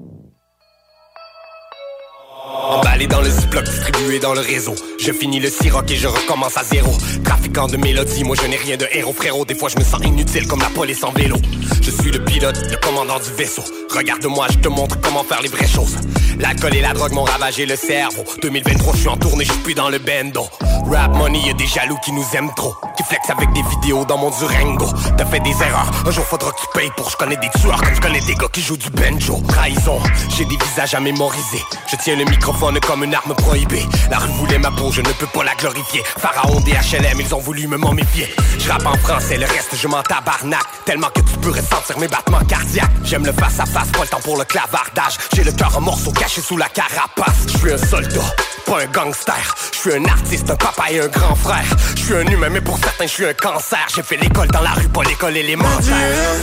[2.67, 4.75] Emballé dans le ziploc distribué dans le réseau.
[4.99, 6.91] Je finis le siroc et je recommence à zéro.
[7.23, 9.45] Trafiquant de mélodies, moi je n'ai rien de héros frérot.
[9.45, 11.37] Des fois je me sens inutile comme la police en vélo.
[11.81, 13.63] Je suis le pilote, le commandant du vaisseau.
[13.89, 15.95] Regarde-moi, je te montre comment faire les vraies choses.
[16.39, 18.25] L'alcool et la drogue m'ont ravagé le cerveau.
[18.41, 20.45] 2023, je suis en tournée, je suis plus dans le bendo.
[20.91, 22.75] Rap money, y'a des jaloux qui nous aiment trop.
[22.97, 24.87] Qui flex avec des vidéos dans mon Durango.
[25.17, 27.09] T'as fait des erreurs, un jour faudra que tu payes pour.
[27.09, 29.41] Je connais des tueurs comme je connais des gars qui jouent du banjo.
[29.47, 29.99] Trahison,
[30.37, 31.63] j'ai des visages à mémoriser.
[31.89, 32.25] Je tiens le
[32.59, 33.85] comme une arme prohibée.
[34.09, 36.01] La rue voulait ma peau, je ne peux pas la glorifier.
[36.17, 38.33] Pharaon des HLM, ils ont voulu me momifier.
[38.57, 42.07] Je rappe en français, le reste je m'en tabarnak Tellement que tu peux ressentir mes
[42.07, 42.89] battements cardiaques.
[43.03, 45.17] J'aime le face à face, pas le temps pour le clavardage.
[45.35, 47.45] J'ai le cœur en morceaux caché sous la carapace.
[47.47, 48.35] Je suis un soldat,
[48.65, 49.55] pas un gangster.
[49.73, 51.75] Je suis un artiste, un papa et un grand frère.
[51.95, 53.85] Je suis un humain mais pour certains je suis un cancer.
[53.95, 56.33] J'ai fait l'école dans la rue, pas l'école élémentaire.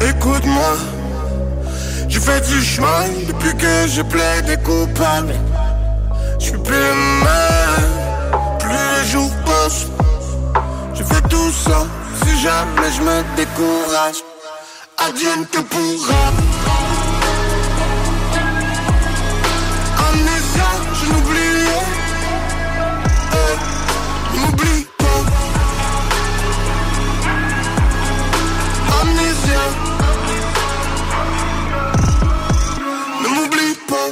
[0.00, 0.76] Écoute-moi,
[2.14, 5.34] J'ai fait du chemin depuis que je plaide coupable.
[6.38, 7.82] Je suis plus mal,
[8.60, 9.88] plus les jours passent.
[10.94, 11.84] Je fais tout ça,
[12.24, 14.22] si jamais je me décourage.
[14.96, 16.73] Advienne que pourra.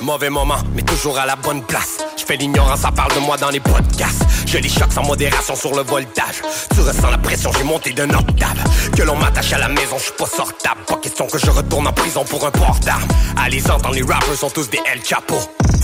[0.03, 1.99] Mauvais moment, mais toujours à la bonne place.
[2.19, 4.25] Je fais l'ignorance, ça parle de moi dans les podcasts.
[4.53, 6.43] Je les choque sans modération sur le voltage.
[6.75, 8.91] Tu ressens la pression, j'ai monté d'un octave.
[8.95, 10.83] Que l'on m'attache à la maison, je suis pas sortable.
[10.87, 13.09] Pas question que je retourne en prison pour un port d'armes.
[13.43, 15.37] Allez entendre les rappers sont tous des El Chapo.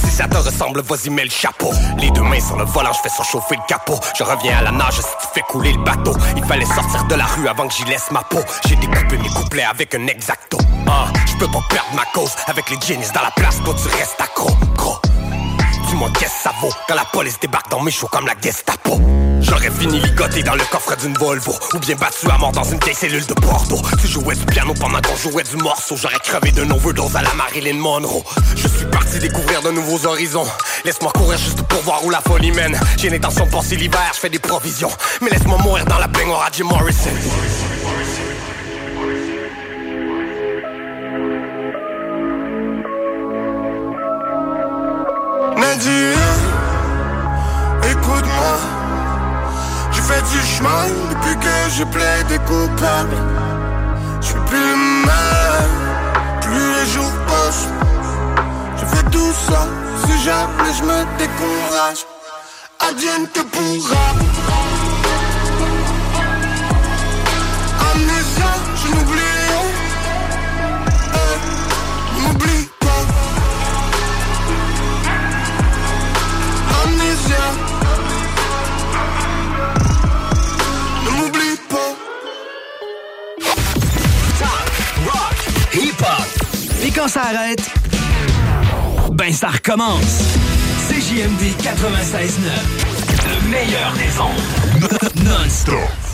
[0.04, 1.72] Si ça te ressemble, vas-y mets le chapeau.
[1.96, 3.98] Les deux mains sur le volant, je fais surchauffer le capot.
[4.18, 6.12] Je reviens à la nage si tu fais couler le bateau.
[6.36, 8.40] Il fallait sortir de la rue avant que j'y laisse ma peau.
[8.68, 10.58] J'ai découpé mes couplets avec un exacto.
[10.86, 13.88] Ah, je peux pas perdre ma cause avec les jeans dans la place, toi tu
[13.96, 14.50] restes accro.
[14.76, 15.00] Gros.
[15.98, 19.00] Ça vaut quand la police débarque dans mes choux comme la Gestapo?
[19.40, 22.78] J'aurais fini ligoté dans le coffre d'une Volvo Ou bien battu à mort dans une
[22.78, 23.82] vieille cellule de Bordeaux.
[24.00, 27.34] Tu jouais du piano pendant qu'on jouait du morceau J'aurais crevé d'un overdose à la
[27.34, 28.22] Marilyn Monroe.
[28.54, 30.46] Je suis parti découvrir de nouveaux horizons.
[30.84, 32.78] Laisse-moi courir juste pour voir où la folie mène.
[32.96, 34.90] J'ai l'intention de passer l'hiver, je fais des provisions.
[35.20, 37.10] Mais laisse-moi mourir dans la baignoire à Jim Morrison
[50.60, 53.16] depuis que je plaide coupable.
[54.20, 54.74] Je suis plus
[55.06, 55.68] mal,
[56.40, 57.68] plus les jours passent.
[58.76, 59.66] Je fais tout ça,
[60.04, 62.06] si jamais je me décourage.
[62.80, 64.47] Advienne que pourra.
[87.08, 87.70] Ça arrête,
[89.12, 90.22] ben ça recommence.
[90.88, 92.50] CJMD 96.9.
[93.24, 95.24] Le meilleur des ondes.
[95.24, 96.07] Non-stop.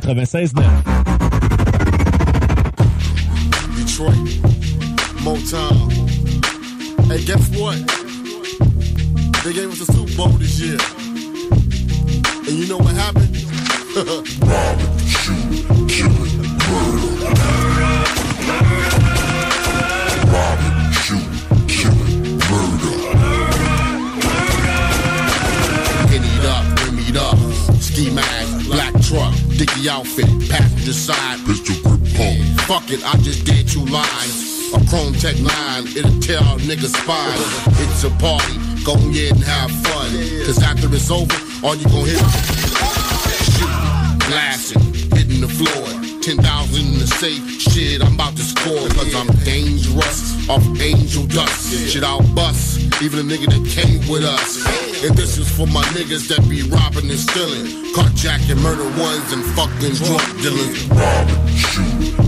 [0.00, 0.52] 96
[32.68, 34.74] Fuck it, I just did two lines.
[34.76, 37.32] A chrome tech line, it'll tear a nigga's spine.
[37.80, 40.12] It's a party, go ahead and have fun.
[40.44, 41.32] Cause after it's over,
[41.64, 44.84] all you gon' hear is shooting, blasting,
[45.16, 46.20] hitting the floor.
[46.20, 46.44] 10,000
[46.84, 48.84] in the safe, shit, I'm about to score.
[48.92, 51.72] Cause I'm dangerous, off angel dust.
[51.72, 54.60] Shit, I'll bust, even a nigga that came with us.
[55.02, 57.64] And this is for my niggas that be robbing and stealing.
[57.96, 60.84] Carjacking, murder ones, and fucking drug dealers.
[60.92, 62.27] Robbing, shooting,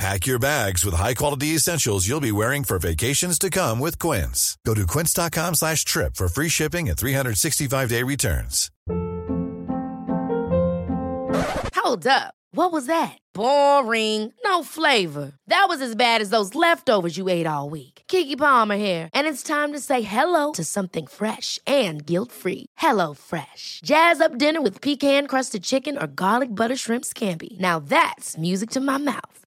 [0.00, 4.56] Pack your bags with high-quality essentials you'll be wearing for vacations to come with Quince.
[4.64, 8.70] Go to quince.com slash trip for free shipping and 365-day returns.
[11.74, 12.32] Hold up.
[12.52, 13.18] What was that?
[13.34, 14.32] Boring.
[14.42, 15.32] No flavor.
[15.48, 18.02] That was as bad as those leftovers you ate all week.
[18.08, 22.64] Kiki Palmer here, and it's time to say hello to something fresh and guilt-free.
[22.78, 23.80] Hello Fresh.
[23.84, 27.60] Jazz up dinner with pecan-crusted chicken or garlic butter shrimp scampi.
[27.60, 29.39] Now that's music to my mouth.